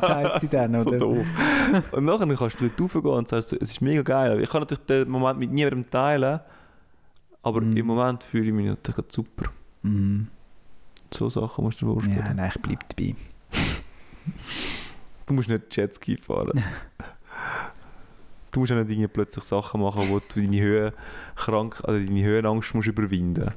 sagt 0.00 0.40
sie 0.40 0.48
dann, 0.48 0.72
so 0.82 0.88
oder? 0.88 0.98
doof. 0.98 1.26
Und 1.92 2.04
nachher 2.06 2.26
kannst 2.34 2.60
du 2.60 2.68
dort 2.68 2.80
raufgehen 2.80 3.14
und 3.14 3.28
sagst, 3.28 3.52
es 3.52 3.70
ist 3.72 3.80
mega 3.82 4.02
geil. 4.02 4.40
Ich 4.40 4.48
kann 4.50 4.62
natürlich 4.62 4.84
den 4.86 5.08
Moment 5.10 5.38
mit 5.38 5.52
niemandem 5.52 5.88
teilen, 5.90 6.40
aber 7.42 7.60
Mhm. 7.60 7.76
im 7.76 7.86
Moment 7.86 8.24
fühle 8.24 8.46
ich 8.48 8.52
mich 8.54 8.66
natürlich 8.66 9.04
super. 9.08 9.50
Mhm. 9.82 10.28
So 11.12 11.28
Sachen 11.28 11.62
musst 11.62 11.80
du 11.82 11.86
dir 11.86 11.92
vorstellen. 11.92 12.16
Ja, 12.26 12.34
nein, 12.34 12.50
ich 12.54 12.60
bleibe 12.62 12.80
dabei. 12.96 13.14
Du 15.26 15.34
musst 15.34 15.48
nicht 15.48 15.76
Jetski 15.76 16.16
fahren. 16.16 16.62
du 18.56 18.60
musst 18.60 18.72
auch 18.72 18.76
nicht 18.76 18.90
irgendwie 18.90 19.06
plötzlich 19.08 19.44
Sachen 19.44 19.82
machen, 19.82 20.08
wo 20.08 20.18
du 20.18 20.40
deine 20.40 20.60
Höhe 20.60 20.92
krank, 21.34 21.80
also 21.84 21.98
deine 22.04 22.24
Höhenangst 22.24 22.74
musst 22.74 22.88
überwinden. 22.88 23.50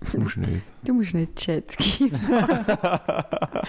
Das 0.00 0.14
musst 0.16 0.36
du 0.36 0.40
nicht. 0.40 0.62
Du 0.84 0.92
musst 0.94 1.14
nicht 1.14 1.44
Jetski 1.46 2.10
fahren. 2.10 2.64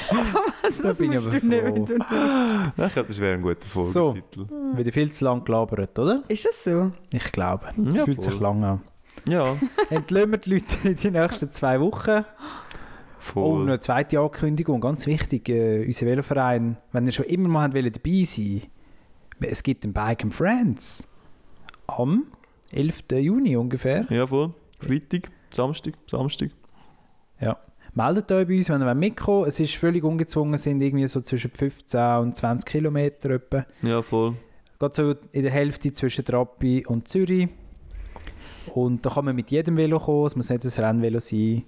Thomas, 0.10 0.78
Da 0.78 0.88
das 0.90 0.98
bin 0.98 1.12
ich 1.14 1.20
musst 1.26 1.28
du 1.34 1.48
nicht, 1.48 1.62
froh. 1.64 1.66
wenn 1.76 1.86
du 1.86 1.94
nicht. 1.94 2.06
Ja, 2.78 2.86
ich 2.88 2.94
glaube, 2.94 3.08
das 3.08 3.20
wäre 3.20 3.34
ein 3.36 3.42
guter 3.42 3.68
Folgetitel. 3.68 4.46
Wieder 4.78 4.92
viel 4.92 5.12
zu 5.12 5.26
lang 5.26 5.44
gelabert, 5.44 5.98
oder? 5.98 6.24
Ist 6.28 6.46
das 6.46 6.64
so? 6.64 6.92
Ich 7.12 7.32
glaube. 7.32 7.70
Es 7.88 7.96
Ja, 7.96 8.06
fühlt 8.06 8.22
sich 8.22 8.40
lang 8.40 8.64
an. 8.64 8.82
Ja, 9.28 9.56
Entlösen 9.90 10.32
wir 10.32 10.38
die 10.38 10.54
Leute 10.54 10.88
in 10.88 10.96
die 10.96 11.12
nächsten 11.12 11.52
zwei 11.52 11.80
Wochen. 11.82 12.24
Oh, 12.24 12.24
voll. 13.20 13.60
noch 13.62 13.68
eine 13.68 13.80
zweite 13.80 14.20
Ankündigung, 14.20 14.82
ganz 14.82 15.08
wichtig. 15.08 15.50
Äh, 15.50 15.86
unser 15.86 16.06
Veloverein, 16.06 16.78
wenn 16.92 17.06
ihr 17.08 17.12
schon 17.12 17.26
immer 17.26 17.50
mal 17.50 17.74
wollt 17.74 17.96
dabei 17.96 18.24
sein 18.26 18.62
es 19.42 19.64
gibt 19.64 19.84
den 19.84 19.94
Bike 19.94 20.24
and 20.24 20.34
Friends. 20.34 21.08
Am 21.88 22.28
11. 22.72 23.04
Juni 23.14 23.56
ungefähr. 23.56 24.06
Ja, 24.10 24.28
voll. 24.28 24.54
Freitag, 24.80 25.32
Samstag, 25.52 25.94
Samstag. 26.08 26.52
Meldet 27.94 28.32
euch 28.32 28.48
bei 28.48 28.56
uns, 28.56 28.70
wenn 28.70 28.82
ihr 28.82 28.94
mitkommen 28.94 29.40
wollt. 29.40 29.48
Es 29.50 29.60
ist 29.60 29.76
völlig 29.76 30.04
ungezwungen, 30.04 30.58
sind 30.58 30.82
irgendwie 30.82 31.08
so 31.08 31.22
zwischen 31.22 31.52
15 31.52 32.00
und 32.18 32.38
20 32.38 32.66
Kilometer 32.66 33.32
etwa. 33.32 33.66
Ja, 33.82 34.02
voll. 34.02 34.36
Geht 34.80 34.96
so 34.96 35.16
in 35.32 35.44
der 35.44 35.52
Hälfte 35.52 35.92
zwischen 35.92 36.24
Trappi 36.24 36.86
und 36.86 37.08
Zürich. 37.08 37.50
Und 38.74 39.06
da 39.06 39.10
kann 39.10 39.26
man 39.26 39.36
mit 39.36 39.52
jedem 39.52 39.76
Velo 39.76 40.00
kommen, 40.00 40.28
es 40.28 40.36
muss 40.36 40.50
nicht 40.50 40.64
ein 40.64 40.84
Rennvelo 40.84 41.20
sein. 41.20 41.64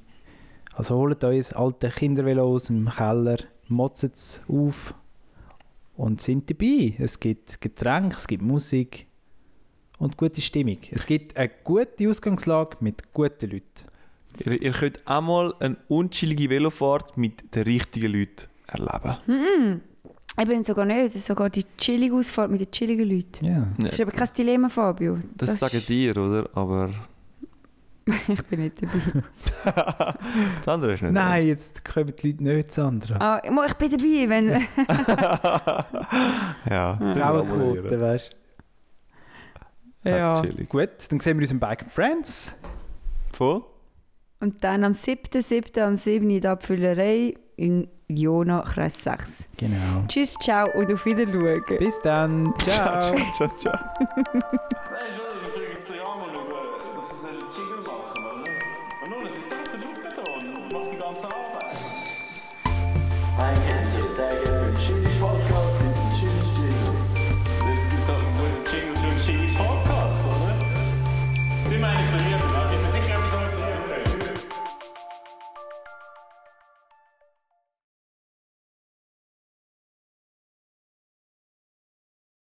Also 0.74 0.96
holt 0.96 1.24
euch 1.24 1.52
ein 1.52 1.58
altes 1.58 1.96
Kindervelo 1.96 2.44
aus 2.46 2.66
dem 2.66 2.88
Keller, 2.88 3.38
motzt 3.68 4.04
es 4.04 4.42
auf 4.48 4.94
und 6.02 6.20
sind 6.20 6.50
dabei. 6.50 6.96
Es 6.98 7.20
gibt 7.20 7.62
Getränke, 7.62 8.16
es 8.18 8.28
gibt 8.28 8.42
Musik 8.42 9.06
und 10.00 10.18
gute 10.18 10.42
Stimmung. 10.42 10.80
Es 10.90 11.06
gibt 11.06 11.38
eine 11.38 11.52
gute 11.64 12.10
Ausgangslage 12.10 12.78
mit 12.80 13.14
guten 13.14 13.52
Leuten. 13.52 13.86
Ihr, 14.44 14.62
ihr 14.62 14.72
könnt 14.72 15.08
einmal 15.08 15.54
eine 15.60 15.78
unchillige 15.90 16.50
Velofahrt 16.50 17.18
mit 17.18 17.54
den 17.54 17.64
richtigen 17.64 18.14
Leuten 18.14 18.48
erleben. 18.66 19.18
Hm. 19.26 19.82
Ich 20.40 20.48
bin 20.48 20.64
sogar 20.64 20.86
nicht. 20.86 21.08
Das 21.08 21.16
ist 21.16 21.28
sogar 21.28 21.52
die 21.52 21.66
chillige 21.78 22.16
Ausfahrt 22.16 22.50
mit 22.50 22.62
den 22.62 22.72
chilligen 22.72 23.08
Leuten. 23.08 23.46
Ja. 23.46 23.68
Das 23.78 23.94
ist 23.94 24.02
aber 24.02 24.12
kein 24.12 24.30
Dilemma, 24.36 24.70
Fabio. 24.70 25.20
Das, 25.36 25.60
sagen 25.60 25.84
dir, 25.88 26.18
oder? 26.18 26.50
Aber 26.56 26.90
Ich 28.28 28.44
bin 28.46 28.62
nicht 28.62 28.82
dabei. 28.82 29.24
das 30.58 30.68
andere 30.68 30.94
ist 30.94 31.02
nicht. 31.02 31.12
Nein, 31.12 31.48
jetzt 31.48 31.84
kommen 31.86 32.14
die 32.16 32.32
Leute 32.32 32.44
nicht, 32.44 32.72
Sandra. 32.72 33.18
Ah, 33.20 33.42
mo, 33.52 33.64
ich 33.66 33.74
bin 33.76 33.92
dabei, 33.92 34.30
wenn... 34.30 34.50
Ja, 36.70 36.98
Frauenquote, 36.98 38.00
weißt 38.00 38.36
du. 40.04 40.10
Ja. 40.10 40.42
Gut, 40.68 40.90
dann 41.10 41.20
sehen 41.20 41.38
wir 41.38 41.44
uns 41.44 41.52
im 41.52 41.60
Bike 41.60 41.86
Friends. 41.90 42.54
Voll? 43.34 43.64
Und 44.40 44.64
dann 44.64 44.84
am 44.84 44.94
7.7. 44.94 45.80
am 45.80 45.96
7. 45.96 46.28
in 46.30 46.42
der 46.42 46.52
Abfüllerei 46.52 47.36
in 47.56 47.88
Jona, 48.08 48.62
Kreis 48.62 49.04
6. 49.04 49.50
Genau. 49.58 50.06
Tschüss, 50.08 50.34
ciao 50.42 50.68
und 50.74 50.92
auf 50.92 51.06
Wiedersehen. 51.06 51.64
Bis 51.78 52.02
dann. 52.02 52.54
Ciao. 52.58 53.16
ciao, 53.36 53.56
ciao. 53.56 53.80
Nein, 54.34 54.42
selbst 61.16 61.56
der 63.66 63.71